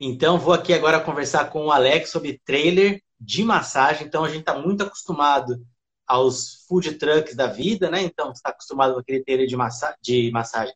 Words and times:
Então, 0.00 0.38
vou 0.38 0.52
aqui 0.52 0.72
agora 0.72 1.00
conversar 1.00 1.50
com 1.50 1.66
o 1.66 1.70
Alex 1.70 2.10
sobre 2.10 2.40
trailer 2.44 3.02
de 3.18 3.44
massagem. 3.44 4.06
Então, 4.06 4.24
a 4.24 4.28
gente 4.28 4.40
está 4.40 4.58
muito 4.58 4.82
acostumado 4.82 5.64
aos 6.06 6.64
food 6.66 6.94
trucks 6.98 7.34
da 7.34 7.46
vida, 7.46 7.90
né? 7.90 8.02
Então, 8.02 8.32
está 8.32 8.50
acostumado 8.50 8.94
com 8.94 9.00
aquele 9.00 9.24
trailer 9.24 9.46
de, 9.46 9.56
massa 9.56 9.96
de 10.02 10.30
massagem, 10.32 10.74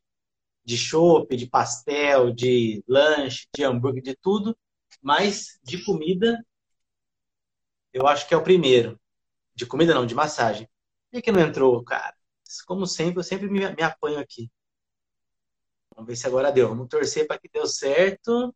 de 0.64 0.77
chopp, 0.78 1.36
de 1.36 1.46
pastel, 1.46 2.32
de 2.32 2.82
lanche, 2.88 3.46
de 3.54 3.64
hambúrguer, 3.64 4.02
de 4.02 4.16
tudo. 4.16 4.56
Mas 5.02 5.59
de 5.62 5.84
comida, 5.84 6.38
eu 7.92 8.06
acho 8.06 8.27
que 8.28 8.34
é 8.34 8.37
o 8.37 8.42
primeiro. 8.42 8.98
De 9.55 9.66
comida 9.66 9.95
não, 9.95 10.06
de 10.06 10.14
massagem. 10.14 10.69
Por 11.10 11.23
que 11.23 11.32
não 11.32 11.41
entrou, 11.41 11.82
cara? 11.84 12.14
Como 12.66 12.87
sempre, 12.87 13.20
eu 13.20 13.24
sempre 13.24 13.48
me, 13.50 13.60
me 13.74 13.82
apanho 13.82 14.19
aqui. 14.20 14.50
Vamos 15.95 16.09
ver 16.09 16.16
se 16.16 16.27
agora 16.27 16.52
deu. 16.52 16.69
Vamos 16.69 16.88
torcer 16.88 17.27
para 17.27 17.38
que 17.38 17.48
deu 17.48 17.66
certo. 17.66 18.55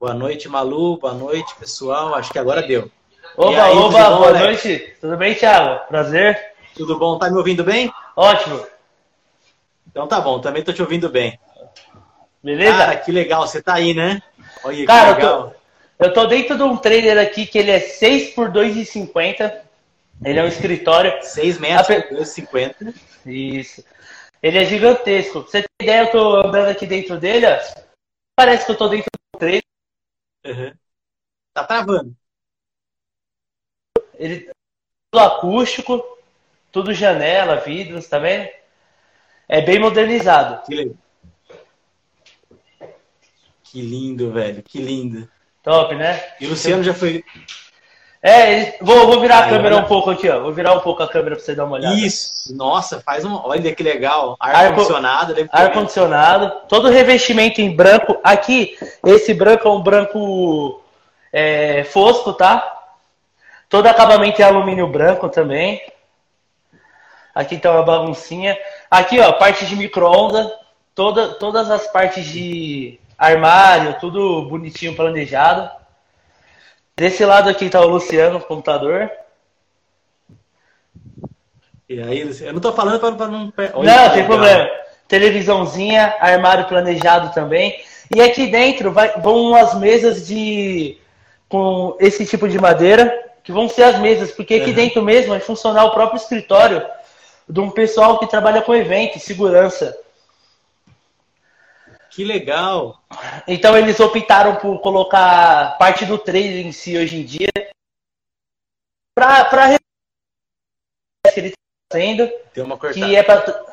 Boa 0.00 0.14
noite, 0.14 0.48
Malu. 0.48 0.96
Boa 0.96 1.12
noite, 1.12 1.52
pessoal. 1.56 2.14
Acho 2.14 2.30
que 2.30 2.38
agora 2.38 2.62
deu. 2.62 2.88
Oba, 3.36 3.64
aí, 3.64 3.76
oba, 3.76 4.10
bom, 4.10 4.16
boa 4.18 4.28
Alex? 4.28 4.44
noite. 4.44 4.94
Tudo 5.00 5.16
bem, 5.16 5.34
Thiago? 5.34 5.88
Prazer. 5.88 6.52
Tudo 6.76 6.96
bom? 6.96 7.18
Tá 7.18 7.28
me 7.28 7.36
ouvindo 7.36 7.64
bem? 7.64 7.92
Ótimo. 8.14 8.64
Então 9.90 10.06
tá 10.06 10.20
bom, 10.20 10.40
também 10.40 10.62
tô 10.62 10.72
te 10.72 10.80
ouvindo 10.80 11.08
bem. 11.08 11.36
Beleza? 12.40 12.78
Cara, 12.78 12.96
que 12.96 13.10
legal, 13.10 13.44
você 13.44 13.60
tá 13.60 13.74
aí, 13.74 13.92
né? 13.92 14.22
Olha 14.62 14.86
Cara, 14.86 15.14
que 15.16 15.20
legal. 15.20 15.54
Eu 15.98 16.04
tô, 16.04 16.04
eu 16.04 16.12
tô 16.12 16.26
dentro 16.26 16.56
de 16.56 16.62
um 16.62 16.76
trailer 16.76 17.18
aqui 17.18 17.44
que 17.44 17.58
ele 17.58 17.72
é 17.72 17.80
6 17.80 18.34
por 18.34 18.52
2,50. 18.52 19.52
Ele 20.24 20.38
é 20.38 20.44
um 20.44 20.48
escritório. 20.48 21.12
6 21.22 21.58
metros 21.58 22.04
por 22.04 22.18
2,50. 22.18 22.94
Isso. 23.26 23.84
Ele 24.40 24.58
é 24.58 24.64
gigantesco. 24.64 25.42
Pra 25.42 25.50
você 25.50 25.62
ter 25.62 25.84
ideia, 25.84 26.02
eu 26.02 26.10
tô 26.12 26.36
andando 26.36 26.68
aqui 26.68 26.86
dentro 26.86 27.18
dele, 27.18 27.46
ó. 27.46 27.58
Parece 28.36 28.64
que 28.64 28.70
eu 28.70 28.76
tô 28.76 28.86
dentro 28.86 29.10
do 29.34 29.38
trailer. 29.40 29.62
Uhum. 30.44 30.72
Tá 31.52 31.64
travando. 31.64 32.16
Ele 34.14 34.50
tudo 35.10 35.22
acústico, 35.22 36.18
tudo 36.70 36.92
janela, 36.92 37.56
vidros, 37.60 38.06
tá 38.08 38.18
vendo? 38.18 38.48
É 39.48 39.62
bem 39.62 39.78
modernizado. 39.78 40.64
Que, 40.66 40.94
que 43.64 43.80
lindo, 43.80 44.30
velho. 44.32 44.62
Que 44.62 44.78
lindo. 44.78 45.30
Top, 45.62 45.94
né? 45.94 46.36
E 46.40 46.46
o 46.46 46.50
Luciano 46.50 46.82
já 46.82 46.94
foi. 46.94 47.24
É, 48.20 48.76
vou, 48.80 49.06
vou 49.06 49.20
virar 49.20 49.38
a 49.38 49.48
câmera 49.48 49.76
um 49.76 49.84
pouco 49.84 50.10
aqui, 50.10 50.28
ó. 50.28 50.40
Vou 50.40 50.52
virar 50.52 50.74
um 50.74 50.80
pouco 50.80 51.02
a 51.02 51.08
câmera 51.08 51.36
pra 51.36 51.44
você 51.44 51.54
dar 51.54 51.64
uma 51.64 51.76
olhada. 51.76 51.94
Isso, 51.94 52.54
nossa, 52.56 53.00
faz 53.00 53.24
um. 53.24 53.34
Olha 53.44 53.74
que 53.74 53.82
legal. 53.82 54.36
Ar-condicionado. 54.40 55.34
Ar-condicionado. 55.52 56.52
Todo 56.68 56.90
revestimento 56.90 57.60
em 57.60 57.74
branco. 57.74 58.18
Aqui, 58.24 58.76
esse 59.06 59.32
branco 59.32 59.68
é 59.68 59.70
um 59.70 59.80
branco 59.80 60.82
é, 61.32 61.84
fosco, 61.84 62.32
tá? 62.32 62.74
Todo 63.68 63.86
acabamento 63.86 64.42
é 64.42 64.44
alumínio 64.44 64.88
branco 64.88 65.28
também. 65.28 65.80
Aqui 67.32 67.56
tá 67.56 67.70
uma 67.70 67.84
baguncinha. 67.84 68.58
Aqui, 68.90 69.20
ó, 69.20 69.30
parte 69.32 69.64
de 69.64 69.76
micro-ondas. 69.76 70.50
Toda, 70.92 71.34
todas 71.34 71.70
as 71.70 71.86
partes 71.92 72.24
de 72.24 72.98
armário, 73.16 73.96
tudo 74.00 74.42
bonitinho, 74.48 74.96
planejado. 74.96 75.70
Desse 76.98 77.24
lado 77.24 77.48
aqui 77.48 77.70
tá 77.70 77.80
o 77.80 77.86
Luciano, 77.86 78.40
computador. 78.40 79.08
E 81.88 82.02
aí, 82.02 82.24
Luciano? 82.24 82.50
Eu 82.50 82.54
não 82.54 82.60
tô 82.60 82.72
falando 82.72 82.98
para 82.98 83.28
não. 83.28 83.52
Olha 83.74 83.96
não, 83.96 84.10
tem 84.12 84.26
problema. 84.26 84.68
Televisãozinha, 85.06 86.16
armário 86.18 86.66
planejado 86.66 87.32
também. 87.32 87.80
E 88.12 88.20
aqui 88.20 88.48
dentro 88.48 88.90
vai, 88.90 89.12
vão 89.20 89.36
umas 89.42 89.74
mesas 89.74 90.26
de. 90.26 90.98
com 91.48 91.96
esse 92.00 92.26
tipo 92.26 92.48
de 92.48 92.58
madeira, 92.58 93.30
que 93.44 93.52
vão 93.52 93.68
ser 93.68 93.84
as 93.84 94.00
mesas, 94.00 94.32
porque 94.32 94.56
aqui 94.56 94.70
uhum. 94.70 94.76
dentro 94.76 95.00
mesmo 95.00 95.30
vai 95.30 95.40
funcionar 95.40 95.84
o 95.84 95.92
próprio 95.92 96.18
escritório 96.18 96.84
de 97.48 97.60
um 97.60 97.70
pessoal 97.70 98.18
que 98.18 98.26
trabalha 98.26 98.60
com 98.60 98.74
evento, 98.74 99.20
segurança. 99.20 99.96
Que 102.18 102.24
legal! 102.24 103.00
Então 103.46 103.78
eles 103.78 104.00
optaram 104.00 104.56
por 104.56 104.80
colocar 104.80 105.78
parte 105.78 106.04
do 106.04 106.18
trailer 106.18 106.66
em 106.66 106.72
si 106.72 106.98
hoje 106.98 107.20
em 107.20 107.24
dia 107.24 107.46
para 109.14 109.44
para 109.44 109.78
que 111.32 111.38
ele 111.38 111.46
está 111.46 111.56
fazendo. 111.92 112.28
Tem 112.52 112.64
uma 112.64 112.76
cortada. 112.76 113.06
Que 113.06 113.14
é 113.14 113.22
para 113.22 113.64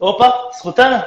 Opa, 0.00 0.50
escutando? 0.52 1.06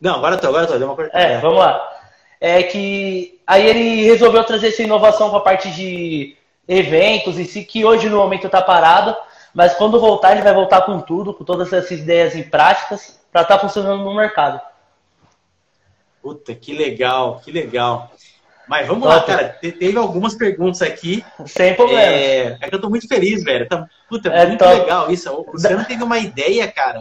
Não, 0.00 0.16
agora 0.16 0.36
tô, 0.36 0.48
agora 0.48 0.66
tô, 0.66 0.78
deu 0.78 0.88
uma 0.88 0.96
cortada. 0.96 1.22
É, 1.22 1.38
vamos 1.38 1.58
lá. 1.58 1.96
É 2.40 2.64
que 2.64 3.40
aí 3.46 3.68
ele 3.68 4.02
resolveu 4.02 4.42
trazer 4.42 4.70
essa 4.70 4.82
inovação 4.82 5.30
para 5.30 5.38
a 5.38 5.42
parte 5.42 5.70
de 5.70 6.36
eventos 6.66 7.38
em 7.38 7.44
si, 7.44 7.64
que 7.64 7.84
hoje 7.84 8.08
no 8.08 8.16
momento 8.16 8.46
está 8.46 8.60
parado, 8.60 9.16
mas 9.54 9.74
quando 9.74 10.00
voltar 10.00 10.32
ele 10.32 10.42
vai 10.42 10.52
voltar 10.52 10.80
com 10.80 10.98
tudo, 10.98 11.32
com 11.32 11.44
todas 11.44 11.72
essas 11.72 11.92
ideias 11.92 12.34
em 12.34 12.42
práticas, 12.42 13.20
para 13.30 13.42
estar 13.42 13.58
tá 13.58 13.60
funcionando 13.60 14.02
no 14.02 14.12
mercado. 14.12 14.60
Puta, 16.26 16.52
que 16.56 16.76
legal, 16.76 17.38
que 17.38 17.52
legal. 17.52 18.10
Mas 18.66 18.84
vamos 18.88 19.04
Top. 19.04 19.14
lá, 19.14 19.24
cara. 19.24 19.48
Teve 19.60 19.96
algumas 19.96 20.34
perguntas 20.34 20.82
aqui. 20.82 21.24
Sem 21.46 21.72
problema. 21.76 22.02
É, 22.02 22.58
é 22.60 22.68
que 22.68 22.74
eu 22.74 22.80
tô 22.80 22.90
muito 22.90 23.06
feliz, 23.06 23.44
velho. 23.44 23.68
Tá, 23.68 23.88
puta, 24.08 24.28
é 24.30 24.44
muito 24.44 24.58
top. 24.58 24.74
legal 24.74 25.08
isso. 25.08 25.32
O 25.32 25.52
Luciano 25.52 25.84
teve 25.84 26.02
uma 26.02 26.18
ideia, 26.18 26.66
cara. 26.66 27.00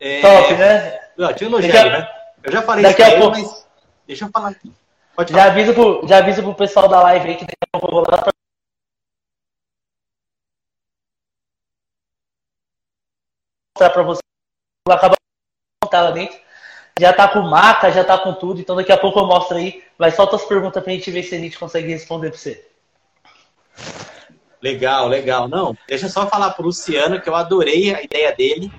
É... 0.00 0.20
Top, 0.22 0.54
né? 0.54 0.98
Não, 1.16 1.32
te 1.32 1.44
elogiei, 1.44 1.78
a... 1.78 2.00
né? 2.00 2.08
Eu 2.42 2.50
já 2.50 2.62
falei 2.62 2.82
daqui 2.82 3.00
isso 3.00 3.14
a 3.14 3.16
pouco... 3.16 3.38
mas 3.38 3.68
deixa 4.08 4.24
eu 4.24 4.30
falar 4.32 4.48
aqui. 4.48 4.72
Pode 5.14 5.32
falar. 5.32 5.44
Já 5.44 5.50
aviso, 5.52 5.72
pro, 5.72 6.08
já 6.08 6.42
pro 6.42 6.54
pessoal 6.56 6.88
da 6.88 7.00
live 7.02 7.28
aí 7.28 7.36
que 7.36 7.44
daqui 7.44 7.54
a 7.72 7.78
pouco 7.78 7.86
eu 7.86 8.02
vou 8.02 8.10
lá 8.10 8.32
mostrar 13.72 13.90
para 13.90 14.02
você. 14.02 14.20
Acaba 14.88 15.14
montar 15.84 16.02
lá 16.02 16.10
dentro. 16.10 16.45
Já 16.98 17.12
tá 17.12 17.28
com 17.28 17.42
maca, 17.42 17.92
já 17.92 18.02
tá 18.02 18.16
com 18.16 18.32
tudo, 18.32 18.60
então 18.60 18.74
daqui 18.74 18.90
a 18.90 18.96
pouco 18.96 19.20
eu 19.20 19.26
mostro 19.26 19.56
aí. 19.58 19.82
Mas 19.98 20.14
solta 20.14 20.36
as 20.36 20.44
perguntas 20.44 20.82
pra 20.82 20.92
gente 20.92 21.10
ver 21.10 21.22
se 21.22 21.34
a 21.34 21.38
gente 21.38 21.58
consegue 21.58 21.88
responder 21.88 22.30
pra 22.30 22.38
você. 22.38 22.64
Legal, 24.62 25.06
legal. 25.06 25.46
Não, 25.46 25.76
deixa 25.86 26.06
eu 26.06 26.10
só 26.10 26.26
falar 26.26 26.50
pro 26.52 26.64
Luciano 26.64 27.20
que 27.20 27.28
eu 27.28 27.34
adorei 27.34 27.94
a 27.94 28.02
ideia 28.02 28.34
dele. 28.34 28.72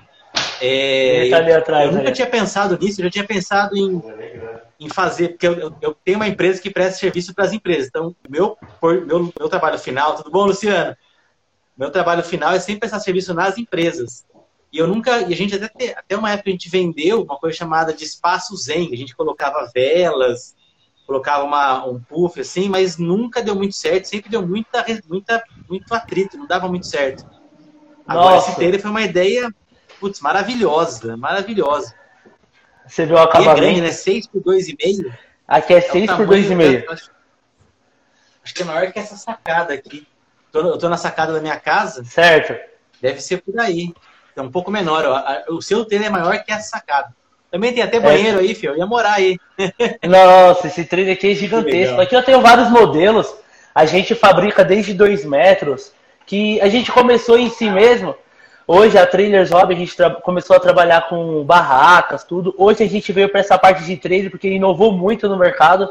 É, 0.60 1.28
tá 1.30 1.48
eu, 1.48 1.58
atrás, 1.58 1.90
eu, 1.90 1.96
nunca 1.96 2.10
tinha 2.10 2.26
pensado 2.26 2.76
nisso, 2.76 3.00
eu 3.00 3.04
já 3.04 3.10
tinha 3.10 3.24
pensado 3.24 3.76
em, 3.76 4.02
em 4.80 4.88
fazer, 4.88 5.28
porque 5.28 5.46
eu, 5.46 5.72
eu 5.80 5.96
tenho 6.04 6.18
uma 6.18 6.26
empresa 6.26 6.60
que 6.60 6.70
presta 6.70 6.98
serviço 6.98 7.32
para 7.32 7.44
as 7.44 7.52
empresas. 7.52 7.86
Então, 7.86 8.14
meu, 8.28 8.58
meu, 9.06 9.32
meu 9.38 9.48
trabalho 9.48 9.78
final, 9.78 10.16
tudo 10.16 10.30
bom, 10.30 10.44
Luciano? 10.44 10.96
Meu 11.76 11.90
trabalho 11.92 12.24
final 12.24 12.52
é 12.52 12.58
sempre 12.58 12.80
prestar 12.80 12.98
serviço 12.98 13.32
nas 13.32 13.56
empresas. 13.56 14.26
E 14.72 14.78
eu 14.78 14.86
nunca, 14.86 15.22
e 15.22 15.32
a 15.32 15.36
gente 15.36 15.54
até, 15.54 15.96
até 15.96 16.16
uma 16.16 16.30
época 16.30 16.50
a 16.50 16.52
gente 16.52 16.68
vendeu 16.68 17.22
uma 17.22 17.38
coisa 17.38 17.56
chamada 17.56 17.92
de 17.92 18.04
espaço 18.04 18.56
zen, 18.56 18.90
a 18.92 18.96
gente 18.96 19.16
colocava 19.16 19.70
velas, 19.74 20.54
colocava 21.06 21.42
uma, 21.42 21.86
um 21.86 21.98
puff 21.98 22.38
assim, 22.38 22.68
mas 22.68 22.98
nunca 22.98 23.42
deu 23.42 23.54
muito 23.54 23.74
certo, 23.74 24.04
sempre 24.04 24.28
deu 24.28 24.46
muita, 24.46 24.84
muita, 25.08 25.42
muito 25.68 25.94
atrito, 25.94 26.36
não 26.36 26.46
dava 26.46 26.68
muito 26.68 26.86
certo. 26.86 27.24
Agora 28.06 28.36
Nossa. 28.36 28.50
esse 28.50 28.56
trailer 28.56 28.80
foi 28.80 28.90
uma 28.90 29.02
ideia, 29.02 29.50
putz, 29.98 30.20
maravilhosa, 30.20 31.16
maravilhosa. 31.16 31.94
Você 32.86 33.06
viu 33.06 33.16
o 33.16 33.18
acabamento? 33.18 33.58
E 33.58 33.60
é 33.60 33.64
grande, 33.64 33.80
né? 33.82 33.92
6 33.92 34.26
por 34.26 34.42
2,5. 34.42 35.18
Aqui 35.46 35.74
é 35.74 35.80
6 35.80 36.10
é 36.10 36.16
por 36.16 36.26
2,5. 36.26 36.84
Acho, 36.90 37.10
acho 38.44 38.54
que 38.54 38.62
é 38.62 38.64
maior 38.64 38.92
que 38.92 38.98
essa 38.98 39.16
sacada 39.16 39.72
aqui. 39.72 40.06
Tô, 40.52 40.60
eu 40.60 40.78
tô 40.78 40.88
na 40.88 40.96
sacada 40.96 41.32
da 41.32 41.40
minha 41.40 41.58
casa. 41.58 42.04
Certo. 42.04 42.54
Deve 43.00 43.20
ser 43.20 43.42
por 43.42 43.58
aí. 43.60 43.94
É 44.38 44.42
um 44.42 44.50
pouco 44.50 44.70
menor. 44.70 45.04
Ó. 45.04 45.54
O 45.54 45.62
seu 45.62 45.84
trailer 45.84 46.08
é 46.08 46.12
maior 46.12 46.42
que 46.42 46.52
essa 46.52 46.70
sacada. 46.70 47.08
Também 47.50 47.72
tem 47.72 47.82
até 47.82 47.98
banheiro 47.98 48.38
é. 48.38 48.40
aí, 48.42 48.54
filho. 48.54 48.74
Eu 48.74 48.78
ia 48.78 48.86
morar 48.86 49.14
aí. 49.14 49.38
Nossa, 50.06 50.66
esse 50.66 50.84
trailer 50.84 51.14
aqui 51.14 51.32
é 51.32 51.34
gigantesco. 51.34 52.00
Aqui 52.00 52.14
eu 52.14 52.22
tenho 52.22 52.40
vários 52.40 52.70
modelos. 52.70 53.34
A 53.74 53.84
gente 53.86 54.14
fabrica 54.14 54.64
desde 54.64 54.92
2 54.92 55.24
metros. 55.24 55.92
Que 56.26 56.60
a 56.60 56.68
gente 56.68 56.92
começou 56.92 57.38
em 57.38 57.48
si 57.48 57.70
mesmo. 57.70 58.14
Hoje 58.66 58.98
a 58.98 59.06
Trailers 59.06 59.50
Hobby 59.50 59.74
a 59.74 59.78
gente 59.78 59.96
começou 60.22 60.54
a 60.54 60.60
trabalhar 60.60 61.08
com 61.08 61.42
barracas, 61.42 62.22
tudo. 62.22 62.54
Hoje 62.58 62.84
a 62.84 62.86
gente 62.86 63.10
veio 63.12 63.30
para 63.30 63.40
essa 63.40 63.56
parte 63.56 63.82
de 63.82 63.96
trailer 63.96 64.30
porque 64.30 64.46
inovou 64.46 64.92
muito 64.92 65.26
no 65.26 65.38
mercado, 65.38 65.90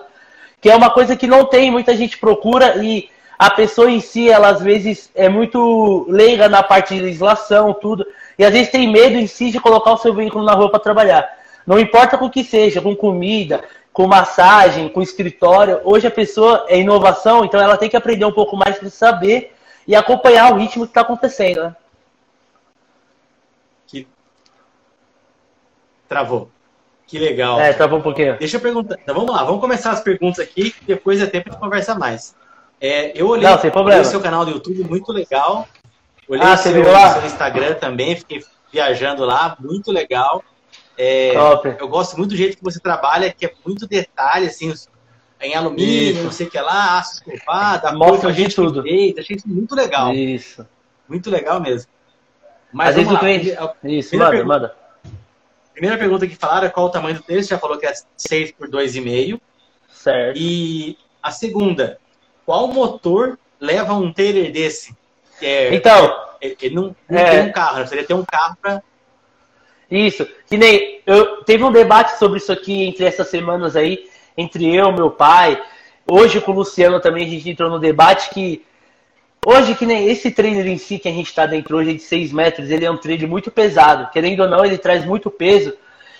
que 0.61 0.69
é 0.69 0.75
uma 0.75 0.91
coisa 0.91 1.15
que 1.15 1.25
não 1.25 1.43
tem, 1.43 1.71
muita 1.71 1.95
gente 1.97 2.19
procura 2.19 2.77
e 2.83 3.09
a 3.37 3.49
pessoa 3.49 3.89
em 3.89 3.99
si, 3.99 4.29
ela 4.29 4.49
às 4.49 4.61
vezes 4.61 5.11
é 5.15 5.29
muito 5.29 6.05
leiga 6.07 6.49
na 6.49 6.61
parte 6.61 6.95
de 6.95 7.01
legislação, 7.01 7.73
tudo. 7.73 8.05
E 8.37 8.45
às 8.45 8.53
vezes 8.53 8.71
tem 8.71 8.91
medo 8.91 9.17
em 9.17 9.27
si 9.27 9.49
de 9.49 9.59
colocar 9.59 9.91
o 9.91 9.97
seu 9.97 10.13
veículo 10.13 10.43
na 10.43 10.53
rua 10.53 10.69
para 10.69 10.79
trabalhar. 10.79 11.27
Não 11.65 11.79
importa 11.79 12.17
com 12.17 12.25
o 12.25 12.29
que 12.29 12.43
seja, 12.43 12.81
com 12.81 12.95
comida, 12.95 13.63
com 13.91 14.07
massagem, 14.07 14.87
com 14.87 15.01
escritório. 15.01 15.81
Hoje 15.83 16.07
a 16.07 16.11
pessoa 16.11 16.65
é 16.69 16.79
inovação, 16.79 17.43
então 17.43 17.59
ela 17.59 17.77
tem 17.77 17.89
que 17.89 17.97
aprender 17.97 18.25
um 18.25 18.31
pouco 18.31 18.55
mais 18.55 18.77
para 18.77 18.89
saber 18.89 19.53
e 19.87 19.95
acompanhar 19.95 20.53
o 20.53 20.57
ritmo 20.57 20.85
que 20.85 20.91
está 20.91 21.01
acontecendo. 21.01 21.63
Né? 21.63 21.75
Que... 23.87 24.07
Travou. 26.07 26.49
Que 27.07 27.17
legal. 27.17 27.59
É, 27.59 27.73
tava 27.73 27.95
um 27.95 28.01
pouquinho. 28.01 28.37
Deixa 28.37 28.57
eu 28.57 28.61
perguntar. 28.61 28.97
Então, 29.01 29.15
vamos 29.15 29.33
lá, 29.33 29.43
vamos 29.43 29.61
começar 29.61 29.91
as 29.91 30.01
perguntas 30.01 30.39
aqui, 30.39 30.75
depois 30.85 31.21
é 31.21 31.25
tempo 31.25 31.49
de 31.49 31.57
conversar 31.57 31.97
mais. 31.97 32.35
É, 32.79 33.19
eu 33.19 33.27
olhei, 33.27 33.49
Não, 33.49 33.57
sem 33.57 33.71
problema. 33.71 34.01
o 34.01 34.05
seu 34.05 34.21
canal 34.21 34.45
do 34.45 34.51
YouTube, 34.51 34.83
muito 34.83 35.11
legal. 35.11 35.67
Olhei 36.27 36.43
ah, 36.45 36.57
seu, 36.57 36.73
seu 36.73 37.25
Instagram 37.25 37.75
também, 37.75 38.15
fiquei 38.15 38.43
viajando 38.71 39.23
lá, 39.23 39.55
muito 39.59 39.91
legal. 39.91 40.43
É, 40.97 41.33
eu 41.79 41.87
gosto 41.87 42.17
muito 42.17 42.31
do 42.31 42.35
jeito 42.35 42.57
que 42.57 42.63
você 42.63 42.79
trabalha, 42.79 43.31
que 43.31 43.45
é 43.45 43.53
muito 43.65 43.87
detalhe, 43.87 44.47
assim, 44.47 44.73
em 45.39 45.55
alumínio, 45.55 46.13
isso. 46.13 46.23
não 46.23 46.31
sei 46.31 46.47
o 46.47 46.49
que 46.49 46.59
lá, 46.59 46.97
aço 46.97 47.21
escovado, 47.27 47.87
a 47.87 47.93
Mostra 47.93 48.33
gente 48.33 48.55
tudo. 48.55 48.81
Fez, 48.81 49.17
achei 49.17 49.35
isso 49.35 49.47
muito 49.47 49.75
legal. 49.75 50.13
Isso. 50.13 50.67
Muito 51.07 51.29
legal 51.29 51.61
mesmo. 51.61 51.89
Mas 52.73 52.89
Às 52.89 52.95
vezes 52.95 53.11
o 53.11 53.19
cliente... 53.19 53.57
Isso, 53.83 54.17
manda, 54.17 54.31
pergunta, 54.31 54.53
manda. 54.53 54.75
Primeira 55.71 55.97
pergunta 55.97 56.27
que 56.27 56.35
falaram 56.35 56.67
é 56.67 56.69
qual 56.69 56.87
o 56.87 56.89
tamanho 56.89 57.17
do 57.17 57.23
texto, 57.23 57.51
já 57.51 57.59
falou 57.59 57.77
que 57.77 57.85
é 57.85 57.93
6 58.17 58.51
por 58.53 58.67
2,5. 58.67 59.39
Certo. 59.87 60.37
E 60.37 60.97
a 61.21 61.31
segunda, 61.31 61.99
qual 62.45 62.67
motor 62.67 63.37
leva 63.59 63.93
um 63.93 64.11
trailer 64.11 64.51
desse? 64.51 64.95
É, 65.41 65.73
então... 65.73 66.27
Ele, 66.39 66.57
ele 66.61 66.75
não, 66.75 66.95
não 67.09 67.19
é... 67.19 67.31
tem 67.31 67.49
um 67.49 67.51
carro, 67.51 67.73
né? 67.73 67.79
Precisaria 67.79 68.07
ter 68.07 68.13
um 68.13 68.25
carro 68.25 68.57
para 68.61 68.81
isso. 69.89 70.27
Que 70.47 70.57
nem 70.57 71.01
eu 71.05 71.43
teve 71.43 71.63
um 71.63 71.71
debate 71.71 72.17
sobre 72.17 72.37
isso 72.37 72.51
aqui 72.51 72.83
entre 72.83 73.05
essas 73.05 73.27
semanas 73.29 73.75
aí, 73.75 74.05
entre 74.37 74.73
eu, 74.75 74.91
meu 74.91 75.09
pai. 75.09 75.61
Hoje 76.09 76.39
com 76.41 76.51
o 76.51 76.55
Luciano 76.55 76.99
também 76.99 77.25
a 77.25 77.29
gente 77.29 77.49
entrou 77.49 77.69
no 77.69 77.79
debate 77.79 78.29
que 78.29 78.63
hoje 79.45 79.75
que 79.75 79.85
nem 79.85 80.09
esse 80.09 80.31
trailer 80.31 80.67
em 80.67 80.77
si 80.77 80.99
que 80.99 81.07
a 81.07 81.11
gente 81.11 81.27
está 81.27 81.45
dentro 81.45 81.77
hoje 81.77 81.93
de 81.93 82.01
6 82.01 82.31
metros, 82.33 82.69
ele 82.69 82.85
é 82.85 82.91
um 82.91 82.97
trailer 82.97 83.27
muito 83.27 83.49
pesado. 83.49 84.11
Querendo 84.11 84.41
ou 84.41 84.49
não, 84.49 84.63
ele 84.63 84.77
traz 84.77 85.05
muito 85.05 85.31
peso. 85.31 85.73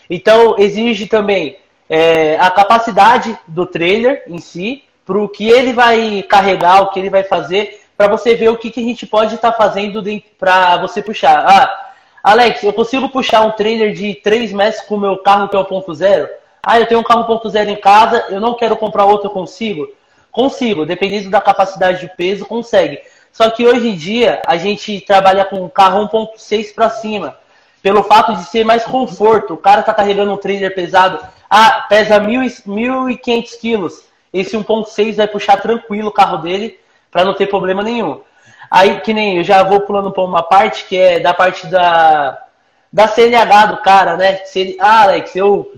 Então 0.10 0.56
exige 0.58 1.08
também 1.08 1.58
é, 1.90 2.38
a 2.40 2.50
capacidade 2.50 3.38
do 3.48 3.66
trailer 3.66 4.24
em 4.28 4.40
si, 4.40 4.84
para 5.06 5.18
o 5.18 5.30
que 5.30 5.50
ele 5.50 5.72
vai 5.72 6.24
carregar, 6.24 6.82
o 6.82 6.90
que 6.92 7.00
ele 7.00 7.10
vai 7.10 7.24
fazer, 7.24 7.82
para 7.98 8.08
você 8.08 8.36
ver 8.36 8.50
o 8.50 8.58
que, 8.58 8.70
que 8.70 8.80
a 8.80 8.84
gente 8.84 9.08
pode 9.08 9.36
estar 9.36 9.52
tá 9.52 9.58
fazendo 9.58 10.04
para 10.38 10.78
você 10.78 11.02
puxar. 11.02 11.44
Ah, 11.46 11.92
Alex, 12.24 12.62
eu 12.62 12.72
consigo 12.72 13.10
puxar 13.10 13.42
um 13.42 13.52
trailer 13.52 13.94
de 13.94 14.14
3 14.16 14.54
metros 14.54 14.84
com 14.84 14.96
o 14.96 15.00
meu 15.00 15.18
carro 15.18 15.50
que 15.50 15.56
é 15.56 15.60
o 15.60 15.66
ponto 15.66 15.94
zero? 15.96 16.30
Ah, 16.62 16.80
eu 16.80 16.86
tenho 16.86 17.00
um 17.00 17.04
carro 17.04 17.26
ponto 17.26 17.50
zero 17.50 17.70
em 17.70 17.76
casa, 17.76 18.26
eu 18.30 18.40
não 18.40 18.54
quero 18.54 18.78
comprar 18.78 19.06
outro, 19.06 19.28
eu 19.28 19.32
consigo? 19.32 19.88
Consigo, 20.32 20.86
dependendo 20.86 21.32
da 21.32 21.42
capacidade 21.42 22.02
de 22.02 22.16
peso, 22.16 22.46
consegue. 22.46 23.00
Só 23.32 23.50
que 23.50 23.66
hoje 23.66 23.90
em 23.90 23.96
dia 23.96 24.42
a 24.46 24.58
gente 24.58 25.02
trabalha 25.02 25.46
com 25.46 25.64
um 25.64 25.70
carro 25.70 26.08
1.6 26.08 26.76
para 26.76 26.90
cima, 26.90 27.38
pelo 27.82 28.04
fato 28.04 28.36
de 28.36 28.44
ser 28.44 28.64
mais 28.64 28.84
conforto. 28.84 29.56
O 29.56 29.58
cara 29.58 29.82
tá 29.82 29.94
carregando 29.94 30.32
um 30.32 30.38
trailer 30.38 30.76
pesado, 30.76 31.20
ah, 31.50 31.86
pesa 31.90 32.20
1.500 32.20 33.60
quilos. 33.60 34.04
Esse 34.32 34.56
1.6 34.56 35.16
vai 35.16 35.28
puxar 35.28 35.58
tranquilo 35.58 36.10
o 36.10 36.12
carro 36.12 36.38
dele 36.38 36.78
para 37.12 37.26
não 37.26 37.34
ter 37.34 37.48
problema 37.48 37.84
nenhum. 37.84 38.22
Aí, 38.70 39.00
que 39.02 39.14
nem 39.14 39.38
eu 39.38 39.44
já 39.44 39.64
vou 39.64 39.82
pulando 39.82 40.12
para 40.12 40.24
uma 40.24 40.44
parte 40.44 40.86
que 40.86 40.98
é 40.98 41.20
da 41.20 41.34
parte 41.34 41.68
da, 41.68 42.44
da 42.92 43.08
CNH 43.08 43.66
do 43.68 43.78
cara, 43.78 44.18
né? 44.18 44.38
Se 44.46 44.78
ah, 44.80 45.04
Alex, 45.04 45.36
eu, 45.36 45.72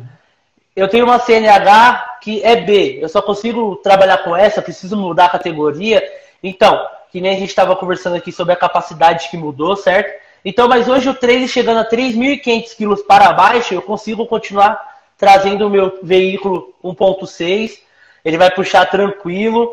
eu 0.75 0.87
tenho 0.87 1.05
uma 1.05 1.19
CNH 1.19 2.17
que 2.21 2.43
é 2.43 2.55
B, 2.55 2.99
eu 3.01 3.07
só 3.07 3.21
consigo 3.21 3.75
trabalhar 3.77 4.19
com 4.19 4.35
essa, 4.35 4.61
preciso 4.61 4.97
mudar 4.97 5.25
a 5.25 5.29
categoria. 5.29 6.03
Então, 6.43 6.79
que 7.11 7.21
nem 7.21 7.35
a 7.35 7.39
gente 7.39 7.49
estava 7.49 7.75
conversando 7.75 8.15
aqui 8.15 8.31
sobre 8.31 8.53
a 8.53 8.57
capacidade 8.57 9.29
que 9.29 9.37
mudou, 9.37 9.75
certo? 9.75 10.19
Então, 10.43 10.67
mas 10.67 10.87
hoje 10.87 11.09
o 11.09 11.13
trailer 11.13 11.47
chegando 11.47 11.79
a 11.79 11.89
3.500 11.89 12.75
quilos 12.75 13.01
para 13.01 13.33
baixo, 13.33 13.73
eu 13.73 13.81
consigo 13.81 14.25
continuar 14.25 14.79
trazendo 15.17 15.67
o 15.67 15.69
meu 15.69 15.99
veículo 16.01 16.73
1.6, 16.83 17.79
ele 18.23 18.37
vai 18.37 18.49
puxar 18.49 18.85
tranquilo, 18.85 19.69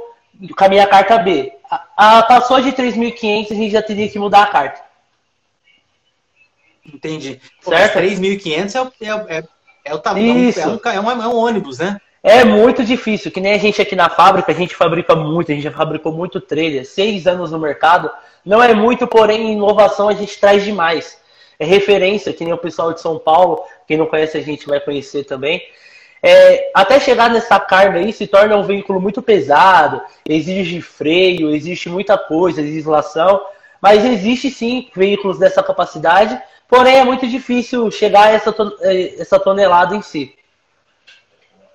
com 0.57 0.65
a 0.65 0.69
minha 0.69 0.87
carta 0.87 1.19
B. 1.19 1.53
A, 1.71 2.19
a 2.19 2.23
passou 2.23 2.61
de 2.61 2.73
3.500, 2.73 3.51
a 3.51 3.55
gente 3.55 3.71
já 3.71 3.83
teria 3.83 4.09
que 4.09 4.19
mudar 4.19 4.43
a 4.43 4.47
carta. 4.47 4.81
Entendi. 6.85 7.41
certo? 7.61 7.99
3.500 7.99 8.93
é, 9.01 9.07
é, 9.07 9.39
é, 9.39 9.45
é 9.87 9.95
o 9.95 9.99
tamanho. 9.99 10.53
É, 10.57 10.67
um, 10.67 10.81
é, 10.85 11.01
um, 11.01 11.23
é 11.23 11.29
um 11.29 11.37
ônibus, 11.37 11.79
né? 11.79 12.01
É 12.23 12.45
muito 12.45 12.85
difícil, 12.85 13.31
que 13.31 13.41
nem 13.41 13.53
a 13.53 13.59
gente 13.59 13.81
aqui 13.81 13.95
na 13.95 14.09
fábrica, 14.09 14.51
a 14.51 14.55
gente 14.55 14.75
fabrica 14.75 15.15
muito, 15.15 15.53
a 15.53 15.55
gente 15.55 15.63
já 15.63 15.71
fabricou 15.71 16.13
muito 16.13 16.41
trailer, 16.41 16.85
seis 16.85 17.25
anos 17.27 17.53
no 17.53 17.59
mercado. 17.59 18.11
Não 18.45 18.61
é 18.61 18.75
muito, 18.75 19.07
porém, 19.07 19.53
inovação 19.53 20.09
a 20.09 20.15
gente 20.15 20.39
traz 20.41 20.65
demais. 20.65 21.21
É 21.59 21.65
referência, 21.65 22.33
que 22.33 22.45
nem 22.45 22.53
o 22.53 22.59
pessoal 22.59 22.93
de 22.93 23.01
São 23.01 23.19
Paulo, 23.19 23.63
quem 23.87 23.97
não 23.97 24.07
conhece 24.07 24.37
a 24.37 24.43
gente 24.43 24.67
vai 24.67 24.81
conhecer 24.81 25.25
também. 25.25 25.63
É, 26.29 26.73
até 26.75 26.99
chegar 26.99 27.31
nessa 27.31 27.61
carga 27.61 28.01
aí 28.01 28.13
se 28.13 28.27
torna 28.27 28.57
um 28.57 28.65
veículo 28.65 29.01
muito 29.01 29.23
pesado, 29.23 30.03
exige 30.29 30.83
freio, 30.83 31.55
existe 31.55 31.89
muita 31.89 32.19
coisa, 32.19 32.61
legislação, 32.61 33.47
mas 33.81 34.05
existe 34.05 34.51
sim 34.51 34.91
veículos 34.93 35.39
dessa 35.39 35.63
capacidade, 35.63 36.37
porém 36.67 36.97
é 36.97 37.05
muito 37.05 37.29
difícil 37.29 37.89
chegar 37.93 38.25
a 38.25 38.31
essa, 38.31 38.53
é, 38.81 39.21
essa 39.21 39.39
tonelada 39.39 39.95
em 39.95 40.03
si. 40.03 40.35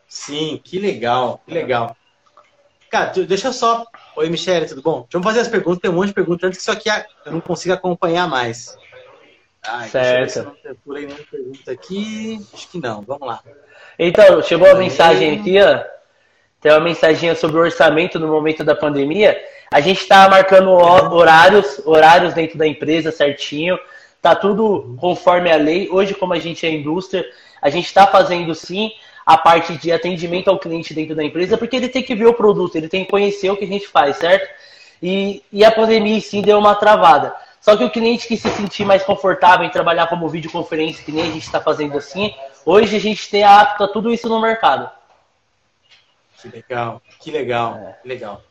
Sim, 0.05 0.59
que 0.61 0.79
legal, 0.79 1.41
que 1.45 1.53
legal. 1.53 1.95
Cara, 2.89 3.13
deixa 3.25 3.47
eu 3.47 3.53
só. 3.53 3.85
Oi, 4.17 4.29
Michele, 4.29 4.65
tudo 4.65 4.81
bom? 4.81 5.03
Deixa 5.03 5.17
eu 5.17 5.23
fazer 5.23 5.39
as 5.39 5.47
perguntas, 5.47 5.79
tem 5.79 5.89
um 5.89 5.93
monte 5.93 6.09
de 6.09 6.13
perguntas 6.13 6.49
antes 6.49 6.57
que 6.57 6.69
isso 6.69 6.71
aqui 6.71 6.89
eu 7.25 7.31
não 7.31 7.39
consigo 7.39 7.73
acompanhar 7.73 8.27
mais. 8.27 8.77
Ai, 9.63 9.87
certo. 9.87 10.19
Deixa 10.19 10.39
eu 10.39 10.51
ver 10.51 10.59
se 10.59 10.67
eu 10.67 10.73
não 10.73 10.79
pulei 10.83 11.05
nenhuma 11.05 11.25
pergunta 11.31 11.71
aqui. 11.71 12.45
Acho 12.53 12.67
que 12.67 12.81
não, 12.81 13.01
vamos 13.01 13.25
lá. 13.25 13.41
Então, 14.03 14.41
chegou 14.41 14.67
a 14.67 14.73
mensagem 14.73 15.37
aqui, 15.37 15.61
ó. 15.61 15.79
Tem 16.59 16.71
uma 16.71 16.79
mensagem 16.79 17.35
sobre 17.35 17.59
o 17.59 17.61
orçamento 17.61 18.17
no 18.19 18.29
momento 18.29 18.63
da 18.63 18.73
pandemia. 18.73 19.39
A 19.71 19.79
gente 19.79 20.01
está 20.01 20.27
marcando 20.27 20.71
horários, 20.71 21.79
horários 21.85 22.33
dentro 22.33 22.57
da 22.57 22.65
empresa 22.65 23.11
certinho. 23.11 23.77
Tá 24.19 24.33
tudo 24.33 24.97
conforme 24.99 25.51
a 25.51 25.55
lei. 25.55 25.87
Hoje, 25.87 26.15
como 26.15 26.33
a 26.33 26.39
gente 26.39 26.65
é 26.65 26.71
indústria, 26.71 27.23
a 27.61 27.69
gente 27.69 27.85
está 27.85 28.07
fazendo 28.07 28.55
sim 28.55 28.91
a 29.23 29.37
parte 29.37 29.77
de 29.77 29.91
atendimento 29.91 30.49
ao 30.49 30.57
cliente 30.57 30.95
dentro 30.95 31.13
da 31.13 31.23
empresa, 31.23 31.55
porque 31.55 31.75
ele 31.75 31.87
tem 31.87 32.01
que 32.01 32.15
ver 32.15 32.25
o 32.25 32.33
produto, 32.33 32.75
ele 32.75 32.89
tem 32.89 33.05
que 33.05 33.11
conhecer 33.11 33.51
o 33.51 33.55
que 33.55 33.65
a 33.65 33.67
gente 33.67 33.87
faz, 33.87 34.17
certo? 34.17 34.49
E, 34.99 35.43
e 35.53 35.63
a 35.63 35.69
pandemia 35.71 36.19
sim 36.21 36.41
deu 36.41 36.57
uma 36.57 36.73
travada. 36.73 37.35
Só 37.61 37.77
que 37.77 37.83
o 37.83 37.91
cliente 37.91 38.27
que 38.27 38.35
se 38.35 38.49
sentir 38.49 38.83
mais 38.83 39.03
confortável 39.03 39.63
em 39.63 39.69
trabalhar 39.69 40.07
como 40.07 40.27
videoconferência, 40.27 41.05
que 41.05 41.11
nem 41.11 41.21
a 41.21 41.31
gente 41.31 41.43
está 41.43 41.61
fazendo 41.61 41.95
assim, 41.95 42.33
hoje 42.65 42.95
a 42.95 42.99
gente 42.99 43.29
tem 43.29 43.43
apto 43.43 43.83
a 43.83 43.87
tudo 43.87 44.11
isso 44.11 44.27
no 44.29 44.41
mercado. 44.41 44.89
Que 46.41 46.47
legal, 46.49 47.01
que 47.19 47.31
legal, 47.31 47.75
é. 47.77 47.93
que 48.01 48.07
legal. 48.07 48.41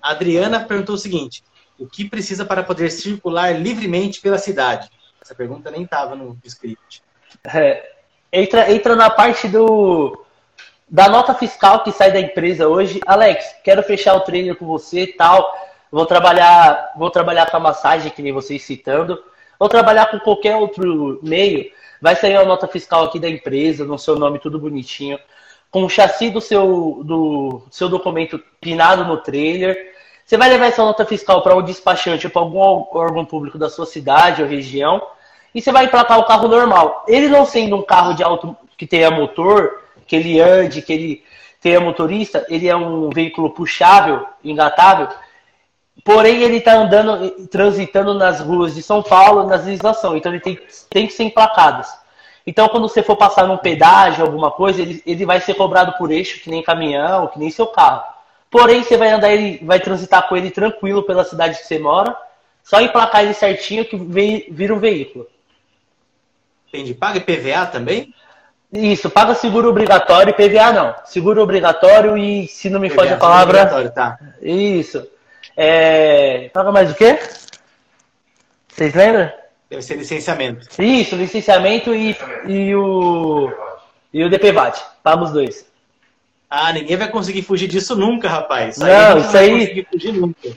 A 0.00 0.10
Adriana 0.10 0.64
perguntou 0.64 0.94
o 0.94 0.98
seguinte: 0.98 1.42
o 1.78 1.86
que 1.86 2.08
precisa 2.08 2.44
para 2.44 2.62
poder 2.62 2.90
circular 2.90 3.52
livremente 3.52 4.20
pela 4.20 4.38
cidade? 4.38 4.90
Essa 5.20 5.34
pergunta 5.34 5.70
nem 5.70 5.82
estava 5.82 6.14
no 6.14 6.38
script. 6.44 7.02
É, 7.44 7.92
entra, 8.32 8.70
entra 8.72 8.96
na 8.96 9.10
parte 9.10 9.48
do 9.48 10.24
da 10.88 11.08
nota 11.08 11.34
fiscal 11.34 11.82
que 11.82 11.90
sai 11.90 12.12
da 12.12 12.20
empresa 12.20 12.68
hoje. 12.68 13.00
Alex, 13.06 13.56
quero 13.64 13.82
fechar 13.82 14.14
o 14.14 14.20
treino 14.20 14.54
com 14.54 14.64
você 14.66 15.06
tal 15.06 15.52
Vou 15.90 16.04
trabalhar, 16.04 16.92
vou 16.96 17.10
trabalhar 17.10 17.50
com 17.50 17.56
a 17.56 17.60
massagem, 17.60 18.10
que 18.10 18.22
nem 18.22 18.32
vocês 18.32 18.62
citando. 18.62 19.22
Vou 19.58 19.68
trabalhar 19.68 20.10
com 20.10 20.18
qualquer 20.18 20.56
outro 20.56 21.18
meio. 21.22 21.70
Vai 22.06 22.14
sair 22.14 22.36
a 22.36 22.44
nota 22.44 22.68
fiscal 22.68 23.02
aqui 23.02 23.18
da 23.18 23.28
empresa, 23.28 23.84
no 23.84 23.98
seu 23.98 24.16
nome, 24.16 24.38
tudo 24.38 24.60
bonitinho. 24.60 25.18
Com 25.72 25.82
o 25.82 25.88
chassi 25.88 26.30
do 26.30 26.40
seu, 26.40 27.00
do 27.02 27.62
seu 27.68 27.88
documento 27.88 28.40
pinado 28.60 29.04
no 29.04 29.16
trailer. 29.16 29.92
Você 30.24 30.36
vai 30.36 30.48
levar 30.48 30.66
essa 30.66 30.84
nota 30.84 31.04
fiscal 31.04 31.42
para 31.42 31.56
o 31.56 31.58
um 31.58 31.64
despachante 31.64 32.24
ou 32.24 32.30
para 32.30 32.42
algum 32.42 32.60
órgão 32.60 33.24
público 33.24 33.58
da 33.58 33.68
sua 33.68 33.86
cidade 33.86 34.40
ou 34.40 34.46
região. 34.46 35.02
E 35.52 35.60
você 35.60 35.72
vai 35.72 35.86
emplacar 35.86 36.20
o 36.20 36.26
carro 36.26 36.46
normal. 36.46 37.04
Ele 37.08 37.26
não 37.26 37.44
sendo 37.44 37.74
um 37.74 37.82
carro 37.82 38.14
de 38.14 38.22
alto 38.22 38.56
que 38.78 38.86
tenha 38.86 39.10
motor, 39.10 39.82
que 40.06 40.14
ele 40.14 40.40
ande, 40.40 40.82
que 40.82 40.92
ele 40.92 41.24
tenha 41.60 41.80
motorista, 41.80 42.46
ele 42.48 42.68
é 42.68 42.76
um 42.76 43.10
veículo 43.10 43.50
puxável, 43.50 44.24
engatável 44.44 45.08
Porém, 46.04 46.42
ele 46.42 46.58
está 46.58 46.74
andando, 46.74 47.30
transitando 47.48 48.14
nas 48.14 48.40
ruas 48.40 48.74
de 48.74 48.82
São 48.82 49.02
Paulo, 49.02 49.46
nas 49.46 49.64
legislação. 49.64 50.16
Então, 50.16 50.32
ele 50.32 50.40
tem, 50.40 50.58
tem 50.88 51.06
que 51.06 51.12
ser 51.12 51.24
emplacado. 51.24 51.86
Então, 52.46 52.68
quando 52.68 52.88
você 52.88 53.02
for 53.02 53.16
passar 53.16 53.46
num 53.46 53.56
pedágio, 53.56 54.24
alguma 54.24 54.50
coisa, 54.50 54.80
ele, 54.80 55.02
ele 55.04 55.26
vai 55.26 55.40
ser 55.40 55.54
cobrado 55.54 55.94
por 55.98 56.12
eixo, 56.12 56.40
que 56.40 56.50
nem 56.50 56.62
caminhão, 56.62 57.26
que 57.26 57.38
nem 57.38 57.50
seu 57.50 57.66
carro. 57.66 58.04
Porém, 58.48 58.82
você 58.82 58.96
vai 58.96 59.10
andar, 59.10 59.32
ele 59.32 59.58
vai 59.64 59.80
transitar 59.80 60.28
com 60.28 60.36
ele 60.36 60.50
tranquilo 60.50 61.02
pela 61.02 61.24
cidade 61.24 61.58
que 61.58 61.66
você 61.66 61.78
mora, 61.78 62.16
só 62.62 62.80
emplacar 62.80 63.24
ele 63.24 63.34
certinho 63.34 63.84
que 63.84 63.96
vira 63.96 64.74
um 64.74 64.78
veículo. 64.78 65.26
Entendi. 66.68 66.94
Paga 66.94 67.20
PVA 67.20 67.66
também? 67.66 68.14
Isso, 68.72 69.08
paga 69.08 69.34
seguro 69.34 69.68
obrigatório 69.68 70.30
e 70.30 70.32
PVA 70.32 70.72
não. 70.72 70.94
Seguro 71.04 71.42
obrigatório 71.42 72.16
e, 72.18 72.46
se 72.48 72.68
não 72.68 72.80
me 72.80 72.90
foge 72.90 73.12
a 73.12 73.16
palavra. 73.16 73.90
Tá. 73.90 74.18
Isso. 74.42 75.06
É... 75.56 76.48
Paga 76.52 76.72
mais 76.72 76.90
o 76.90 76.94
quê? 76.94 77.18
Vocês 78.68 78.94
lembram? 78.94 79.30
Deve 79.68 79.82
ser 79.82 79.96
licenciamento. 79.96 80.68
Isso, 80.80 81.16
licenciamento 81.16 81.94
e, 81.94 82.16
e 82.46 82.74
o. 82.74 83.52
e 84.12 84.22
o 84.22 84.30
DPVAT. 84.30 84.80
Paga 85.02 85.24
os 85.24 85.32
dois. 85.32 85.66
Ah, 86.48 86.72
ninguém 86.72 86.96
vai 86.96 87.10
conseguir 87.10 87.42
fugir 87.42 87.66
disso 87.66 87.96
nunca, 87.96 88.28
rapaz. 88.28 88.78
Não, 88.78 89.18
isso 89.18 89.36
aí. 89.36 89.50
Não 89.50 89.56
vai 89.58 89.66
conseguir 89.66 89.88
fugir 89.90 90.12
nunca. 90.12 90.50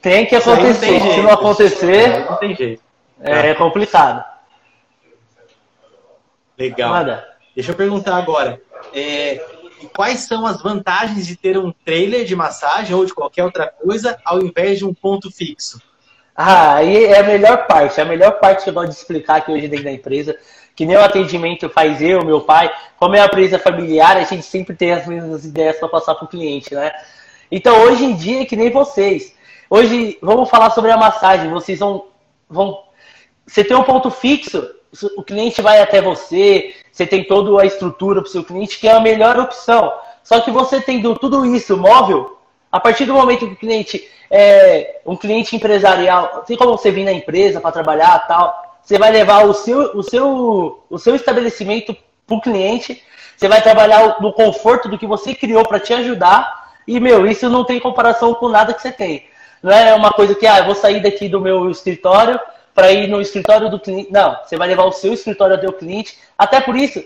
Tem 0.00 0.26
que 0.26 0.36
acontecer. 0.36 0.86
Tem 0.86 1.12
Se 1.12 1.20
não 1.22 1.30
acontecer, 1.30 2.24
não 2.30 2.36
tem 2.36 2.54
jeito. 2.54 2.82
É 3.20 3.54
complicado. 3.54 4.24
Legal. 6.58 6.92
Nada. 6.92 7.28
Deixa 7.54 7.72
eu 7.72 7.76
perguntar 7.76 8.16
agora. 8.16 8.60
É, 8.92 9.44
quais 9.84 10.20
são 10.20 10.46
as 10.46 10.62
vantagens 10.62 11.26
de 11.26 11.36
ter 11.36 11.58
um 11.58 11.72
trailer 11.84 12.24
de 12.24 12.34
massagem 12.34 12.94
ou 12.94 13.04
de 13.04 13.14
qualquer 13.14 13.44
outra 13.44 13.66
coisa 13.66 14.18
ao 14.24 14.40
invés 14.40 14.78
de 14.78 14.84
um 14.84 14.94
ponto 14.94 15.30
fixo? 15.30 15.80
Ah, 16.36 16.74
aí 16.76 17.04
é 17.04 17.20
a 17.20 17.22
melhor 17.22 17.66
parte. 17.66 18.00
É 18.00 18.02
a 18.02 18.06
melhor 18.06 18.40
parte 18.40 18.64
que 18.64 18.70
eu 18.70 18.74
gosto 18.74 18.90
de 18.90 18.96
explicar 18.96 19.36
aqui 19.36 19.52
hoje 19.52 19.68
dentro 19.68 19.84
da 19.84 19.92
empresa. 19.92 20.36
Que 20.74 20.84
nem 20.84 20.96
o 20.96 21.04
atendimento 21.04 21.68
faz 21.68 22.02
eu, 22.02 22.24
meu 22.24 22.40
pai. 22.40 22.72
Como 22.98 23.14
é 23.14 23.20
uma 23.20 23.26
empresa 23.26 23.58
familiar, 23.58 24.16
a 24.16 24.24
gente 24.24 24.44
sempre 24.44 24.74
tem 24.74 24.92
as 24.92 25.06
mesmas 25.06 25.44
ideias 25.44 25.78
para 25.78 25.88
passar 25.88 26.16
para 26.16 26.24
o 26.24 26.28
cliente, 26.28 26.74
né? 26.74 26.90
Então, 27.50 27.82
hoje 27.82 28.04
em 28.04 28.16
dia, 28.16 28.44
que 28.44 28.56
nem 28.56 28.70
vocês. 28.70 29.34
Hoje, 29.70 30.18
vamos 30.20 30.50
falar 30.50 30.70
sobre 30.70 30.90
a 30.90 30.96
massagem. 30.96 31.50
Vocês 31.50 31.78
vão. 31.78 32.08
vão 32.48 32.82
você 33.46 33.62
tem 33.62 33.76
um 33.76 33.84
ponto 33.84 34.10
fixo, 34.10 34.68
o 35.16 35.22
cliente 35.22 35.60
vai 35.60 35.80
até 35.80 36.00
você, 36.00 36.74
você 36.92 37.06
tem 37.06 37.24
toda 37.24 37.60
a 37.60 37.66
estrutura 37.66 38.20
para 38.20 38.28
o 38.28 38.32
seu 38.32 38.44
cliente, 38.44 38.78
que 38.78 38.88
é 38.88 38.92
a 38.92 39.00
melhor 39.00 39.38
opção. 39.38 39.92
Só 40.22 40.40
que 40.40 40.50
você 40.50 40.80
tendo 40.80 41.16
tudo 41.16 41.44
isso 41.44 41.76
móvel, 41.76 42.38
a 42.70 42.80
partir 42.80 43.04
do 43.04 43.14
momento 43.14 43.46
que 43.46 43.52
o 43.52 43.56
cliente 43.56 44.08
é 44.30 45.00
um 45.04 45.16
cliente 45.16 45.54
empresarial, 45.54 46.40
assim 46.42 46.56
como 46.56 46.76
você 46.76 46.90
vir 46.90 47.04
na 47.04 47.12
empresa 47.12 47.60
para 47.60 47.72
trabalhar 47.72 48.26
tal, 48.26 48.78
você 48.82 48.98
vai 48.98 49.10
levar 49.10 49.44
o 49.44 49.54
seu, 49.54 49.96
o 49.96 50.02
seu, 50.02 50.82
o 50.90 50.98
seu 50.98 51.14
estabelecimento 51.14 51.96
para 52.26 52.36
o 52.36 52.40
cliente, 52.40 53.02
você 53.36 53.48
vai 53.48 53.62
trabalhar 53.62 54.20
no 54.20 54.32
conforto 54.32 54.88
do 54.88 54.98
que 54.98 55.06
você 55.06 55.34
criou 55.34 55.66
para 55.66 55.80
te 55.80 55.92
ajudar, 55.92 56.72
e, 56.86 57.00
meu, 57.00 57.26
isso 57.26 57.48
não 57.48 57.64
tem 57.64 57.80
comparação 57.80 58.34
com 58.34 58.48
nada 58.48 58.74
que 58.74 58.82
você 58.82 58.92
tem. 58.92 59.26
Não 59.62 59.72
é 59.72 59.94
uma 59.94 60.12
coisa 60.12 60.34
que, 60.34 60.46
ah, 60.46 60.58
eu 60.58 60.66
vou 60.66 60.74
sair 60.74 61.00
daqui 61.02 61.28
do 61.28 61.40
meu 61.40 61.70
escritório, 61.70 62.38
para 62.74 62.92
ir 62.92 63.08
no 63.08 63.20
escritório 63.20 63.70
do 63.70 63.78
cliente. 63.78 64.12
Não, 64.12 64.36
você 64.44 64.56
vai 64.56 64.68
levar 64.68 64.84
o 64.84 64.92
seu 64.92 65.12
escritório 65.12 65.54
até 65.54 65.68
o 65.68 65.72
cliente. 65.72 66.18
Até 66.36 66.60
por 66.60 66.76
isso, 66.76 67.02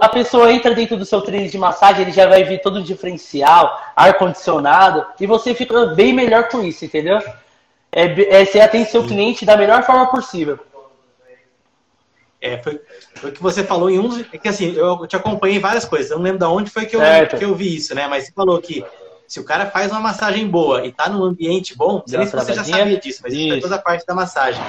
a 0.00 0.08
pessoa 0.08 0.50
entra 0.52 0.74
dentro 0.74 0.96
do 0.96 1.04
seu 1.04 1.20
treino 1.20 1.48
de 1.48 1.58
massagem, 1.58 2.02
ele 2.02 2.12
já 2.12 2.26
vai 2.26 2.42
vir 2.42 2.60
todo 2.60 2.76
o 2.76 2.82
diferencial, 2.82 3.80
ar-condicionado, 3.94 5.06
e 5.20 5.26
você 5.26 5.54
fica 5.54 5.86
bem 5.86 6.12
melhor 6.12 6.48
com 6.48 6.64
isso, 6.64 6.84
entendeu? 6.84 7.18
É, 7.92 8.40
é, 8.40 8.44
você 8.44 8.58
atende 8.58 8.90
seu 8.90 9.04
cliente 9.04 9.44
da 9.44 9.56
melhor 9.56 9.84
forma 9.84 10.10
possível. 10.10 10.58
É, 12.40 12.58
foi, 12.62 12.80
foi 13.14 13.30
o 13.30 13.32
que 13.32 13.42
você 13.42 13.64
falou 13.64 13.88
em 13.88 13.98
um. 13.98 14.24
É 14.32 14.38
que 14.38 14.48
assim, 14.48 14.74
eu 14.74 15.06
te 15.06 15.16
acompanhei 15.16 15.56
em 15.56 15.60
várias 15.60 15.84
coisas. 15.84 16.10
Eu 16.10 16.18
não 16.18 16.24
lembro 16.24 16.38
de 16.38 16.44
onde 16.44 16.70
foi 16.70 16.84
que 16.84 16.94
eu, 16.94 17.00
que 17.38 17.44
eu 17.44 17.54
vi 17.54 17.76
isso, 17.76 17.94
né? 17.94 18.06
Mas 18.06 18.26
você 18.26 18.32
falou 18.32 18.60
que 18.60 18.84
se 19.26 19.40
o 19.40 19.44
cara 19.44 19.66
faz 19.66 19.90
uma 19.90 20.00
massagem 20.00 20.46
boa 20.46 20.84
e 20.86 20.92
tá 20.92 21.08
num 21.08 21.24
ambiente 21.24 21.76
bom, 21.76 21.94
não 21.94 22.06
sei 22.06 22.26
se 22.26 22.36
você 22.36 22.54
já 22.54 22.64
sabia 22.64 22.98
disso, 22.98 23.20
mas 23.22 23.32
isso, 23.32 23.54
é 23.54 23.60
toda 23.60 23.76
a 23.76 23.80
parte 23.80 24.06
da 24.06 24.14
massagem. 24.14 24.62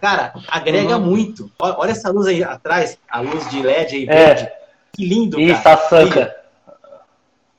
Cara, 0.00 0.32
agrega 0.46 0.96
uhum. 0.96 1.04
muito. 1.04 1.50
Olha 1.58 1.90
essa 1.90 2.10
luz 2.10 2.26
aí 2.26 2.42
atrás, 2.42 2.98
a 3.10 3.20
luz 3.20 3.48
de 3.50 3.62
LED 3.62 3.96
aí 3.96 4.02
é. 4.04 4.06
verde. 4.06 4.48
Que 4.92 5.04
lindo, 5.04 5.40
isso, 5.40 5.62
cara. 5.62 5.76
Isso, 5.76 5.86
a 5.86 5.88
sanca. 5.88 6.38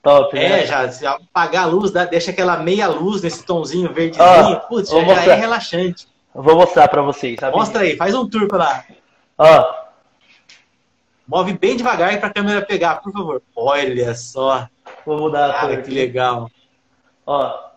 Top, 0.01 0.37
é, 0.37 0.49
né? 0.49 0.65
já 0.65 0.89
se 0.89 1.05
apagar 1.05 1.63
a 1.63 1.67
luz, 1.67 1.91
deixa 1.91 2.31
aquela 2.31 2.57
meia 2.57 2.87
luz 2.87 3.21
nesse 3.21 3.43
tonzinho 3.43 3.93
verdezinho. 3.93 4.25
Oh, 4.25 4.67
Putz, 4.67 4.89
já, 4.89 5.03
já 5.03 5.33
é 5.33 5.35
relaxante. 5.35 6.07
vou 6.33 6.55
mostrar 6.55 6.87
pra 6.87 7.01
vocês. 7.01 7.37
Sabe? 7.37 7.55
Mostra 7.55 7.81
aí, 7.81 7.97
faz 7.97 8.15
um 8.15 8.27
tour 8.27 8.47
pra 8.47 8.57
lá. 8.57 8.85
Ó. 9.37 9.73
Move 11.27 11.53
bem 11.53 11.75
devagar 11.75 12.17
pra 12.19 12.29
câmera 12.29 12.61
pegar, 12.61 13.01
por 13.01 13.11
favor. 13.11 13.41
Olha 13.55 14.15
só. 14.15 14.67
Vou 15.05 15.19
mudar 15.19 15.49
a 15.49 15.67
cor. 15.67 15.81
que 15.81 15.91
legal. 15.91 16.49
Ó. 17.25 17.69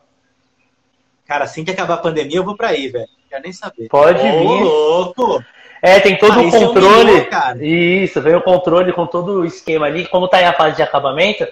Cara, 1.26 1.44
assim 1.44 1.64
que 1.64 1.70
acabar 1.70 1.94
a 1.94 1.98
pandemia, 1.98 2.36
eu 2.36 2.44
vou 2.44 2.56
pra 2.56 2.68
aí, 2.68 2.88
velho. 2.88 3.08
Quero 3.28 3.42
nem 3.42 3.52
saber. 3.52 3.88
Pode 3.88 4.20
Ô, 4.20 4.22
vir. 4.22 4.64
louco! 4.64 5.44
É, 5.80 5.98
tem 5.98 6.16
todo 6.16 6.40
o 6.40 6.50
controle. 6.50 7.12
É 7.18 7.54
um 7.54 7.62
Isso, 7.62 8.20
vem 8.20 8.34
o 8.34 8.42
controle 8.42 8.92
com 8.92 9.06
todo 9.06 9.40
o 9.40 9.44
esquema 9.44 9.86
ali. 9.86 10.06
Como 10.06 10.28
tá 10.28 10.40
em 10.40 10.44
a 10.44 10.52
fase 10.52 10.76
de 10.76 10.82
acabamento, 10.82 11.46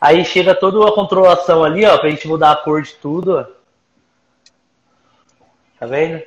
aí 0.00 0.24
chega 0.24 0.54
toda 0.54 0.86
a 0.86 0.92
controlação 0.92 1.64
ali, 1.64 1.86
ó, 1.86 1.96
pra 1.96 2.10
gente 2.10 2.28
mudar 2.28 2.52
a 2.52 2.56
cor 2.56 2.82
de 2.82 2.94
tudo, 2.94 3.38
ó. 3.38 3.44
Tá 5.78 5.86
vendo? 5.86 6.22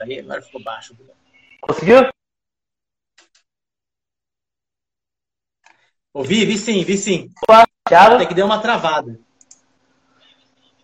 Aí, 0.00 0.20
agora 0.20 0.40
ficou 0.40 0.62
baixo. 0.62 0.96
Conseguiu? 1.60 2.13
Ouvi, 6.14 6.44
vi 6.44 6.56
sim, 6.56 6.84
vi 6.84 6.96
sim. 6.96 7.30
Thiago? 7.88 8.14
Até 8.14 8.26
que 8.26 8.34
deu 8.34 8.46
uma 8.46 8.60
travada. 8.60 9.18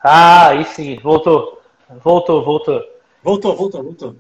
Ah, 0.02 0.48
aí 0.48 0.64
sim, 0.64 0.98
voltou. 0.98 1.62
Voltou, 2.02 2.44
voltou. 2.44 2.84
Voltou, 3.22 3.54
voltou, 3.54 3.82
voltou. 3.84 4.16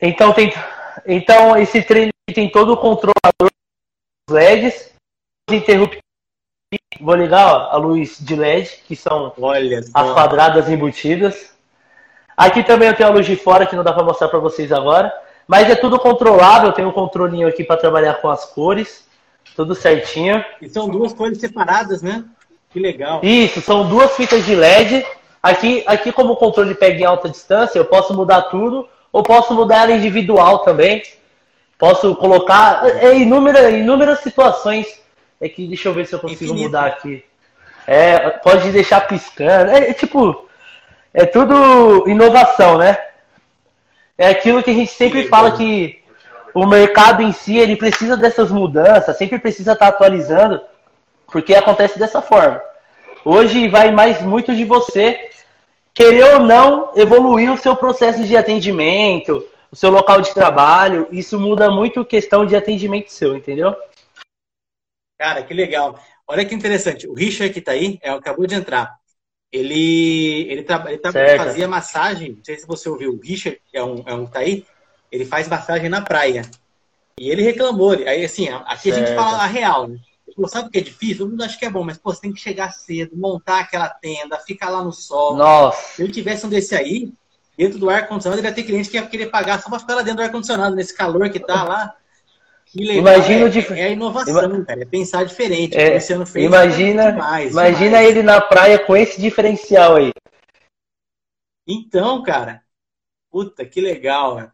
Então, 0.00 0.32
tem, 0.32 0.52
então 1.04 1.56
esse 1.56 1.82
trailer 1.82 2.12
tem 2.32 2.48
todo 2.48 2.74
o 2.74 2.76
controlador 2.76 3.50
dos 4.28 4.36
LEDs, 4.36 4.94
interruptores. 5.50 6.00
Vou 7.00 7.16
ligar 7.16 7.46
ó, 7.46 7.70
a 7.72 7.76
luz 7.76 8.18
de 8.20 8.36
LED, 8.36 8.82
que 8.86 8.94
são 8.94 9.32
Olha 9.38 9.80
as 9.80 10.06
só. 10.06 10.14
quadradas 10.14 10.68
embutidas. 10.68 11.52
Aqui 12.36 12.62
também 12.62 12.88
eu 12.88 12.96
tenho 12.96 13.08
a 13.08 13.12
luz 13.12 13.26
de 13.26 13.34
fora, 13.34 13.66
que 13.66 13.74
não 13.74 13.82
dá 13.82 13.92
para 13.92 14.04
mostrar 14.04 14.28
para 14.28 14.38
vocês 14.38 14.70
agora. 14.70 15.12
Mas 15.46 15.68
é 15.68 15.74
tudo 15.74 15.98
controlável, 15.98 16.68
eu 16.68 16.74
tenho 16.74 16.88
um 16.88 16.92
controlinho 16.92 17.48
aqui 17.48 17.64
para 17.64 17.80
trabalhar 17.80 18.14
com 18.14 18.28
as 18.28 18.44
cores. 18.44 19.03
Tudo 19.56 19.74
certinho. 19.74 20.44
E 20.60 20.68
são 20.68 20.88
duas 20.88 21.12
cores 21.12 21.38
separadas, 21.38 22.02
né? 22.02 22.24
Que 22.70 22.80
legal. 22.80 23.20
Isso, 23.22 23.60
são 23.60 23.88
duas 23.88 24.16
fitas 24.16 24.44
de 24.44 24.54
LED. 24.54 25.06
Aqui, 25.42 25.84
aqui 25.86 26.10
como 26.10 26.32
o 26.32 26.36
controle 26.36 26.74
pega 26.74 27.00
em 27.00 27.04
alta 27.04 27.28
distância, 27.28 27.78
eu 27.78 27.84
posso 27.84 28.14
mudar 28.14 28.42
tudo, 28.42 28.88
ou 29.12 29.22
posso 29.22 29.54
mudar 29.54 29.82
ela 29.82 29.92
individual 29.92 30.60
também. 30.60 31.02
Posso 31.78 32.14
colocar 32.16 32.84
é, 32.84 33.14
inúmeras, 33.16 33.72
inúmeras 33.74 34.20
situações. 34.20 34.86
É 35.40 35.48
que 35.48 35.66
deixa 35.66 35.88
eu 35.88 35.94
ver 35.94 36.06
se 36.06 36.14
eu 36.14 36.18
consigo 36.18 36.44
Infinito. 36.44 36.64
mudar 36.64 36.86
aqui. 36.86 37.24
É, 37.86 38.30
pode 38.30 38.70
deixar 38.70 39.06
piscando. 39.06 39.70
É, 39.70 39.90
é 39.90 39.92
tipo, 39.92 40.48
é 41.12 41.26
tudo 41.26 42.08
inovação, 42.08 42.78
né? 42.78 42.98
É 44.16 44.28
aquilo 44.28 44.62
que 44.62 44.70
a 44.70 44.74
gente 44.74 44.90
sempre 44.90 45.28
fala 45.28 45.52
que 45.52 46.02
o 46.54 46.66
mercado 46.66 47.20
em 47.20 47.32
si 47.32 47.58
ele 47.58 47.76
precisa 47.76 48.16
dessas 48.16 48.50
mudanças, 48.50 49.18
sempre 49.18 49.38
precisa 49.38 49.72
estar 49.72 49.88
atualizando, 49.88 50.60
porque 51.26 51.54
acontece 51.54 51.98
dessa 51.98 52.22
forma. 52.22 52.62
Hoje 53.24 53.68
vai 53.68 53.90
mais 53.90 54.22
muito 54.22 54.54
de 54.54 54.64
você 54.64 55.30
querer 55.92 56.34
ou 56.34 56.40
não 56.40 56.92
evoluir 56.94 57.52
o 57.52 57.58
seu 57.58 57.74
processo 57.74 58.24
de 58.24 58.36
atendimento, 58.36 59.46
o 59.70 59.76
seu 59.76 59.90
local 59.90 60.20
de 60.20 60.32
trabalho. 60.32 61.08
Isso 61.10 61.40
muda 61.40 61.70
muito 61.70 62.00
a 62.00 62.06
questão 62.06 62.46
de 62.46 62.54
atendimento 62.54 63.10
seu, 63.10 63.36
entendeu? 63.36 63.74
Cara, 65.18 65.42
que 65.42 65.54
legal. 65.54 65.98
Olha 66.26 66.44
que 66.44 66.54
interessante. 66.54 67.08
O 67.08 67.14
Richard 67.14 67.52
que 67.52 67.58
está 67.58 67.72
aí, 67.72 67.98
é, 68.02 68.10
acabou 68.10 68.46
de 68.46 68.54
entrar. 68.54 68.96
Ele, 69.50 70.48
ele, 70.50 70.62
tra... 70.62 70.84
ele 70.88 70.98
tra... 70.98 71.12
fazia 71.12 71.68
massagem, 71.68 72.32
não 72.32 72.44
sei 72.44 72.58
se 72.58 72.66
você 72.66 72.88
ouviu, 72.88 73.12
o 73.12 73.20
Richard, 73.20 73.60
é 73.72 73.82
um, 73.82 74.02
é 74.04 74.14
um 74.14 74.26
que 74.26 74.32
tá 74.32 74.40
aí, 74.40 74.66
ele 75.14 75.24
faz 75.24 75.46
massagem 75.46 75.88
na 75.88 76.02
praia. 76.02 76.42
E 77.18 77.30
ele 77.30 77.42
reclamou. 77.42 77.92
Aí, 77.92 78.24
assim, 78.24 78.48
aqui 78.48 78.90
certo. 78.90 78.96
a 78.96 79.06
gente 79.06 79.14
fala 79.14 79.44
a 79.44 79.46
real, 79.46 79.86
né? 79.86 79.98
Falou, 80.34 80.48
sabe 80.48 80.68
o 80.68 80.70
que 80.72 80.78
é 80.78 80.82
difícil? 80.82 81.18
Todo 81.18 81.30
mundo 81.30 81.44
acha 81.44 81.56
que 81.56 81.64
é 81.64 81.70
bom, 81.70 81.84
mas, 81.84 81.96
pô, 81.96 82.12
você 82.12 82.22
tem 82.22 82.32
que 82.32 82.40
chegar 82.40 82.72
cedo, 82.72 83.16
montar 83.16 83.60
aquela 83.60 83.88
tenda, 83.88 84.36
ficar 84.40 84.68
lá 84.70 84.82
no 84.82 84.92
sol. 84.92 85.36
Nossa. 85.36 85.94
Se 85.94 86.02
ele 86.02 86.12
tivesse 86.12 86.44
um 86.44 86.48
desse 86.48 86.74
aí, 86.74 87.12
dentro 87.56 87.78
do 87.78 87.88
ar-condicionado, 87.88 88.40
ele 88.40 88.48
ia 88.48 88.54
ter 88.54 88.64
cliente 88.64 88.90
que 88.90 88.96
ia 88.96 89.06
querer 89.06 89.26
pagar 89.26 89.62
só 89.62 89.70
pra 89.70 89.78
ficar 89.78 89.94
lá 89.94 90.02
dentro 90.02 90.16
do 90.16 90.22
ar-condicionado, 90.24 90.74
nesse 90.74 90.96
calor 90.96 91.30
que 91.30 91.38
tá 91.38 91.62
lá. 91.62 91.94
Que 92.66 92.82
legal. 92.82 92.96
Imagina 92.96 93.46
é, 93.46 93.48
dif... 93.48 93.70
é 93.72 93.84
a 93.84 93.90
inovação, 93.90 94.44
Ima... 94.44 94.64
cara. 94.64 94.82
É 94.82 94.84
pensar 94.84 95.24
diferente. 95.24 95.76
É, 95.76 96.00
fez, 96.00 96.44
imagina 96.44 97.12
demais, 97.12 97.52
imagina 97.52 97.98
demais. 97.98 98.08
ele 98.08 98.22
na 98.24 98.40
praia 98.40 98.78
com 98.80 98.96
esse 98.96 99.20
diferencial 99.20 99.96
aí. 99.96 100.12
Então, 101.64 102.20
cara. 102.24 102.64
Puta, 103.30 103.64
que 103.64 103.80
legal, 103.80 104.36
né? 104.36 104.50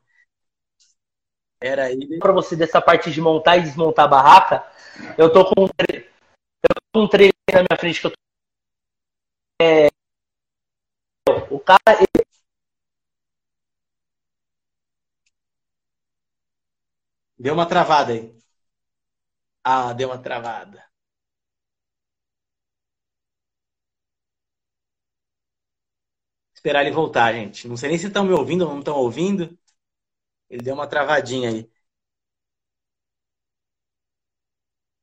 Era 1.63 1.85
aí. 1.85 2.19
Para 2.19 2.33
você 2.33 2.57
dessa 2.57 2.81
parte 2.81 3.11
de 3.11 3.21
montar 3.21 3.57
e 3.59 3.63
desmontar 3.63 4.07
a 4.07 4.09
barraca, 4.09 4.65
eu 5.19 5.33
tô 5.33 5.45
com 5.45 5.65
um, 5.65 5.69
tre... 5.69 5.99
eu 6.65 6.75
tô 6.75 6.83
com 7.01 7.05
um 7.05 7.09
trailer 7.09 7.35
na 7.53 7.61
minha 7.63 7.79
frente 7.81 8.01
que 8.01 8.07
eu 8.09 8.11
tô... 8.11 8.17
é... 9.63 9.91
o 11.51 11.59
cara 11.61 11.81
ele... 11.99 12.25
deu 17.39 17.55
uma 17.55 17.67
travada 17.67 18.13
aí. 18.13 18.33
Ah, 19.65 19.93
deu 19.95 20.09
uma 20.11 20.19
travada. 20.19 20.85
Esperar 26.55 26.83
ele 26.83 26.93
voltar, 26.95 27.33
gente. 27.33 27.67
Não 27.69 27.77
sei 27.77 27.89
nem 27.89 27.99
se 27.99 28.07
estão 28.07 28.25
me 28.25 28.33
ouvindo 28.33 28.63
ou 28.65 28.71
não 28.71 28.79
estão 28.81 28.97
ouvindo. 28.97 29.59
Ele 30.51 30.63
deu 30.63 30.75
uma 30.75 30.87
travadinha 30.87 31.49
aí. 31.51 31.71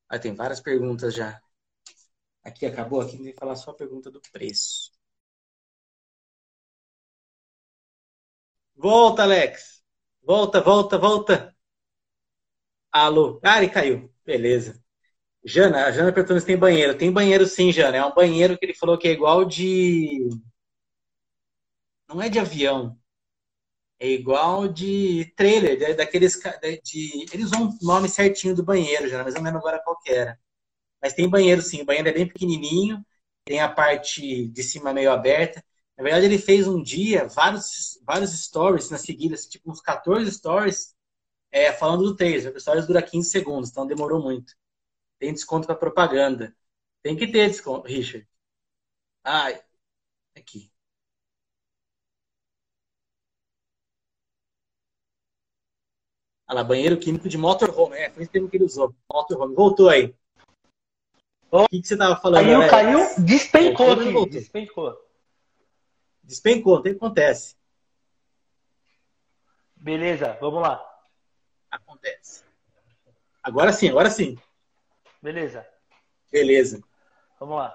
Ah, 0.08 0.18
tem 0.18 0.34
várias 0.34 0.60
perguntas 0.60 1.14
já. 1.14 1.40
Aqui 2.42 2.66
acabou, 2.66 3.00
aqui 3.00 3.16
tem 3.16 3.32
falar 3.32 3.54
só 3.54 3.70
a 3.70 3.74
pergunta 3.76 4.10
do 4.10 4.20
preço. 4.32 4.90
Volta, 8.76 9.24
Alex. 9.24 9.82
Volta, 10.22 10.60
volta, 10.62 10.96
volta. 10.98 11.54
Alô. 12.92 13.40
Ah, 13.44 13.58
ele 13.58 13.70
caiu. 13.70 14.10
Beleza. 14.24 14.80
Jana, 15.44 15.86
a 15.86 15.92
Jana 15.92 16.12
perguntou 16.12 16.40
se 16.40 16.46
tem 16.46 16.58
banheiro. 16.58 16.96
Tem 16.98 17.12
banheiro 17.12 17.46
sim, 17.46 17.72
Jana. 17.72 17.98
É 17.98 18.04
um 18.06 18.14
banheiro 18.14 18.58
que 18.58 18.66
ele 18.66 18.74
falou 18.74 18.98
que 18.98 19.08
é 19.08 19.12
igual 19.12 19.44
de. 19.44 20.28
Não 22.06 22.20
é 22.22 22.28
de 22.28 22.38
avião. 22.38 22.98
É 24.00 24.08
igual 24.08 24.68
de 24.68 25.32
trailer, 25.36 25.96
daqueles. 25.96 26.38
De... 26.84 27.26
Eles 27.32 27.46
usam 27.46 27.70
o 27.70 27.84
nome 27.84 28.08
certinho 28.08 28.54
do 28.54 28.62
banheiro, 28.62 29.08
Jana, 29.08 29.24
mas 29.24 29.34
eu 29.34 29.40
não 29.40 29.46
lembro 29.46 29.60
agora 29.60 29.82
qual 29.84 29.98
era. 30.06 30.38
Mas 31.02 31.14
tem 31.14 31.28
banheiro 31.28 31.62
sim. 31.62 31.82
O 31.82 31.86
banheiro 31.86 32.08
é 32.08 32.12
bem 32.12 32.26
pequenininho. 32.28 33.04
Tem 33.44 33.60
a 33.60 33.68
parte 33.68 34.48
de 34.48 34.62
cima 34.62 34.92
meio 34.94 35.12
aberta. 35.12 35.64
Na 35.96 36.04
verdade, 36.04 36.26
ele 36.26 36.38
fez 36.38 36.68
um 36.68 36.82
dia 36.82 37.26
vários, 37.28 38.00
vários 38.06 38.32
stories 38.44 38.90
na 38.90 38.98
seguida, 38.98 39.36
tipo 39.36 39.70
uns 39.70 39.80
14 39.80 40.30
stories, 40.32 40.94
é, 41.52 41.72
falando 41.72 42.04
do 42.04 42.16
taser. 42.16 42.54
O 42.56 42.60
stories 42.60 42.86
dura 42.86 43.02
15 43.02 43.30
segundos, 43.30 43.70
então 43.70 43.86
demorou 43.86 44.22
muito. 44.22 44.54
Tem 45.18 45.32
desconto 45.34 45.66
para 45.66 45.76
propaganda. 45.76 46.56
Tem 47.02 47.16
que 47.16 47.26
ter 47.28 47.48
desconto, 47.50 47.88
Richard. 47.88 48.26
Ai, 49.24 49.62
aqui. 50.36 50.72
Olha 56.48 56.56
lá, 56.56 56.64
banheiro 56.64 56.96
químico 56.96 57.28
de 57.28 57.36
motorhome. 57.36 57.96
É, 57.96 58.10
foi 58.10 58.22
esse 58.22 58.32
termo 58.32 58.48
que 58.48 58.56
ele 58.56 58.64
usou. 58.64 58.94
Motorhome. 59.12 59.54
Voltou 59.54 59.88
aí. 59.88 60.14
O 61.50 61.68
que, 61.68 61.80
que 61.80 61.86
você 61.86 61.94
estava 61.94 62.20
falando? 62.20 62.44
Caiu, 62.44 62.68
caiu, 62.68 63.24
despencou 63.24 63.92
aqui. 63.92 64.30
Despencou. 64.30 65.08
Despencou, 66.22 66.76
o 66.76 66.82
que 66.82 66.90
acontece? 66.90 67.56
Beleza, 69.74 70.36
vamos 70.40 70.60
lá. 70.60 70.84
Acontece. 71.70 72.42
Agora 73.42 73.72
sim, 73.72 73.88
agora 73.88 74.10
sim. 74.10 74.36
Beleza. 75.22 75.66
Beleza. 76.30 76.82
Vamos 77.40 77.56
lá. 77.56 77.74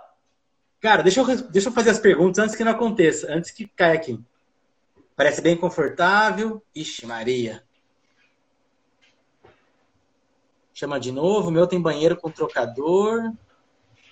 Cara, 0.80 1.01
deixa 1.01 1.22
eu, 1.22 1.50
deixa 1.50 1.70
eu 1.70 1.74
fazer 1.74 1.89
as 1.89 2.00
perguntas 2.00 2.44
antes 2.44 2.56
que 2.56 2.63
não 2.63 2.74
aconteça, 2.74 3.32
antes 3.32 3.50
que 3.50 3.65
caia 3.65 3.96
aqui. 3.96 4.20
Parece 5.15 5.42
bem 5.42 5.58
confortável. 5.58 6.63
Ixi, 6.75 7.06
Maria. 7.06 7.63
Chama 10.74 11.00
de 11.00 11.12
novo. 11.12 11.50
O 11.50 11.51
meu 11.51 11.68
tem 11.68 11.82
banheiro 11.82 12.18
com 12.18 12.32
trocador. 12.32 13.32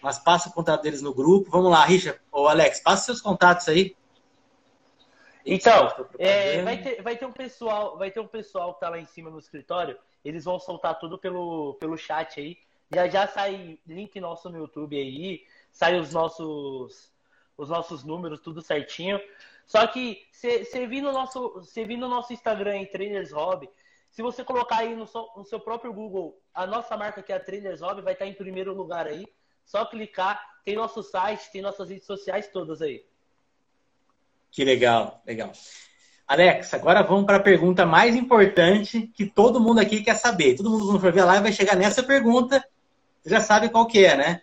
Mas 0.02 0.18
passa 0.18 0.50
o 0.50 0.54
contato 0.54 0.82
deles 0.82 1.02
no 1.02 1.14
grupo. 1.14 1.50
Vamos 1.50 1.72
lá, 1.72 1.86
Richard. 1.86 2.20
Ô, 2.32 2.48
Alex, 2.48 2.80
passa 2.80 3.06
seus 3.06 3.22
contatos 3.22 3.68
aí. 3.68 3.96
Então, 5.46 5.92
é, 6.20 6.62
vai, 6.62 6.78
ter, 6.82 7.02
vai 7.02 7.18
ter 7.18 7.26
um 7.26 7.32
pessoal, 7.32 7.98
vai 7.98 8.12
ter 8.12 8.20
um 8.20 8.28
pessoal 8.28 8.74
que 8.74 8.80
tá 8.80 8.90
lá 8.90 9.00
em 9.00 9.06
cima 9.06 9.30
no 9.30 9.40
escritório, 9.40 9.98
eles 10.24 10.46
vão 10.46 10.60
soltar 10.60 11.00
tudo 11.00 11.18
pelo, 11.18 11.76
pelo 11.80 11.98
chat 11.98 12.40
aí. 12.40 12.58
Já 12.94 13.08
já 13.08 13.28
sai 13.28 13.80
link 13.88 14.20
nosso 14.20 14.50
no 14.50 14.58
YouTube 14.60 14.98
aí, 14.98 15.44
sai 15.72 16.00
os 16.00 16.14
nossos 16.14 17.12
os 17.58 17.70
nossos 17.70 18.04
números, 18.04 18.40
tudo 18.40 18.62
certinho. 18.62 19.20
Só 19.66 19.86
que 19.88 20.28
você 20.32 20.88
vir 20.88 21.02
no 21.02 21.12
nosso, 21.12 21.54
você 21.54 21.86
vir 21.86 21.98
no 21.98 22.08
nosso 22.08 22.34
Instagram 22.34 22.78
em 22.78 22.86
Trainers 22.86 23.32
Hobby, 23.32 23.70
se 24.12 24.22
você 24.22 24.44
colocar 24.44 24.80
aí 24.80 24.96
no, 24.96 25.08
so, 25.08 25.32
no 25.36 25.46
seu 25.46 25.60
próprio 25.60 25.94
Google 25.94 26.38
a 26.54 26.68
nossa 26.68 26.98
marca 26.98 27.24
que 27.24 27.32
é 27.32 27.36
a 27.36 27.40
Trainers 27.40 27.82
Hobby, 27.82 28.02
vai 28.02 28.14
estar 28.14 28.28
em 28.28 28.34
primeiro 28.34 28.74
lugar 28.74 29.08
aí. 29.08 29.26
Só 29.66 29.86
clicar, 29.86 30.42
tem 30.66 30.76
nosso 30.76 31.02
site, 31.02 31.50
tem 31.52 31.62
nossas 31.62 31.90
redes 31.90 32.06
sociais 32.06 32.50
todas 32.50 32.82
aí. 32.82 33.06
Que 34.52 34.66
legal, 34.66 35.22
legal. 35.26 35.54
Alex, 36.28 36.74
agora 36.74 37.02
vamos 37.04 37.26
para 37.26 37.38
a 37.38 37.42
pergunta 37.42 37.86
mais 37.86 38.16
importante 38.16 39.08
que 39.16 39.26
todo 39.26 39.62
mundo 39.62 39.80
aqui 39.80 40.04
quer 40.04 40.16
saber. 40.16 40.56
Todo 40.56 40.70
mundo 40.70 40.86
quando 40.86 41.00
for 41.00 41.12
ver 41.14 41.22
a 41.22 41.26
live 41.26 41.44
vai 41.44 41.54
chegar 41.54 41.78
nessa 41.78 42.04
pergunta. 42.04 42.64
Você 43.22 43.30
já 43.30 43.40
sabe 43.40 43.70
qual 43.70 43.88
que 43.88 44.06
é, 44.06 44.18
né? 44.18 44.42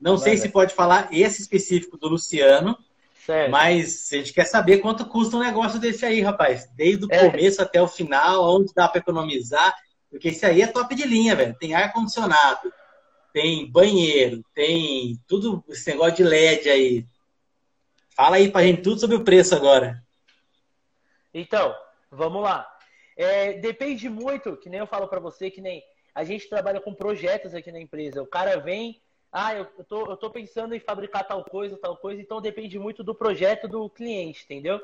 Não 0.00 0.16
sei 0.16 0.36
se 0.36 0.48
pode 0.48 0.74
falar 0.74 1.08
esse 1.12 1.42
específico 1.42 1.98
do 1.98 2.08
Luciano, 2.08 2.78
certo. 3.26 3.50
mas 3.50 4.08
a 4.12 4.16
gente 4.16 4.32
quer 4.32 4.44
saber 4.44 4.78
quanto 4.78 5.06
custa 5.06 5.36
um 5.36 5.40
negócio 5.40 5.78
desse 5.78 6.04
aí, 6.04 6.20
rapaz. 6.20 6.68
Desde 6.74 7.04
o 7.04 7.08
é. 7.10 7.30
começo 7.30 7.60
até 7.62 7.80
o 7.80 7.88
final, 7.88 8.56
onde 8.56 8.72
dá 8.74 8.88
para 8.88 9.00
economizar. 9.00 9.74
Porque 10.10 10.28
esse 10.28 10.44
aí 10.44 10.62
é 10.62 10.66
top 10.66 10.94
de 10.94 11.06
linha, 11.06 11.34
velho. 11.34 11.56
Tem 11.58 11.74
ar-condicionado, 11.74 12.72
tem 13.32 13.70
banheiro, 13.70 14.44
tem 14.54 15.18
tudo, 15.26 15.64
esse 15.68 15.90
negócio 15.90 16.16
de 16.16 16.24
LED 16.24 16.68
aí, 16.68 17.06
Fala 18.14 18.36
aí 18.36 18.50
pra 18.50 18.62
gente 18.62 18.82
tudo 18.82 19.00
sobre 19.00 19.16
o 19.16 19.24
preço 19.24 19.54
agora. 19.54 20.02
Então, 21.32 21.74
vamos 22.10 22.42
lá. 22.42 22.68
É, 23.16 23.54
depende 23.54 24.08
muito, 24.08 24.56
que 24.56 24.68
nem 24.68 24.80
eu 24.80 24.86
falo 24.86 25.08
para 25.08 25.20
você, 25.20 25.50
que 25.50 25.60
nem 25.60 25.82
a 26.14 26.22
gente 26.22 26.48
trabalha 26.48 26.80
com 26.80 26.94
projetos 26.94 27.54
aqui 27.54 27.72
na 27.72 27.80
empresa. 27.80 28.22
O 28.22 28.26
cara 28.26 28.58
vem, 28.60 29.01
ah, 29.32 29.54
eu 29.54 29.64
tô, 29.84 30.10
eu 30.10 30.16
tô 30.16 30.30
pensando 30.30 30.74
em 30.74 30.80
fabricar 30.80 31.26
tal 31.26 31.42
coisa, 31.44 31.76
tal 31.76 31.96
coisa, 31.96 32.20
então 32.20 32.40
depende 32.40 32.78
muito 32.78 33.02
do 33.02 33.14
projeto 33.14 33.66
do 33.66 33.88
cliente, 33.88 34.44
entendeu? 34.44 34.80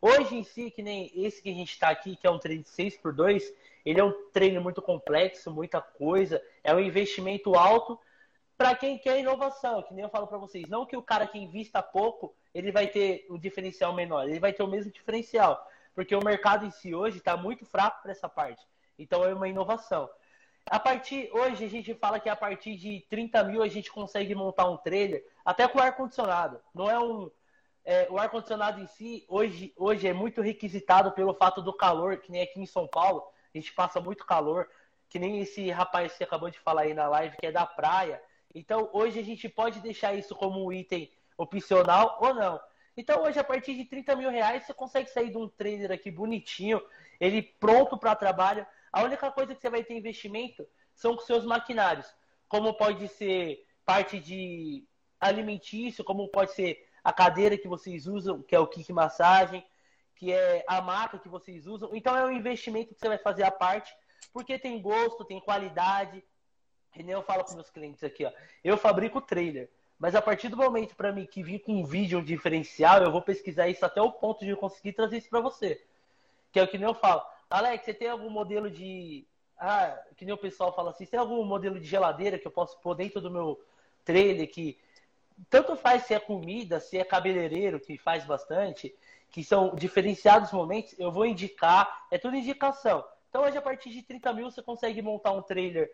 Hoje 0.00 0.34
em 0.34 0.42
si, 0.42 0.70
que 0.70 0.82
nem 0.82 1.12
esse 1.14 1.42
que 1.42 1.50
a 1.50 1.54
gente 1.54 1.72
está 1.72 1.90
aqui, 1.90 2.16
que 2.16 2.26
é 2.26 2.30
um 2.30 2.38
treino 2.38 2.62
de 2.62 2.70
6 2.70 2.96
por 2.96 3.12
2 3.12 3.52
ele 3.84 4.00
é 4.00 4.04
um 4.04 4.12
treino 4.30 4.60
muito 4.60 4.82
complexo, 4.82 5.50
muita 5.50 5.80
coisa, 5.80 6.42
é 6.62 6.74
um 6.74 6.80
investimento 6.80 7.54
alto 7.54 7.98
para 8.56 8.74
quem 8.74 8.98
quer 8.98 9.18
inovação, 9.18 9.82
que 9.82 9.94
nem 9.94 10.04
eu 10.04 10.10
falo 10.10 10.26
para 10.26 10.38
vocês. 10.38 10.68
Não 10.68 10.84
que 10.84 10.96
o 10.96 11.02
cara 11.02 11.26
que 11.26 11.38
invista 11.38 11.82
pouco 11.82 12.34
ele 12.52 12.70
vai 12.70 12.86
ter 12.88 13.26
o 13.30 13.38
diferencial 13.38 13.94
menor, 13.94 14.28
ele 14.28 14.40
vai 14.40 14.52
ter 14.52 14.62
o 14.62 14.68
mesmo 14.68 14.92
diferencial, 14.92 15.66
porque 15.94 16.14
o 16.14 16.22
mercado 16.22 16.66
em 16.66 16.70
si 16.70 16.94
hoje 16.94 17.18
está 17.18 17.36
muito 17.36 17.64
fraco 17.64 18.02
para 18.02 18.12
essa 18.12 18.28
parte. 18.28 18.62
Então 18.98 19.24
é 19.24 19.32
uma 19.32 19.48
inovação. 19.48 20.10
A 20.70 20.78
partir 20.78 21.28
hoje 21.32 21.64
a 21.64 21.68
gente 21.68 21.92
fala 21.94 22.20
que 22.20 22.28
a 22.28 22.36
partir 22.36 22.76
de 22.76 23.04
30 23.10 23.42
mil 23.42 23.60
a 23.60 23.66
gente 23.66 23.90
consegue 23.90 24.36
montar 24.36 24.70
um 24.70 24.76
trailer 24.76 25.26
até 25.44 25.66
com 25.66 25.80
ar 25.80 25.96
condicionado. 25.96 26.60
Não 26.72 26.88
é 26.88 26.96
um 26.96 27.28
é, 27.84 28.06
o 28.08 28.16
ar 28.16 28.30
condicionado 28.30 28.80
em 28.80 28.86
si 28.86 29.24
hoje 29.26 29.74
hoje 29.76 30.06
é 30.06 30.12
muito 30.12 30.40
requisitado 30.40 31.10
pelo 31.10 31.34
fato 31.34 31.60
do 31.60 31.72
calor, 31.72 32.18
que 32.18 32.30
nem 32.30 32.42
aqui 32.42 32.60
em 32.60 32.66
São 32.66 32.86
Paulo 32.86 33.24
a 33.52 33.58
gente 33.58 33.72
passa 33.72 34.00
muito 34.00 34.24
calor, 34.24 34.68
que 35.08 35.18
nem 35.18 35.40
esse 35.40 35.68
rapaz 35.70 36.16
que 36.16 36.22
acabou 36.22 36.48
de 36.48 36.60
falar 36.60 36.82
aí 36.82 36.94
na 36.94 37.08
live 37.08 37.36
que 37.36 37.46
é 37.46 37.50
da 37.50 37.66
praia. 37.66 38.22
Então 38.54 38.88
hoje 38.92 39.18
a 39.18 39.24
gente 39.24 39.48
pode 39.48 39.80
deixar 39.80 40.14
isso 40.14 40.36
como 40.36 40.64
um 40.64 40.72
item 40.72 41.10
opcional 41.36 42.16
ou 42.20 42.32
não. 42.32 42.60
Então 42.96 43.24
hoje, 43.24 43.40
a 43.40 43.44
partir 43.44 43.74
de 43.74 43.86
30 43.86 44.14
mil 44.14 44.30
reais, 44.30 44.64
você 44.64 44.74
consegue 44.74 45.10
sair 45.10 45.30
de 45.30 45.36
um 45.38 45.48
trader 45.48 45.90
aqui 45.90 46.10
bonitinho, 46.10 46.80
ele 47.18 47.42
pronto 47.42 47.96
para 47.98 48.14
trabalho. 48.14 48.64
A 48.92 49.02
única 49.02 49.30
coisa 49.30 49.54
que 49.54 49.60
você 49.60 49.70
vai 49.70 49.84
ter 49.84 49.94
investimento 49.96 50.66
são 50.94 51.14
com 51.14 51.22
seus 51.22 51.44
maquinários, 51.44 52.06
como 52.48 52.74
pode 52.74 53.06
ser 53.08 53.64
parte 53.84 54.18
de 54.18 54.84
alimentício, 55.20 56.04
como 56.04 56.28
pode 56.28 56.52
ser 56.52 56.88
a 57.02 57.12
cadeira 57.12 57.56
que 57.56 57.68
vocês 57.68 58.06
usam, 58.06 58.42
que 58.42 58.54
é 58.54 58.58
o 58.58 58.66
kick 58.66 58.92
massagem, 58.92 59.64
que 60.14 60.32
é 60.32 60.64
a 60.66 60.80
maca 60.80 61.18
que 61.18 61.28
vocês 61.28 61.66
usam. 61.66 61.90
Então 61.94 62.16
é 62.16 62.24
um 62.24 62.32
investimento 62.32 62.94
que 62.94 63.00
você 63.00 63.08
vai 63.08 63.18
fazer 63.18 63.42
à 63.42 63.50
parte, 63.50 63.94
porque 64.32 64.58
tem 64.58 64.80
gosto, 64.80 65.24
tem 65.24 65.40
qualidade. 65.40 66.22
E 66.94 67.02
nem 67.02 67.14
eu 67.14 67.22
falo 67.22 67.44
com 67.44 67.54
meus 67.54 67.70
clientes 67.70 68.02
aqui, 68.02 68.24
ó. 68.24 68.32
Eu 68.62 68.76
fabrico 68.76 69.20
trailer. 69.20 69.70
Mas 69.98 70.14
a 70.14 70.22
partir 70.22 70.48
do 70.48 70.56
momento 70.56 70.96
para 70.96 71.12
mim 71.12 71.26
que 71.26 71.42
vir 71.42 71.60
com 71.60 71.74
um 71.74 71.84
vídeo 71.84 72.22
diferencial, 72.22 73.02
eu 73.02 73.12
vou 73.12 73.22
pesquisar 73.22 73.68
isso 73.68 73.84
até 73.84 74.00
o 74.00 74.10
ponto 74.12 74.40
de 74.44 74.50
eu 74.50 74.56
conseguir 74.56 74.94
trazer 74.94 75.18
isso 75.18 75.28
para 75.28 75.40
você. 75.40 75.84
Que 76.50 76.58
é 76.58 76.62
o 76.62 76.68
que 76.68 76.78
nem 76.78 76.88
eu 76.88 76.94
falo. 76.94 77.22
Alex, 77.50 77.84
você 77.84 77.92
tem 77.92 78.08
algum 78.08 78.30
modelo 78.30 78.70
de. 78.70 79.26
Ah, 79.58 79.98
que 80.16 80.24
nem 80.24 80.32
o 80.32 80.38
pessoal 80.38 80.74
fala 80.74 80.90
assim, 80.90 81.04
tem 81.04 81.18
algum 81.18 81.44
modelo 81.44 81.78
de 81.78 81.86
geladeira 81.86 82.38
que 82.38 82.46
eu 82.46 82.50
posso 82.50 82.78
pôr 82.80 82.94
dentro 82.94 83.20
do 83.20 83.30
meu 83.30 83.60
trailer 84.04 84.50
que 84.50 84.78
tanto 85.50 85.76
faz 85.76 86.04
se 86.04 86.14
é 86.14 86.20
comida, 86.20 86.80
se 86.80 86.96
é 86.96 87.04
cabeleireiro, 87.04 87.80
que 87.80 87.98
faz 87.98 88.24
bastante, 88.24 88.94
que 89.30 89.44
são 89.44 89.74
diferenciados 89.74 90.52
momentos, 90.52 90.94
eu 90.98 91.10
vou 91.10 91.26
indicar, 91.26 92.06
é 92.10 92.18
tudo 92.18 92.36
indicação. 92.36 93.04
Então 93.28 93.42
hoje 93.42 93.58
a 93.58 93.62
partir 93.62 93.90
de 93.90 94.02
30 94.02 94.32
mil 94.32 94.50
você 94.50 94.62
consegue 94.62 95.02
montar 95.02 95.32
um 95.32 95.42
trailer 95.42 95.90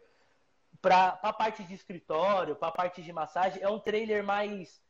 para 0.80 1.18
a 1.22 1.32
parte 1.32 1.64
de 1.64 1.74
escritório, 1.74 2.54
para 2.54 2.68
a 2.68 2.72
parte 2.72 3.02
de 3.02 3.12
massagem, 3.12 3.62
é 3.62 3.68
um 3.68 3.80
trailer 3.80 4.22
mais 4.22 4.80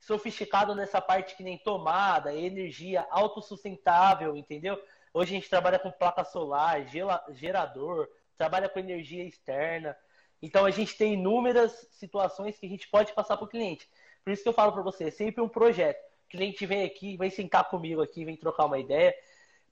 sofisticado 0.00 0.74
nessa 0.74 1.00
parte 1.00 1.36
que 1.36 1.42
nem 1.42 1.58
tomada, 1.58 2.34
energia 2.34 3.06
autossustentável, 3.10 4.36
entendeu? 4.36 4.80
Hoje 5.16 5.30
a 5.30 5.38
gente 5.38 5.48
trabalha 5.48 5.78
com 5.78 5.92
placa 5.92 6.24
solar, 6.24 6.84
gerador, 7.30 8.08
trabalha 8.36 8.68
com 8.68 8.80
energia 8.80 9.22
externa. 9.22 9.96
Então 10.42 10.66
a 10.66 10.72
gente 10.72 10.96
tem 10.96 11.14
inúmeras 11.14 11.86
situações 11.92 12.58
que 12.58 12.66
a 12.66 12.68
gente 12.68 12.88
pode 12.88 13.12
passar 13.12 13.36
para 13.36 13.44
o 13.44 13.48
cliente. 13.48 13.88
Por 14.24 14.32
isso 14.32 14.42
que 14.42 14.48
eu 14.48 14.52
falo 14.52 14.72
para 14.72 14.82
você, 14.82 15.04
é 15.04 15.10
sempre 15.12 15.40
um 15.40 15.48
projeto. 15.48 16.02
O 16.26 16.30
cliente 16.30 16.66
vem 16.66 16.82
aqui, 16.82 17.16
vem 17.16 17.30
sentar 17.30 17.70
comigo 17.70 18.02
aqui, 18.02 18.24
vem 18.24 18.36
trocar 18.36 18.64
uma 18.64 18.76
ideia. 18.76 19.14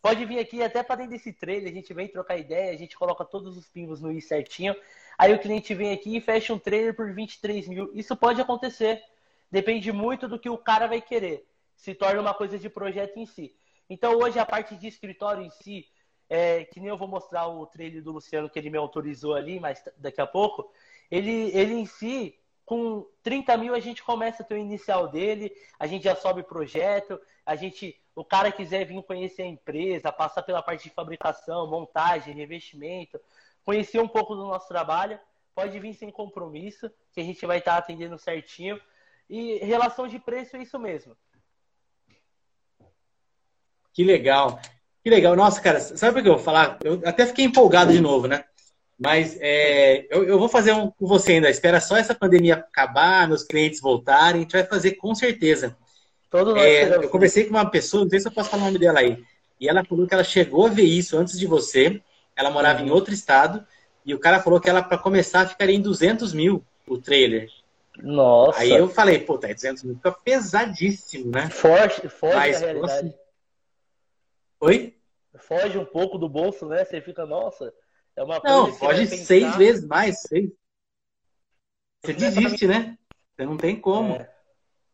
Pode 0.01 0.25
vir 0.25 0.39
aqui 0.39 0.63
até 0.63 0.81
para 0.81 0.97
dentro 0.97 1.13
desse 1.13 1.33
trailer, 1.33 1.73
a 1.73 1.75
gente 1.75 1.93
vem 1.93 2.07
trocar 2.07 2.37
ideia, 2.37 2.73
a 2.73 2.77
gente 2.77 2.97
coloca 2.97 3.25
todos 3.25 3.57
os 3.57 3.67
pingos 3.67 4.01
no 4.01 4.13
i 4.13 4.23
certinho. 4.23 4.77
Aí 5.19 5.35
o 5.35 5.41
cliente 5.41 5.75
vem 5.75 5.93
aqui 5.93 6.17
e 6.17 6.21
fecha 6.21 6.55
um 6.55 6.59
trailer 6.59 6.95
por 6.95 7.13
23 7.13 7.67
mil. 7.67 7.91
Isso 7.95 8.15
pode 8.15 8.41
acontecer. 8.41 9.03
Depende 9.51 9.91
muito 9.91 10.29
do 10.29 10.39
que 10.39 10.49
o 10.49 10.57
cara 10.57 10.87
vai 10.87 11.01
querer. 11.01 11.45
Se 11.75 11.97
torna 11.97 12.21
uma 12.21 12.33
coisa 12.33 12.61
de 12.61 12.71
projeto 12.71 13.17
em 13.17 13.27
si. 13.27 13.53
Então 13.93 14.17
hoje 14.19 14.39
a 14.39 14.47
parte 14.47 14.75
de 14.75 14.89
escritório 14.89 15.45
em 15.45 15.51
si, 15.51 15.87
é, 16.27 16.65
que 16.65 16.81
nem 16.81 16.89
eu 16.89 16.97
vou 16.97 17.07
mostrar 17.07 17.47
o 17.47 17.67
trailer 17.67 18.03
do 18.03 18.13
Luciano 18.13 18.49
que 18.49 18.59
ele 18.59 18.71
me 18.71 18.79
autorizou 18.79 19.35
ali, 19.35 19.61
mas 19.61 19.85
daqui 19.99 20.19
a 20.19 20.27
pouco, 20.27 20.73
ele, 21.11 21.51
ele 21.55 21.75
em 21.75 21.85
si 21.85 22.35
com 22.65 23.07
30 23.23 23.55
mil 23.59 23.75
a 23.75 23.81
gente 23.81 24.03
começa 24.03 24.43
a 24.43 24.47
ter 24.47 24.55
o 24.55 24.59
inicial 24.59 25.09
dele, 25.09 25.53
a 25.79 25.87
gente 25.87 26.05
já 26.05 26.17
sobe 26.17 26.43
projeto, 26.43 27.21
a 27.45 27.55
gente, 27.55 28.01
o 28.15 28.25
cara 28.25 28.51
quiser 28.51 28.87
vir 28.87 29.03
conhecer 29.03 29.43
a 29.43 29.47
empresa, 29.47 30.11
passar 30.11 30.43
pela 30.43 30.63
parte 30.63 30.85
de 30.85 30.95
fabricação, 30.95 31.67
montagem, 31.67 32.35
revestimento, 32.35 33.21
conhecer 33.63 34.01
um 34.01 34.09
pouco 34.09 34.35
do 34.35 34.47
nosso 34.47 34.67
trabalho, 34.69 35.21
pode 35.55 35.79
vir 35.79 35.93
sem 35.93 36.11
compromisso, 36.11 36.91
que 37.13 37.21
a 37.21 37.25
gente 37.25 37.45
vai 37.45 37.59
estar 37.59 37.77
atendendo 37.77 38.17
certinho. 38.17 38.81
E 39.29 39.59
relação 39.59 40.09
de 40.09 40.19
preço 40.19 40.57
é 40.57 40.63
isso 40.63 40.79
mesmo. 40.79 41.15
Que 43.93 44.05
legal. 44.05 44.61
Que 45.03 45.11
legal. 45.11 45.35
Nossa, 45.35 45.61
cara, 45.61 45.81
sabe 45.81 46.21
o 46.21 46.23
que 46.23 46.29
eu 46.29 46.35
vou 46.35 46.43
falar? 46.43 46.79
Eu 46.83 47.01
até 47.05 47.27
fiquei 47.27 47.45
empolgado 47.45 47.93
de 47.93 48.01
novo, 48.01 48.27
né? 48.27 48.45
Mas 48.99 49.37
é, 49.41 50.07
eu, 50.11 50.23
eu, 50.25 50.39
vou 50.39 50.49
fazer 50.49 50.73
um 50.73 50.91
com 50.91 51.07
você 51.07 51.33
ainda. 51.33 51.51
Espera 51.51 51.81
só 51.81 51.97
essa 51.97 52.15
pandemia 52.15 52.55
acabar, 52.55 53.27
meus 53.27 53.43
clientes 53.43 53.81
voltarem. 53.81 54.41
A 54.41 54.43
gente 54.43 54.53
vai 54.53 54.65
fazer 54.65 54.93
com 54.93 55.13
certeza. 55.15 55.77
Todo 56.31 56.57
é, 56.57 56.97
eu 56.97 57.09
conversei 57.09 57.45
com 57.45 57.51
uma 57.51 57.69
pessoa, 57.69 58.05
não 58.05 58.11
sei 58.11 58.21
se 58.21 58.29
eu 58.29 58.33
posso 58.33 58.49
falar 58.49 58.63
o 58.63 58.67
nome 58.67 58.79
dela 58.79 59.01
aí. 59.01 59.23
E 59.61 59.69
ela 59.69 59.85
falou 59.85 60.07
que 60.07 60.15
ela 60.15 60.25
chegou 60.25 60.67
a 60.67 60.71
ver 60.71 60.85
isso 60.85 61.19
antes 61.19 61.39
de 61.39 61.47
você. 61.47 62.01
Ela 62.37 62.51
morava 62.51 62.81
uhum. 62.81 62.87
em 62.87 62.91
outro 62.91 63.13
estado. 63.13 63.67
E 64.07 64.15
o 64.15 64.19
cara 64.19 64.41
falou 64.41 64.61
que 64.61 64.71
ela, 64.71 64.83
para 64.83 64.99
começar, 64.99 65.49
ficaria 65.49 65.75
em 65.75 65.81
200 65.81 66.33
mil 66.33 66.65
o 66.87 66.97
trailer. 66.97 67.49
Nossa. 68.01 68.61
Aí 68.61 68.71
eu 68.71 68.89
falei, 68.89 69.19
pô, 69.19 69.37
tá, 69.37 69.53
200 69.53 69.83
mil 69.83 69.97
fica 69.97 70.13
pesadíssimo, 70.13 71.31
né? 71.31 71.49
Forte, 71.51 72.09
forte 72.09 72.37
Mas, 72.37 72.63
a 72.63 72.67
realidade. 72.67 73.05
Nossa... 73.05 73.22
Oi? 74.63 74.97
Foge 75.41 75.77
um 75.77 75.85
pouco 75.85 76.17
do 76.17 76.29
bolso, 76.29 76.67
né? 76.67 76.85
Você 76.85 77.01
fica, 77.01 77.27
nossa, 77.27 77.75
é 78.15 78.23
uma 78.23 78.41
coisa 78.41 78.57
Não, 78.57 78.73
foge 78.73 79.09
seis 79.09 79.57
vezes 79.57 79.85
mais, 79.85 80.23
seis. 80.23 80.53
Você 82.01 82.13
desiste, 82.13 82.69
né? 82.69 82.97
Você 83.35 83.45
não 83.45 83.57
tem 83.57 83.81
como. 83.81 84.15
É. 84.15 84.33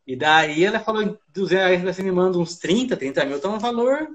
E 0.07 0.15
daí 0.15 0.65
ela 0.65 0.79
falou, 0.79 1.19
200, 1.27 1.83
você 1.83 2.01
me 2.01 2.11
manda 2.11 2.39
uns 2.39 2.57
30, 2.57 2.97
30 2.97 3.25
mil, 3.25 3.37
então 3.37 3.53
é 3.53 3.55
um 3.57 3.59
valor 3.59 4.07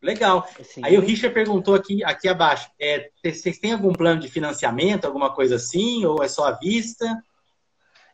legal. 0.00 0.48
Sim. 0.62 0.82
Aí 0.84 0.96
o 0.96 1.00
Richard 1.00 1.34
perguntou 1.34 1.74
aqui, 1.74 2.04
aqui 2.04 2.28
abaixo, 2.28 2.70
é, 2.78 3.10
vocês 3.24 3.58
têm 3.58 3.72
algum 3.72 3.92
plano 3.92 4.20
de 4.20 4.28
financiamento, 4.28 5.06
alguma 5.06 5.34
coisa 5.34 5.56
assim, 5.56 6.04
ou 6.04 6.22
é 6.22 6.28
só 6.28 6.46
à 6.46 6.52
vista? 6.52 7.20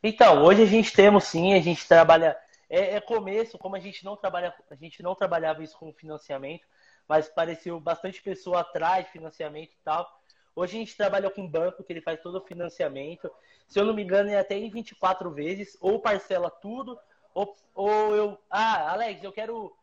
Então, 0.03 0.43
hoje 0.45 0.63
a 0.63 0.67
gente 0.67 0.95
temos 0.95 1.25
sim, 1.25 1.53
a 1.53 1.61
gente 1.61 1.87
trabalha, 1.87 2.35
é, 2.71 2.95
é 2.95 3.01
começo, 3.01 3.59
como 3.59 3.75
a 3.75 3.81
gente 3.81 4.05
não 4.05 4.17
trabalha, 4.17 4.55
a 4.71 4.75
gente 4.77 5.03
não 5.03 5.15
trabalhava 5.15 5.63
isso 5.63 5.77
com 5.77 5.93
financiamento, 5.93 6.67
mas 7.09 7.29
pareceu 7.29 7.81
bastante 7.81 8.23
pessoa 8.23 8.61
atrás 8.61 9.05
de 9.05 9.11
financiamento 9.11 9.73
e 9.73 9.79
tal. 9.85 10.09
Hoje 10.55 10.77
a 10.77 10.81
gente 10.81 10.97
trabalha 10.97 11.29
com 11.29 11.47
banco, 11.47 11.83
que 11.83 11.93
ele 11.93 12.01
faz 12.01 12.21
todo 12.21 12.37
o 12.37 12.47
financiamento. 12.47 13.31
Se 13.67 13.79
eu 13.81 13.85
não 13.85 13.93
me 13.93 14.03
engano, 14.05 14.31
é 14.31 14.39
até 14.39 14.57
em 14.57 14.71
24 14.71 15.31
vezes, 15.33 15.77
ou 15.81 16.01
parcela 16.01 16.49
tudo, 16.49 16.99
ou, 17.35 17.57
ou 17.75 18.15
eu. 18.15 18.39
Ah, 18.49 18.93
Alex, 18.93 19.25
eu 19.25 19.33
quero 19.33 19.77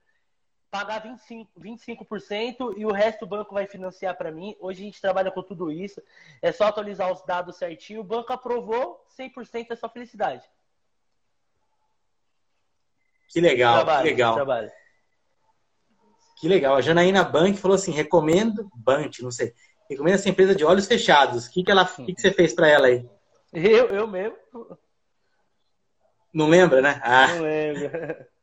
pagar 0.69 1.03
25%, 1.03 1.47
25% 1.57 2.77
e 2.77 2.85
o 2.85 2.91
resto 2.91 3.23
o 3.23 3.27
banco 3.27 3.53
vai 3.53 3.65
financiar 3.65 4.15
para 4.15 4.31
mim. 4.31 4.55
Hoje 4.59 4.81
a 4.81 4.85
gente 4.85 5.01
trabalha 5.01 5.31
com 5.31 5.41
tudo 5.41 5.71
isso. 5.71 6.01
É 6.41 6.51
só 6.51 6.65
atualizar 6.65 7.11
os 7.11 7.21
dados 7.23 7.57
certinho. 7.57 8.01
O 8.01 8.03
banco 8.03 8.31
aprovou, 8.31 9.05
100% 9.17 9.71
é 9.71 9.75
só 9.75 9.89
felicidade. 9.89 10.47
Que 13.29 13.41
legal, 13.41 13.75
trabalho, 13.75 14.03
que 14.03 14.09
legal. 14.09 14.33
Trabalho. 14.35 14.71
Que 16.39 16.47
legal. 16.47 16.75
A 16.75 16.81
Janaína 16.81 17.23
Bank 17.23 17.57
falou 17.57 17.75
assim: 17.75 17.91
recomendo, 17.91 18.69
Bant, 18.75 19.19
não 19.19 19.31
sei. 19.31 19.53
Recomendo 19.89 20.15
essa 20.15 20.29
empresa 20.29 20.55
de 20.55 20.63
olhos 20.63 20.85
fechados. 20.85 21.45
O 21.45 21.51
que, 21.51 21.63
que, 21.63 21.71
ela, 21.71 21.85
que, 21.85 22.13
que 22.13 22.21
você 22.21 22.31
fez 22.31 22.53
para 22.53 22.67
ela 22.67 22.87
aí? 22.87 23.05
Eu, 23.53 23.87
eu 23.87 24.07
mesmo. 24.07 24.37
Não 26.33 26.47
lembra, 26.49 26.81
né? 26.81 27.01
Ah. 27.03 27.27
Não 27.27 27.41
lembro. 27.41 28.27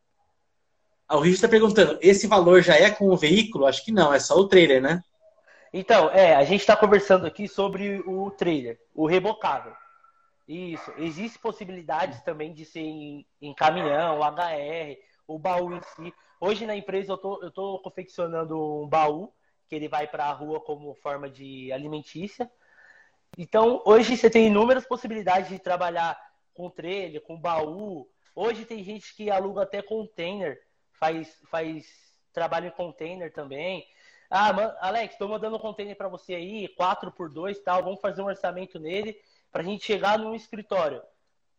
O 1.11 1.17
Richard 1.19 1.35
está 1.35 1.49
perguntando: 1.49 1.99
esse 2.01 2.27
valor 2.27 2.63
já 2.63 2.75
é 2.75 2.91
com 2.91 3.09
o 3.09 3.17
veículo? 3.17 3.67
Acho 3.67 3.85
que 3.85 3.93
não, 3.93 4.13
é 4.13 4.19
só 4.19 4.35
o 4.37 4.49
trailer, 4.49 4.81
né? 4.81 5.03
Então, 5.73 6.11
é, 6.11 6.35
a 6.35 6.45
gente 6.45 6.61
está 6.61 6.75
conversando 6.75 7.27
aqui 7.27 7.47
sobre 7.47 8.03
o 8.07 8.31
trailer, 8.31 8.81
o 8.95 9.07
rebocável. 9.07 9.73
Isso. 10.47 10.93
Existem 10.99 11.41
possibilidades 11.41 12.21
também 12.23 12.53
de 12.53 12.65
ser 12.65 12.81
em, 12.81 13.27
em 13.41 13.55
caminhão, 13.55 14.23
HR, 14.23 14.99
o 15.27 15.39
baú 15.39 15.75
em 15.75 15.81
si. 15.81 16.15
Hoje 16.41 16.67
na 16.67 16.77
empresa 16.77 17.13
eu 17.13 17.19
tô, 17.19 17.43
eu 17.43 17.51
tô 17.51 17.79
confeccionando 17.79 18.83
um 18.83 18.87
baú 18.87 19.33
que 19.69 19.75
ele 19.75 19.89
vai 19.89 20.07
para 20.07 20.27
a 20.27 20.33
rua 20.33 20.61
como 20.61 20.95
forma 20.97 21.31
de 21.31 21.73
alimentícia. 21.73 22.51
Então, 23.39 23.83
hoje 23.85 24.17
você 24.17 24.29
tem 24.29 24.47
inúmeras 24.47 24.87
possibilidades 24.87 25.49
de 25.49 25.59
trabalhar 25.59 26.17
com 26.53 26.71
trailer, 26.71 27.23
com 27.23 27.41
baú. 27.41 28.09
Hoje 28.35 28.67
tem 28.67 28.85
gente 28.85 29.15
que 29.17 29.31
aluga 29.31 29.63
até 29.63 29.81
container, 29.81 30.61
faz, 30.93 31.41
faz 31.51 31.87
trabalho 32.33 32.69
em 32.69 32.73
container 32.73 33.33
também. 33.33 33.87
Ah, 34.31 34.51
Alex, 34.81 35.15
estou 35.15 35.29
mandando 35.29 35.57
um 35.57 35.61
container 35.61 35.97
para 35.97 36.09
você 36.09 36.35
aí, 36.35 36.69
4 36.69 37.11
por 37.11 37.31
2 37.31 37.59
tal, 37.61 37.83
vamos 37.83 38.01
fazer 38.01 38.21
um 38.21 38.27
orçamento 38.27 38.79
nele 38.79 39.17
para 39.55 39.63
a 39.63 39.65
gente 39.65 39.85
chegar 39.85 40.19
num 40.19 40.35
escritório. 40.35 41.01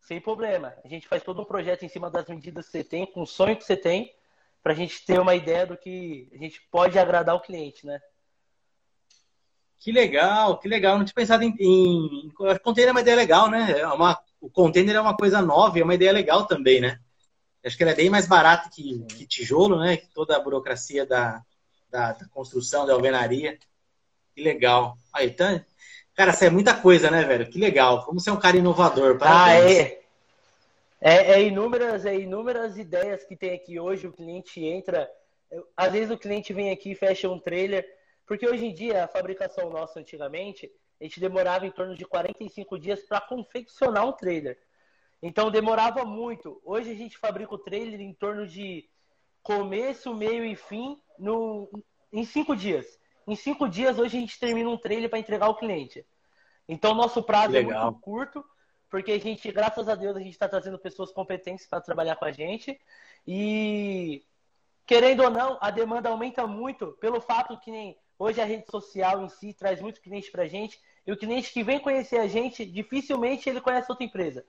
Sem 0.02 0.20
problema. 0.20 0.74
A 0.84 0.86
gente 0.86 1.08
faz 1.08 1.22
todo 1.22 1.40
um 1.40 1.46
projeto 1.46 1.82
em 1.82 1.88
cima 1.88 2.10
das 2.10 2.26
medidas 2.26 2.66
que 2.66 2.72
você 2.72 2.84
tem, 2.84 3.06
com 3.06 3.22
o 3.22 3.26
sonho 3.26 3.56
que 3.56 3.64
você 3.64 3.74
tem, 3.74 4.14
para 4.62 4.74
a 4.74 4.76
gente 4.76 5.02
ter 5.06 5.18
uma 5.18 5.34
ideia 5.34 5.66
do 5.66 5.78
que 5.78 6.28
a 6.30 6.36
gente 6.36 6.60
pode 6.70 6.98
agradar 6.98 7.34
o 7.34 7.40
cliente, 7.40 7.86
né? 7.86 7.98
Que 9.78 9.90
legal, 9.90 10.58
que 10.58 10.68
legal. 10.68 10.98
Não 10.98 11.06
tinha 11.06 11.14
pensado 11.14 11.42
em. 11.42 11.56
em... 11.58 12.30
Container 12.62 12.90
é 12.90 12.92
uma 12.92 13.00
ideia 13.00 13.16
legal, 13.16 13.48
né? 13.50 13.78
É 13.78 13.86
uma... 13.86 14.20
O 14.42 14.50
container 14.50 14.96
é 14.96 15.00
uma 15.00 15.16
coisa 15.16 15.40
nova 15.40 15.78
e 15.78 15.80
é 15.80 15.84
uma 15.84 15.94
ideia 15.94 16.12
legal 16.12 16.46
também, 16.46 16.82
né? 16.82 17.00
Acho 17.64 17.78
que 17.78 17.82
ele 17.82 17.92
é 17.92 17.94
bem 17.94 18.10
mais 18.10 18.28
barato 18.28 18.68
que, 18.68 19.06
que 19.06 19.26
tijolo, 19.26 19.80
né? 19.80 19.96
Que 19.96 20.08
toda 20.08 20.36
a 20.36 20.40
burocracia 20.40 21.06
da, 21.06 21.42
da, 21.88 22.12
da, 22.12 22.28
construção, 22.28 22.84
da 22.84 22.92
alvenaria. 22.92 23.58
Que 24.34 24.42
legal. 24.42 24.98
Aí, 25.14 25.30
tá, 25.30 25.64
Cara, 26.16 26.30
isso 26.30 26.44
é 26.44 26.50
muita 26.50 26.74
coisa, 26.74 27.10
né, 27.10 27.22
velho? 27.24 27.46
Que 27.46 27.58
legal. 27.58 28.06
Você 28.14 28.30
é 28.30 28.32
um 28.32 28.40
cara 28.40 28.56
inovador. 28.56 29.18
Parabéns. 29.18 29.78
Ah, 29.78 29.82
é. 29.82 30.06
É, 30.98 31.32
é, 31.32 31.42
inúmeras, 31.42 32.06
é 32.06 32.16
inúmeras 32.16 32.78
ideias 32.78 33.22
que 33.22 33.36
tem 33.36 33.52
aqui 33.52 33.78
hoje. 33.78 34.06
O 34.06 34.12
cliente 34.12 34.64
entra. 34.64 35.10
Às 35.76 35.92
vezes 35.92 36.10
o 36.10 36.16
cliente 36.16 36.54
vem 36.54 36.70
aqui 36.70 36.92
e 36.92 36.94
fecha 36.94 37.28
um 37.28 37.38
trailer. 37.38 37.86
Porque 38.26 38.48
hoje 38.48 38.64
em 38.64 38.72
dia, 38.72 39.04
a 39.04 39.08
fabricação 39.08 39.68
nossa 39.68 40.00
antigamente, 40.00 40.72
a 40.98 41.04
gente 41.04 41.20
demorava 41.20 41.66
em 41.66 41.70
torno 41.70 41.94
de 41.94 42.06
45 42.06 42.78
dias 42.78 43.00
para 43.02 43.20
confeccionar 43.20 44.08
um 44.08 44.12
trailer. 44.12 44.58
Então 45.22 45.50
demorava 45.50 46.02
muito. 46.06 46.62
Hoje 46.64 46.90
a 46.90 46.94
gente 46.94 47.18
fabrica 47.18 47.54
o 47.54 47.58
trailer 47.58 48.00
em 48.00 48.14
torno 48.14 48.46
de 48.46 48.88
começo, 49.42 50.14
meio 50.14 50.46
e 50.46 50.56
fim 50.56 50.98
no, 51.18 51.70
em 52.10 52.24
cinco 52.24 52.56
dias. 52.56 52.86
Em 53.26 53.34
cinco 53.34 53.68
dias, 53.68 53.98
hoje 53.98 54.16
a 54.16 54.20
gente 54.20 54.38
termina 54.38 54.70
um 54.70 54.78
trailer 54.78 55.10
para 55.10 55.18
entregar 55.18 55.46
ao 55.46 55.56
cliente. 55.56 56.06
Então, 56.68 56.94
nosso 56.94 57.22
prazo 57.22 57.52
Legal. 57.52 57.80
é 57.80 57.84
muito 57.84 58.00
curto, 58.00 58.44
porque 58.88 59.12
a 59.12 59.18
gente, 59.18 59.50
graças 59.50 59.88
a 59.88 59.94
Deus, 59.94 60.16
a 60.16 60.20
gente 60.20 60.30
está 60.30 60.48
trazendo 60.48 60.78
pessoas 60.78 61.12
competentes 61.12 61.66
para 61.66 61.80
trabalhar 61.80 62.16
com 62.16 62.24
a 62.24 62.30
gente. 62.30 62.80
E, 63.26 64.24
querendo 64.86 65.24
ou 65.24 65.30
não, 65.30 65.58
a 65.60 65.70
demanda 65.70 66.08
aumenta 66.08 66.46
muito 66.46 66.92
pelo 67.00 67.20
fato 67.20 67.58
que 67.58 67.70
nem 67.70 67.98
hoje 68.18 68.40
a 68.40 68.44
rede 68.44 68.70
social 68.70 69.22
em 69.22 69.28
si 69.28 69.52
traz 69.52 69.80
muito 69.80 70.00
cliente 70.00 70.30
para 70.30 70.44
a 70.44 70.48
gente. 70.48 70.80
E 71.04 71.12
o 71.12 71.16
cliente 71.16 71.52
que 71.52 71.64
vem 71.64 71.80
conhecer 71.80 72.18
a 72.18 72.28
gente, 72.28 72.64
dificilmente 72.64 73.48
ele 73.48 73.60
conhece 73.60 73.90
outra 73.90 74.04
empresa. 74.04 74.44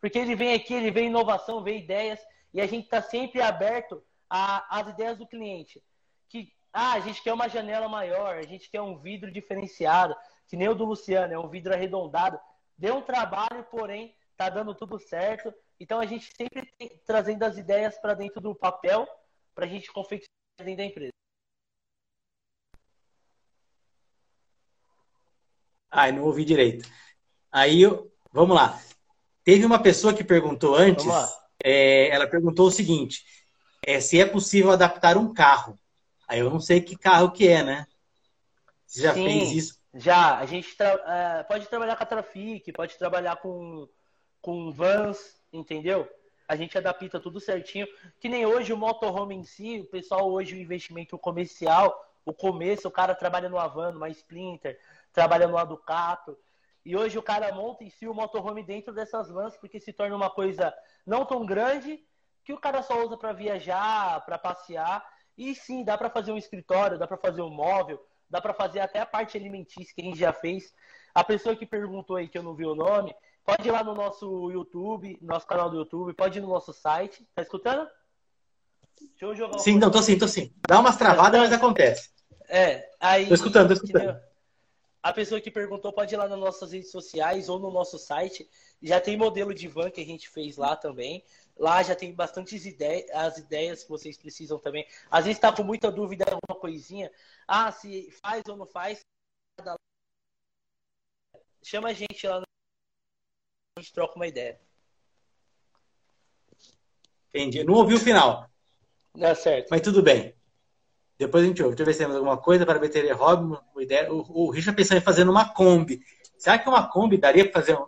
Porque 0.00 0.18
ele 0.18 0.34
vem 0.34 0.52
aqui, 0.54 0.74
ele 0.74 0.90
vê 0.90 1.04
inovação, 1.04 1.62
vê 1.62 1.78
ideias, 1.78 2.20
e 2.52 2.60
a 2.60 2.66
gente 2.66 2.84
está 2.84 3.02
sempre 3.02 3.40
aberto 3.40 4.02
às 4.28 4.88
ideias 4.88 5.18
do 5.18 5.26
cliente. 5.26 5.82
Que 6.28 6.52
ah, 6.80 6.92
a 6.92 7.00
gente 7.00 7.20
quer 7.20 7.32
uma 7.32 7.48
janela 7.48 7.88
maior, 7.88 8.36
a 8.36 8.42
gente 8.42 8.70
quer 8.70 8.80
um 8.80 8.96
vidro 8.96 9.32
diferenciado, 9.32 10.14
que 10.46 10.56
nem 10.56 10.68
o 10.68 10.76
do 10.76 10.84
Luciano, 10.84 11.34
é 11.34 11.38
um 11.38 11.48
vidro 11.48 11.74
arredondado. 11.74 12.38
Deu 12.76 12.98
um 12.98 13.02
trabalho, 13.02 13.64
porém, 13.68 14.14
tá 14.36 14.48
dando 14.48 14.72
tudo 14.72 14.96
certo. 14.96 15.52
Então 15.80 15.98
a 15.98 16.06
gente 16.06 16.32
sempre 16.36 16.64
tem, 16.78 16.88
trazendo 17.04 17.42
as 17.42 17.58
ideias 17.58 17.98
para 17.98 18.14
dentro 18.14 18.40
do 18.40 18.54
papel 18.54 19.08
para 19.56 19.64
a 19.64 19.68
gente 19.68 19.92
confeccionar 19.92 20.28
dentro 20.58 20.76
da 20.76 20.84
empresa. 20.84 21.12
Ah, 25.90 26.12
não 26.12 26.22
ouvi 26.22 26.44
direito. 26.44 26.88
Aí, 27.50 27.82
vamos 28.30 28.54
lá. 28.54 28.80
Teve 29.42 29.66
uma 29.66 29.82
pessoa 29.82 30.14
que 30.14 30.22
perguntou 30.22 30.76
antes, 30.76 31.06
é, 31.64 32.08
ela 32.10 32.28
perguntou 32.28 32.68
o 32.68 32.70
seguinte: 32.70 33.24
é, 33.84 33.98
se 34.00 34.20
é 34.20 34.24
possível 34.24 34.70
adaptar 34.70 35.16
um 35.16 35.34
carro 35.34 35.76
Aí 36.28 36.40
eu 36.40 36.50
não 36.50 36.60
sei 36.60 36.80
que 36.82 36.94
carro 36.94 37.32
que 37.32 37.48
é, 37.48 37.62
né? 37.62 37.86
Você 38.86 39.02
já 39.02 39.14
Sim, 39.14 39.24
fez 39.24 39.52
isso? 39.52 39.82
Já. 39.94 40.36
A 40.36 40.44
gente 40.44 40.76
tra... 40.76 40.94
uh, 40.94 41.48
pode 41.48 41.66
trabalhar 41.66 41.96
com 41.96 42.02
a 42.02 42.06
Trafic, 42.06 42.70
pode 42.72 42.98
trabalhar 42.98 43.36
com, 43.36 43.88
com 44.42 44.70
vans, 44.70 45.40
entendeu? 45.50 46.06
A 46.46 46.54
gente 46.54 46.76
adapta 46.76 47.18
tudo 47.18 47.40
certinho. 47.40 47.86
Que 48.20 48.28
nem 48.28 48.44
hoje 48.44 48.72
o 48.72 48.76
motorhome 48.76 49.34
em 49.34 49.42
si, 49.42 49.80
o 49.80 49.86
pessoal 49.86 50.30
hoje 50.30 50.54
o 50.54 50.60
investimento 50.60 51.18
comercial, 51.18 51.98
o 52.26 52.32
começo, 52.34 52.86
o 52.86 52.90
cara 52.90 53.14
trabalha 53.14 53.48
no 53.48 53.56
van, 53.70 53.92
numa 53.92 54.10
Splinter, 54.10 54.78
trabalha 55.12 55.48
no 55.48 55.66
Ducato. 55.66 56.38
E 56.84 56.96
hoje 56.96 57.18
o 57.18 57.22
cara 57.22 57.54
monta 57.54 57.84
em 57.84 57.90
si 57.90 58.06
o 58.06 58.14
motorhome 58.14 58.62
dentro 58.62 58.92
dessas 58.92 59.30
vans, 59.30 59.56
porque 59.56 59.80
se 59.80 59.92
torna 59.92 60.14
uma 60.14 60.30
coisa 60.30 60.74
não 61.06 61.24
tão 61.24 61.44
grande, 61.44 62.02
que 62.44 62.52
o 62.52 62.58
cara 62.58 62.82
só 62.82 63.04
usa 63.04 63.16
para 63.16 63.32
viajar, 63.32 64.24
para 64.24 64.38
passear. 64.38 65.04
E 65.38 65.54
sim, 65.54 65.84
dá 65.84 65.96
para 65.96 66.10
fazer 66.10 66.32
um 66.32 66.36
escritório, 66.36 66.98
dá 66.98 67.06
para 67.06 67.16
fazer 67.16 67.40
um 67.42 67.48
móvel, 67.48 68.04
dá 68.28 68.40
para 68.40 68.52
fazer 68.52 68.80
até 68.80 68.98
a 68.98 69.06
parte 69.06 69.36
alimentícia 69.36 69.94
que 69.94 70.00
a 70.00 70.04
gente 70.04 70.18
já 70.18 70.32
fez. 70.32 70.74
A 71.14 71.22
pessoa 71.22 71.54
que 71.54 71.64
perguntou 71.64 72.16
aí 72.16 72.28
que 72.28 72.36
eu 72.36 72.42
não 72.42 72.56
vi 72.56 72.66
o 72.66 72.74
nome, 72.74 73.14
pode 73.44 73.68
ir 73.68 73.70
lá 73.70 73.84
no 73.84 73.94
nosso 73.94 74.50
YouTube, 74.50 75.16
nosso 75.22 75.46
canal 75.46 75.70
do 75.70 75.76
YouTube, 75.76 76.12
pode 76.12 76.38
ir 76.38 76.42
no 76.42 76.48
nosso 76.48 76.72
site. 76.72 77.24
Tá 77.36 77.42
escutando? 77.42 77.88
Deixa 79.00 79.24
eu 79.26 79.34
jogar 79.36 79.58
Sim, 79.58 79.78
não, 79.78 79.92
tô 79.92 80.02
sim, 80.02 80.18
tô 80.18 80.26
sim. 80.26 80.52
Dá 80.68 80.80
umas 80.80 80.96
travadas, 80.96 81.40
mas 81.40 81.52
acontece. 81.52 82.10
É, 82.48 82.90
aí. 82.98 83.28
Tô 83.28 83.34
escutando, 83.34 83.68
tô 83.68 83.74
escutando. 83.74 84.20
A 85.00 85.12
pessoa 85.12 85.40
que 85.40 85.52
perguntou 85.52 85.92
pode 85.92 86.12
ir 86.12 86.18
lá 86.18 86.28
nas 86.28 86.38
nossas 86.38 86.72
redes 86.72 86.90
sociais 86.90 87.48
ou 87.48 87.60
no 87.60 87.70
nosso 87.70 87.96
site. 87.96 88.48
Já 88.82 89.00
tem 89.00 89.16
modelo 89.16 89.54
de 89.54 89.68
van 89.68 89.90
que 89.90 90.00
a 90.00 90.04
gente 90.04 90.28
fez 90.28 90.56
lá 90.56 90.74
também. 90.74 91.24
Lá 91.58 91.82
já 91.82 91.96
tem 91.96 92.14
bastantes 92.14 92.64
ideias, 92.64 93.10
as 93.10 93.38
ideias 93.38 93.82
que 93.82 93.90
vocês 93.90 94.16
precisam 94.16 94.58
também. 94.58 94.86
Às 95.10 95.24
vezes 95.24 95.38
está 95.38 95.52
com 95.52 95.64
muita 95.64 95.90
dúvida 95.90 96.24
alguma 96.24 96.60
coisinha. 96.60 97.10
Ah, 97.46 97.72
se 97.72 98.10
faz 98.22 98.42
ou 98.48 98.56
não 98.56 98.66
faz. 98.66 99.00
Chama 101.64 101.88
a 101.88 101.92
gente 101.92 102.26
lá, 102.26 102.40
a 103.76 103.80
gente 103.80 103.92
troca 103.92 104.14
uma 104.14 104.26
ideia. 104.26 104.60
Entendi. 107.28 107.62
Não 107.64 107.74
ouvi 107.74 107.94
o 107.94 108.00
final. 108.00 108.48
Dá 109.14 109.34
certo. 109.34 109.68
Mas 109.70 109.80
tudo 109.80 110.02
bem. 110.02 110.34
Depois 111.18 111.44
a 111.44 111.46
gente 111.46 111.62
ouve. 111.62 111.74
Deixa 111.74 111.82
eu 111.82 111.86
ver 111.86 111.92
se 111.92 111.98
temos 111.98 112.16
alguma 112.16 112.36
coisa 112.36 112.64
para 112.64 112.78
BTR 112.78 113.12
Hobby. 113.12 113.44
Uma 113.44 113.82
ideia. 113.82 114.12
O, 114.12 114.46
o 114.46 114.50
Richard 114.50 114.76
pensando 114.76 114.98
em 114.98 115.04
fazer 115.04 115.24
numa 115.24 115.52
Kombi. 115.52 116.00
Será 116.38 116.58
que 116.58 116.68
uma 116.68 116.88
Kombi 116.88 117.18
daria 117.18 117.44
para 117.44 117.60
fazer 117.60 117.76
um... 117.76 117.86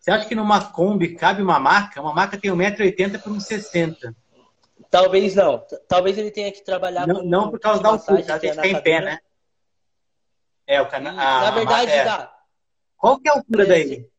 Você 0.00 0.10
acha 0.10 0.26
que 0.26 0.34
numa 0.34 0.72
Kombi 0.72 1.14
cabe 1.14 1.42
uma 1.42 1.60
maca? 1.60 2.00
Uma 2.00 2.14
maca 2.14 2.38
tem 2.38 2.50
1,80m 2.50 3.22
por 3.22 3.32
1,60m. 3.32 4.16
Talvez 4.90 5.34
não. 5.34 5.62
Talvez 5.86 6.16
ele 6.16 6.30
tenha 6.30 6.50
que 6.50 6.64
trabalhar 6.64 7.06
não, 7.06 7.16
com 7.16 7.22
Não 7.22 7.50
por 7.50 7.60
causa 7.60 7.82
da 7.82 7.90
altura, 7.90 8.22
ela 8.22 8.38
tem 8.38 8.50
que 8.50 8.56
ficar 8.56 8.68
em 8.68 8.82
pé, 8.82 9.00
né? 9.02 9.20
É, 10.66 10.80
o 10.80 10.88
cana... 10.88 11.12
Na 11.12 11.50
verdade, 11.50 11.90
é. 11.90 12.04
dá. 12.04 12.34
Qual 12.96 13.20
que 13.20 13.28
é 13.28 13.32
a 13.32 13.34
altura 13.34 13.66
daí? 13.66 14.10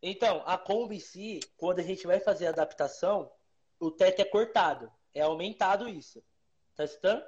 Então, 0.00 0.42
a 0.46 0.56
Kombi 0.56 0.96
em 0.96 1.00
si, 1.00 1.40
quando 1.56 1.80
a 1.80 1.82
gente 1.82 2.06
vai 2.06 2.20
fazer 2.20 2.46
a 2.46 2.50
adaptação, 2.50 3.30
o 3.80 3.90
teto 3.90 4.20
é 4.20 4.24
cortado. 4.24 4.88
É 5.12 5.22
aumentado 5.22 5.88
isso. 5.88 6.22
Tá 6.76 6.84
escutando? 6.84 7.24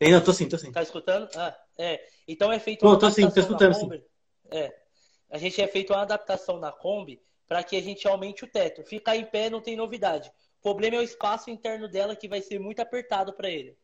Não, 0.00 0.20
tô 0.20 0.32
sim, 0.32 0.48
tô 0.48 0.58
sim. 0.58 0.72
Tá 0.72 0.82
escutando? 0.82 1.28
Ah, 1.36 1.56
é. 1.76 2.04
Então 2.26 2.50
é 2.50 2.58
feito 2.58 2.80
tô, 2.80 2.98
tô 2.98 3.10
sim, 3.10 3.30
tô 3.30 3.40
escutando 3.40 3.74
sim. 3.74 4.02
É. 4.50 4.87
A 5.30 5.38
gente 5.38 5.60
é 5.60 5.66
feito 5.66 5.92
uma 5.92 6.02
adaptação 6.02 6.58
na 6.58 6.72
Kombi 6.72 7.20
para 7.46 7.62
que 7.62 7.76
a 7.76 7.82
gente 7.82 8.06
aumente 8.06 8.44
o 8.44 8.48
teto. 8.48 8.82
Ficar 8.84 9.16
em 9.16 9.24
pé 9.24 9.48
não 9.48 9.60
tem 9.60 9.76
novidade. 9.76 10.30
O 10.60 10.62
problema 10.62 10.96
é 10.96 11.00
o 11.00 11.02
espaço 11.02 11.50
interno 11.50 11.88
dela 11.88 12.16
que 12.16 12.28
vai 12.28 12.42
ser 12.42 12.58
muito 12.58 12.80
apertado 12.80 13.32
para 13.32 13.50
ele. 13.50 13.76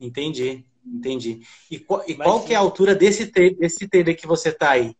Entendi, 0.00 0.64
entendi. 0.84 1.40
E, 1.70 1.78
qual, 1.78 2.02
e 2.08 2.14
qual 2.14 2.44
que 2.44 2.52
é 2.52 2.56
a 2.56 2.60
altura 2.60 2.94
desse 2.94 3.28
trailer, 3.28 3.58
desse 3.58 3.88
trailer 3.88 4.16
que 4.16 4.26
você 4.26 4.52
tá 4.52 4.70
aí? 4.70 4.96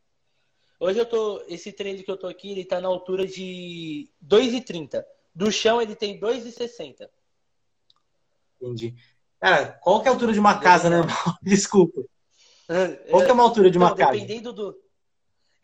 Hoje 0.79 0.99
eu 0.99 1.07
tô, 1.07 1.43
esse 1.49 1.73
trailer 1.73 2.05
que 2.05 2.11
eu 2.11 2.17
tô 2.17 2.27
aqui, 2.27 2.51
ele 2.51 2.65
tá 2.65 2.81
na 2.81 2.89
altura 2.89 3.27
de 3.27 4.11
2,30. 4.27 5.05
Do 5.35 5.51
chão 5.51 5.81
ele 5.81 5.97
tem 5.97 6.19
2,60. 6.21 7.09
Entendi. 8.61 8.95
Cara, 9.41 9.79
qual 9.83 10.01
que 10.01 10.09
é 10.09 10.11
a 10.11 10.15
altura 10.15 10.33
de 10.33 10.41
uma 10.41 10.59
casa 10.59 10.89
normal? 10.89 11.37
Desculpa. 11.43 12.03
Qual 13.11 13.25
que 13.25 13.31
é 13.31 13.33
uma 13.33 13.43
altura 13.43 13.71
de 13.71 13.77
uma 13.77 13.89
então, 13.89 13.99
casa? 13.99 14.13
Dependendo 14.13 14.53
do... 14.53 14.84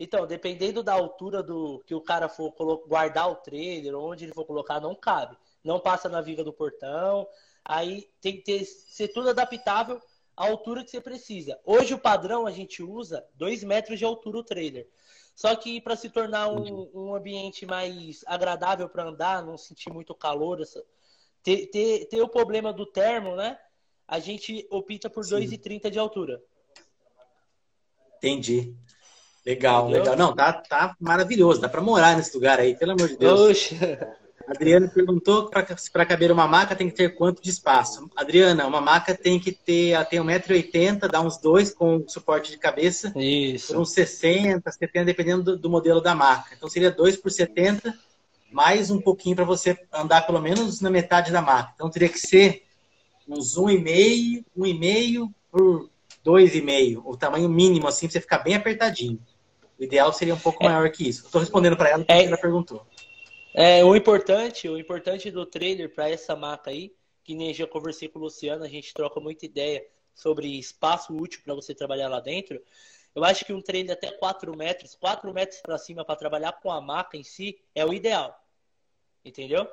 Então, 0.03 0.25
dependendo 0.25 0.81
da 0.81 0.93
altura 0.93 1.43
do 1.43 1.79
que 1.85 1.93
o 1.93 2.01
cara 2.01 2.27
for 2.27 2.51
guardar 2.87 3.29
o 3.29 3.35
trailer, 3.35 3.95
onde 3.95 4.25
ele 4.25 4.33
for 4.33 4.45
colocar, 4.45 4.79
não 4.79 4.95
cabe. 4.95 5.37
Não 5.63 5.79
passa 5.79 6.09
na 6.09 6.19
viga 6.21 6.43
do 6.43 6.51
portão. 6.51 7.27
Aí 7.63 8.09
tem 8.19 8.37
que 8.37 8.41
ter, 8.41 8.65
ser 8.65 9.09
tudo 9.09 9.29
adaptável 9.29 10.01
à 10.35 10.47
altura 10.47 10.83
que 10.83 10.89
você 10.89 10.99
precisa. 10.99 11.59
Hoje 11.63 11.93
o 11.93 11.99
padrão 11.99 12.47
a 12.47 12.51
gente 12.51 12.81
usa 12.81 13.23
2 13.35 13.63
metros 13.63 13.99
de 13.99 14.03
altura 14.03 14.39
o 14.39 14.43
trailer. 14.43 14.89
Só 15.35 15.55
que 15.55 15.79
para 15.79 15.95
se 15.95 16.09
tornar 16.09 16.47
um, 16.47 16.89
um, 16.95 17.13
ambiente 17.13 17.67
mais 17.67 18.23
agradável 18.25 18.89
para 18.89 19.03
andar, 19.03 19.45
não 19.45 19.55
sentir 19.55 19.93
muito 19.93 20.15
calor, 20.15 20.61
essa, 20.61 20.83
ter, 21.43 21.67
ter, 21.67 22.05
ter 22.05 22.21
o 22.23 22.27
problema 22.27 22.73
do 22.73 22.87
termo, 22.87 23.35
né? 23.35 23.55
A 24.07 24.17
gente 24.17 24.65
opta 24.71 25.11
por 25.11 25.23
2,30 25.23 25.91
de 25.91 25.99
altura. 25.99 26.43
Entendi. 28.17 28.75
Legal, 29.45 29.89
Entendeu? 29.89 30.03
legal. 30.03 30.17
Não, 30.17 30.35
tá, 30.35 30.53
tá 30.53 30.95
maravilhoso. 30.99 31.61
Dá 31.61 31.67
para 31.67 31.81
morar 31.81 32.15
nesse 32.15 32.33
lugar 32.35 32.59
aí, 32.59 32.75
pelo 32.75 32.91
amor 32.91 33.07
de 33.07 33.17
Deus. 33.17 33.39
Oxe. 33.39 33.77
Adriano 34.47 34.89
perguntou 34.89 35.49
para 35.49 36.05
caber 36.05 36.31
uma 36.31 36.47
maca 36.47 36.75
tem 36.75 36.89
que 36.89 36.95
ter 36.95 37.15
quanto 37.15 37.41
de 37.41 37.49
espaço? 37.49 38.09
Adriana, 38.15 38.67
uma 38.67 38.81
maca 38.81 39.15
tem 39.15 39.39
que 39.39 39.51
ter, 39.51 40.05
tem 40.07 40.19
1,80m, 40.19 41.07
dá 41.09 41.21
uns 41.21 41.37
dois 41.37 41.73
com 41.73 42.03
suporte 42.07 42.51
de 42.51 42.57
cabeça. 42.57 43.13
Isso. 43.15 43.67
Por 43.67 43.77
uns 43.77 43.91
60, 43.91 44.69
70, 44.69 45.05
dependendo 45.05 45.43
do, 45.43 45.57
do, 45.57 45.69
modelo 45.69 46.01
da 46.01 46.13
maca. 46.13 46.53
Então 46.55 46.69
seria 46.69 46.91
2 46.91 47.17
por 47.17 47.31
70, 47.31 47.97
mais 48.51 48.91
um 48.91 48.99
pouquinho 48.99 49.35
para 49.35 49.45
você 49.45 49.77
andar 49.93 50.25
pelo 50.25 50.41
menos 50.41 50.81
na 50.81 50.89
metade 50.89 51.31
da 51.31 51.41
maca. 51.41 51.71
Então 51.75 51.89
teria 51.89 52.09
que 52.09 52.19
ser 52.19 52.63
uns 53.27 53.55
1,5, 53.55 54.43
1,5 54.57 55.29
por 55.49 55.89
2,5, 56.25 57.01
o 57.05 57.15
tamanho 57.15 57.47
mínimo 57.47 57.87
assim, 57.87 58.07
para 58.07 58.13
você 58.13 58.21
ficar 58.21 58.39
bem 58.39 58.55
apertadinho. 58.55 59.19
O 59.81 59.83
ideal 59.83 60.13
seria 60.13 60.35
um 60.35 60.39
pouco 60.39 60.63
é. 60.63 60.69
maior 60.69 60.91
que 60.91 61.09
isso. 61.09 61.25
Estou 61.25 61.41
respondendo 61.41 61.75
para 61.75 61.89
ela 61.89 62.05
porque 62.05 62.13
é. 62.13 62.25
ela 62.25 62.37
perguntou. 62.37 62.85
É, 63.51 63.83
o 63.83 63.95
importante, 63.95 64.69
o 64.69 64.77
importante 64.77 65.31
do 65.31 65.43
trailer 65.43 65.91
para 65.91 66.07
essa 66.07 66.35
marca 66.35 66.69
aí, 66.69 66.95
que 67.23 67.33
nem 67.33 67.51
já 67.51 67.65
conversei 67.65 68.07
com 68.07 68.19
o 68.19 68.21
Luciano, 68.21 68.63
a 68.63 68.67
gente 68.67 68.93
troca 68.93 69.19
muita 69.19 69.43
ideia 69.43 69.83
sobre 70.13 70.59
espaço 70.59 71.17
útil 71.17 71.41
para 71.43 71.55
você 71.55 71.73
trabalhar 71.73 72.09
lá 72.09 72.19
dentro. 72.19 72.61
Eu 73.15 73.23
acho 73.23 73.43
que 73.43 73.51
um 73.51 73.59
trailer 73.61 73.93
até 73.93 74.11
4 74.11 74.55
metros, 74.55 74.93
4 74.93 75.33
metros 75.33 75.59
para 75.61 75.79
cima 75.79 76.05
para 76.05 76.15
trabalhar 76.15 76.51
com 76.61 76.69
a 76.69 76.79
maca 76.79 77.17
em 77.17 77.23
si 77.23 77.59
é 77.73 77.83
o 77.83 77.91
ideal. 77.91 78.39
Entendeu? 79.25 79.67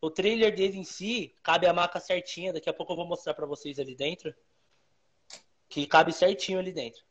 O 0.00 0.12
trailer 0.12 0.54
dele 0.54 0.78
em 0.78 0.84
si 0.84 1.34
cabe 1.42 1.66
a 1.66 1.72
maca 1.72 1.98
certinha. 1.98 2.52
Daqui 2.52 2.70
a 2.70 2.72
pouco 2.72 2.92
eu 2.92 2.96
vou 2.96 3.06
mostrar 3.06 3.34
para 3.34 3.46
vocês 3.46 3.80
ali 3.80 3.96
dentro. 3.96 4.32
Que 5.68 5.88
cabe 5.88 6.12
certinho 6.12 6.60
ali 6.60 6.70
dentro. 6.70 7.02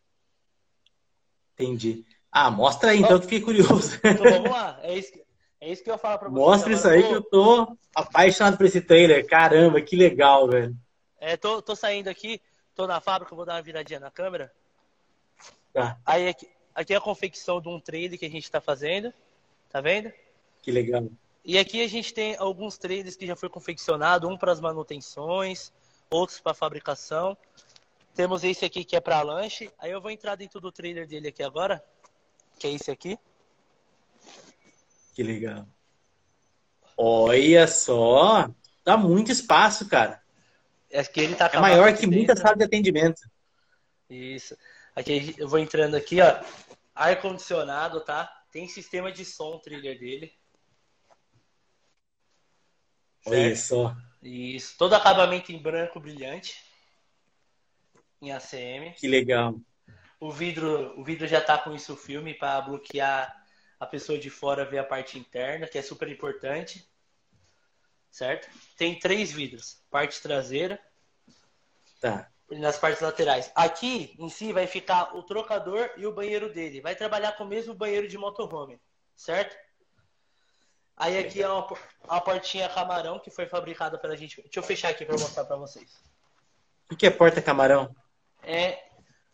Entendi. 1.53 2.05
Ah, 2.31 2.51
mostra 2.51 2.91
aí, 2.91 2.99
então, 2.99 3.17
que 3.17 3.25
fiquei 3.25 3.41
curioso. 3.41 3.99
Então 4.03 4.29
vamos 4.29 4.51
lá. 4.51 4.79
É 4.83 4.97
isso 4.97 5.11
que... 5.11 5.29
É 5.61 5.69
isso 5.69 5.83
que 5.83 5.91
eu 5.91 5.97
falo 5.97 6.17
pra 6.17 6.29
vocês. 6.29 6.45
Mostra 6.45 6.73
isso 6.73 6.87
aí 6.87 7.03
que 7.03 7.13
eu 7.13 7.21
tô 7.21 7.77
apaixonado 7.93 8.55
por 8.55 8.65
esse 8.65 8.79
trailer. 8.79 9.27
Caramba, 9.27 9.81
que 9.81 9.93
legal, 9.93 10.47
velho. 10.47 10.73
É, 11.19 11.35
tô, 11.35 11.61
tô 11.61 11.75
saindo 11.75 12.07
aqui, 12.07 12.41
tô 12.73 12.87
na 12.87 13.01
fábrica, 13.01 13.35
vou 13.35 13.43
dar 13.43 13.55
uma 13.55 13.61
viradinha 13.61 13.99
na 13.99 14.09
câmera. 14.09 14.53
Tá. 15.73 15.97
Aí 16.05 16.29
aqui, 16.29 16.47
aqui 16.73 16.93
é 16.93 16.97
a 16.97 17.01
confecção 17.01 17.59
de 17.59 17.67
um 17.67 17.77
trailer 17.77 18.17
que 18.17 18.25
a 18.25 18.29
gente 18.29 18.49
tá 18.49 18.61
fazendo. 18.61 19.13
Tá 19.69 19.81
vendo? 19.81 20.13
Que 20.61 20.71
legal. 20.71 21.09
E 21.43 21.57
aqui 21.57 21.83
a 21.83 21.87
gente 21.89 22.13
tem 22.13 22.37
alguns 22.37 22.77
trailers 22.77 23.17
que 23.17 23.27
já 23.27 23.35
foi 23.35 23.49
confeccionado, 23.49 24.29
um 24.29 24.37
para 24.37 24.53
as 24.53 24.61
manutenções, 24.61 25.73
outros 26.09 26.39
para 26.39 26.53
fabricação. 26.53 27.35
Temos 28.15 28.45
esse 28.45 28.63
aqui 28.63 28.85
que 28.85 28.95
é 28.95 29.01
para 29.01 29.21
lanche. 29.21 29.69
Aí 29.77 29.91
eu 29.91 29.99
vou 29.99 30.09
entrar 30.09 30.35
dentro 30.35 30.61
do 30.61 30.71
trailer 30.71 31.05
dele 31.05 31.27
aqui 31.27 31.43
agora, 31.43 31.83
que 32.59 32.67
é 32.67 32.71
esse 32.71 32.91
aqui. 32.91 33.17
Que 35.15 35.23
legal. 35.23 35.67
Olha 36.95 37.65
só, 37.67 38.49
dá 38.83 38.97
muito 38.97 39.31
espaço, 39.31 39.87
cara. 39.87 40.21
É 40.91 41.03
que 41.03 41.19
ele 41.21 41.35
tá 41.35 41.49
É 41.53 41.59
maior 41.59 41.95
que 41.95 42.05
muita 42.05 42.35
sala 42.35 42.55
de 42.55 42.63
atendimento. 42.63 43.21
Isso. 44.09 44.57
Aqui 44.95 45.33
eu 45.37 45.47
vou 45.47 45.59
entrando 45.59 45.95
aqui, 45.95 46.19
ó. 46.19 46.43
Ar 46.93 47.21
condicionado, 47.21 48.03
tá? 48.03 48.29
Tem 48.51 48.67
sistema 48.67 49.11
de 49.11 49.23
som 49.23 49.59
thriller 49.59 49.97
dele. 49.97 50.33
Olha 53.25 53.55
só. 53.55 53.95
Isso. 54.21 54.75
Todo 54.77 54.95
acabamento 54.95 55.51
em 55.51 55.61
branco 55.61 55.99
brilhante. 55.99 56.61
Em 58.21 58.31
ACM. 58.31 58.93
Que 58.97 59.07
legal. 59.07 59.55
O 60.19 60.31
vidro, 60.31 60.99
o 60.99 61.03
vidro 61.03 61.27
já 61.27 61.39
tá 61.39 61.57
com 61.57 61.73
isso 61.73 61.95
filme 61.95 62.33
para 62.33 62.61
bloquear 62.61 63.39
a 63.79 63.85
pessoa 63.85 64.19
de 64.19 64.29
fora 64.29 64.65
vê 64.65 64.77
a 64.77 64.83
parte 64.83 65.17
interna, 65.17 65.67
que 65.67 65.77
é 65.77 65.81
super 65.81 66.09
importante. 66.09 66.85
certo? 68.11 68.49
Tem 68.75 68.99
três 68.99 69.31
vidros, 69.31 69.81
parte 69.89 70.21
traseira, 70.21 70.79
tá. 72.01 72.29
e 72.51 72.59
nas 72.59 72.77
partes 72.77 73.01
laterais. 73.01 73.51
Aqui 73.55 74.15
em 74.19 74.29
si 74.29 74.51
vai 74.51 74.67
ficar 74.67 75.15
o 75.15 75.23
trocador 75.23 75.91
e 75.95 76.05
o 76.05 76.13
banheiro 76.13 76.51
dele. 76.51 76.81
Vai 76.81 76.95
trabalhar 76.95 77.33
com 77.33 77.45
o 77.45 77.47
mesmo 77.47 77.73
banheiro 77.73 78.07
de 78.07 78.17
motorhome, 78.17 78.81
certo? 79.15 79.55
Aí 80.97 81.17
aqui 81.17 81.41
é 81.41 81.47
uma, 81.47 81.65
uma 82.03 82.19
portinha 82.19 82.67
camarão 82.67 83.19
que 83.19 83.31
foi 83.31 83.45
fabricada 83.45 83.97
pela 83.97 84.17
gente. 84.17 84.41
Deixa 84.41 84.59
eu 84.59 84.63
fechar 84.63 84.89
aqui 84.89 85.05
para 85.05 85.17
mostrar 85.17 85.45
para 85.45 85.55
vocês. 85.55 86.03
O 86.91 86.95
que 86.97 87.05
é 87.05 87.09
porta 87.09 87.41
camarão? 87.41 87.95
É 88.43 88.88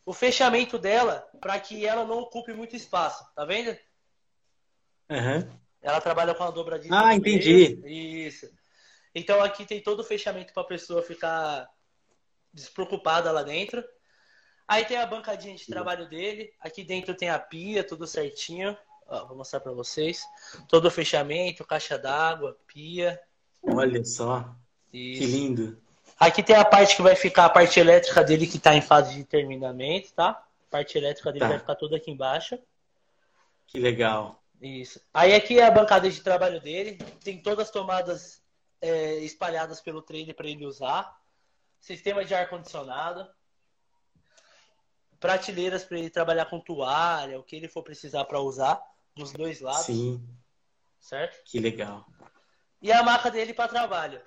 o 0.05 0.13
fechamento 0.13 0.77
dela 0.77 1.27
para 1.41 1.59
que 1.59 1.85
ela 1.85 2.05
não 2.05 2.19
ocupe 2.19 2.53
muito 2.53 2.75
espaço, 2.75 3.25
tá 3.35 3.43
vendo? 3.43 3.75
Uhum. 5.09 5.59
Ela 5.81 5.99
trabalha 5.99 6.33
com 6.33 6.43
a 6.43 6.51
dobradinha. 6.51 6.97
Ah, 6.97 7.15
entendi. 7.15 7.79
Isso. 7.85 8.49
Então 9.13 9.41
aqui 9.41 9.65
tem 9.65 9.81
todo 9.81 10.01
o 10.01 10.03
fechamento 10.03 10.53
para 10.53 10.63
a 10.63 10.67
pessoa 10.67 11.01
ficar 11.01 11.67
despreocupada 12.53 13.31
lá 13.31 13.43
dentro. 13.43 13.83
Aí 14.67 14.83
tem 14.85 14.97
a 14.97 15.05
bancadinha 15.05 15.55
de 15.55 15.65
trabalho 15.65 16.09
dele. 16.09 16.51
Aqui 16.59 16.83
dentro 16.83 17.15
tem 17.15 17.29
a 17.29 17.37
pia, 17.37 17.83
tudo 17.83 18.07
certinho. 18.07 18.75
Ó, 19.07 19.27
vou 19.27 19.37
mostrar 19.37 19.59
para 19.59 19.71
vocês. 19.71 20.23
Todo 20.67 20.87
o 20.87 20.91
fechamento, 20.91 21.65
caixa 21.65 21.97
d'água, 21.97 22.57
pia. 22.65 23.19
Olha 23.61 24.03
só. 24.03 24.55
Isso. 24.91 25.21
Que 25.21 25.27
lindo. 25.27 25.84
Aqui 26.19 26.41
tem 26.41 26.55
a 26.55 26.65
parte 26.65 26.95
que 26.95 27.01
vai 27.01 27.15
ficar 27.15 27.45
a 27.45 27.49
parte 27.49 27.79
elétrica 27.79 28.23
dele 28.23 28.47
que 28.47 28.57
está 28.57 28.73
em 28.73 28.81
fase 28.81 29.15
de 29.15 29.23
terminamento, 29.23 30.13
tá? 30.13 30.29
A 30.29 30.71
parte 30.71 30.97
elétrica 30.97 31.31
dele 31.31 31.45
tá. 31.45 31.49
vai 31.49 31.59
ficar 31.59 31.75
toda 31.75 31.97
aqui 31.97 32.11
embaixo. 32.11 32.57
Que 33.67 33.79
legal. 33.79 34.41
Isso. 34.61 35.01
Aí 35.13 35.33
aqui 35.33 35.59
é 35.59 35.65
a 35.65 35.71
bancada 35.71 36.09
de 36.09 36.21
trabalho 36.21 36.61
dele. 36.61 36.97
Tem 37.23 37.41
todas 37.41 37.67
as 37.67 37.71
tomadas 37.71 38.41
é, 38.81 39.15
espalhadas 39.17 39.81
pelo 39.81 40.01
trailer 40.01 40.35
para 40.35 40.47
ele 40.47 40.65
usar. 40.65 41.19
Sistema 41.81 42.23
de 42.23 42.33
ar-condicionado 42.33 43.27
prateleiras 45.25 45.83
para 45.83 45.97
ele 45.97 46.09
trabalhar 46.09 46.45
com 46.45 46.59
toalha, 46.59 47.39
o 47.39 47.43
que 47.43 47.55
ele 47.55 47.67
for 47.67 47.81
precisar 47.81 48.25
para 48.25 48.39
usar 48.39 48.79
dos 49.15 49.31
dois 49.31 49.59
lados. 49.59 49.87
Sim. 49.87 50.23
Certo? 50.99 51.43
Que 51.45 51.59
legal. 51.59 52.05
E 52.79 52.91
a 52.91 53.01
maca 53.01 53.31
dele 53.31 53.51
para 53.51 53.69
trabalho. 53.69 54.21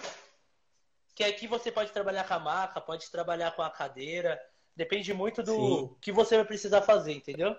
Que 1.18 1.24
aqui 1.24 1.48
você 1.48 1.72
pode 1.72 1.90
trabalhar 1.90 2.22
com 2.22 2.34
a 2.34 2.38
maca, 2.38 2.80
pode 2.80 3.10
trabalhar 3.10 3.50
com 3.50 3.60
a 3.60 3.68
cadeira. 3.68 4.40
Depende 4.76 5.12
muito 5.12 5.42
do 5.42 5.52
Sim. 5.52 5.96
que 6.00 6.12
você 6.12 6.36
vai 6.36 6.44
precisar 6.44 6.80
fazer, 6.82 7.12
entendeu? 7.12 7.56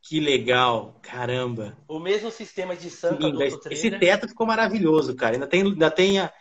Que 0.00 0.20
legal, 0.20 1.00
caramba. 1.02 1.76
O 1.88 1.98
mesmo 1.98 2.30
sistema 2.30 2.76
de 2.76 2.88
sanca 2.88 3.28
do 3.32 3.42
outro 3.42 3.72
Esse 3.72 3.90
teto 3.98 4.28
ficou 4.28 4.46
maravilhoso, 4.46 5.16
cara. 5.16 5.34
Ainda 5.34 5.48
tem, 5.48 5.62
ainda 5.62 5.90
tem 5.90 6.20
a 6.20 6.32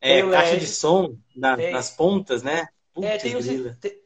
é, 0.00 0.20
tem 0.20 0.30
caixa 0.30 0.58
de 0.58 0.66
som 0.68 1.18
na, 1.34 1.56
nas 1.56 1.90
pontas, 1.90 2.40
né? 2.44 2.68
Putz, 2.92 3.08
é, 3.08 3.18
tem 3.18 3.34
o, 3.34 3.40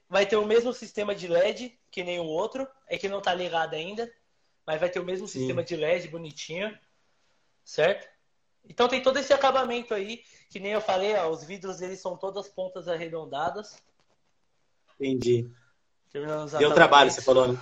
vai 0.09 0.25
ter 0.25 0.37
o 0.37 0.47
mesmo 0.47 0.73
sistema 0.73 1.14
de 1.14 1.29
LED 1.29 1.79
que 1.90 2.03
nem 2.03 2.18
o 2.18 2.25
outro, 2.25 2.66
é 2.87 2.97
que 2.97 3.11
não 3.11 3.21
tá 3.21 3.35
ligado 3.35 3.75
ainda, 3.75 4.11
mas 4.66 4.81
vai 4.81 4.88
ter 4.88 5.01
o 5.01 5.05
mesmo 5.05 5.29
Sim. 5.29 5.40
sistema 5.40 5.62
de 5.62 5.77
LED 5.77 6.09
bonitinho, 6.09 6.75
certo? 7.62 8.09
Então 8.66 8.88
tem 8.88 9.03
todo 9.03 9.18
esse 9.18 9.33
acabamento 9.33 9.92
aí, 9.92 10.23
que 10.51 10.61
nem 10.61 10.73
eu 10.73 10.81
falei, 10.81 11.14
ó, 11.14 11.29
os 11.29 11.44
vidros 11.44 11.79
deles 11.79 12.01
são 12.01 12.16
todas 12.16 12.49
pontas 12.49 12.88
arredondadas. 12.88 13.77
Entendi. 14.99 15.51
Deu 16.59 16.73
trabalho, 16.73 17.11
você 17.11 17.21
falou, 17.21 17.53
né? 17.53 17.61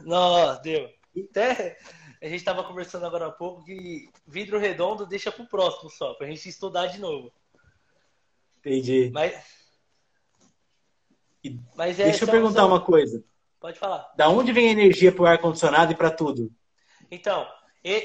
Não, 0.00 0.60
deu. 0.60 0.90
Até 1.30 1.78
a 2.20 2.26
gente 2.26 2.36
estava 2.36 2.62
conversando 2.64 3.06
agora 3.06 3.26
há 3.26 3.32
pouco 3.32 3.64
que 3.64 4.08
vidro 4.26 4.58
redondo 4.58 5.06
deixa 5.06 5.32
pro 5.32 5.46
próximo 5.46 5.90
só, 5.90 6.14
pra 6.14 6.26
gente 6.26 6.48
estudar 6.48 6.86
de 6.86 6.98
novo. 6.98 7.32
Entendi. 8.58 9.10
Mas 9.12 9.66
mas 11.74 12.00
é, 12.00 12.04
Deixa 12.04 12.24
eu 12.24 12.28
perguntar 12.28 12.66
uma 12.66 12.80
coisa. 12.80 13.24
Pode 13.60 13.78
falar. 13.78 14.12
Da 14.16 14.28
onde 14.28 14.52
vem 14.52 14.68
a 14.68 14.72
energia 14.72 15.12
para 15.12 15.22
o 15.22 15.26
ar-condicionado 15.26 15.92
e 15.92 15.96
para 15.96 16.10
tudo? 16.10 16.52
Então, 17.10 17.46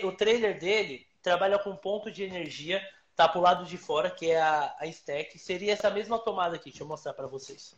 o 0.04 0.12
trailer 0.12 0.60
dele 0.60 1.06
trabalha 1.22 1.60
com 1.60 1.76
ponto 1.76 2.12
de 2.12 2.24
energia, 2.24 2.82
tá 3.16 3.28
pro 3.28 3.42
lado 3.42 3.66
de 3.66 3.78
fora, 3.78 4.10
que 4.10 4.32
é 4.32 4.42
a, 4.42 4.76
a 4.80 4.88
stack. 4.88 5.38
Seria 5.38 5.74
essa 5.74 5.90
mesma 5.90 6.18
tomada 6.20 6.56
aqui, 6.56 6.70
deixa 6.70 6.84
eu 6.84 6.88
mostrar 6.88 7.14
para 7.14 7.28
vocês. 7.28 7.76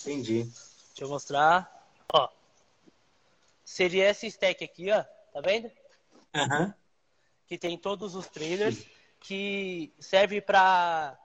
Entendi. 0.00 0.44
Deixa 0.44 1.04
eu 1.04 1.08
mostrar. 1.08 1.88
Ó. 2.12 2.28
Seria 3.64 4.06
essa 4.06 4.26
stack 4.26 4.64
aqui, 4.64 4.90
ó. 4.90 5.02
Tá 5.32 5.40
vendo? 5.40 5.70
Uhum. 6.34 6.72
Que 7.46 7.56
tem 7.56 7.78
todos 7.78 8.14
os 8.14 8.26
trailers 8.26 8.84
que 9.20 9.94
serve 10.00 10.40
para 10.40 11.16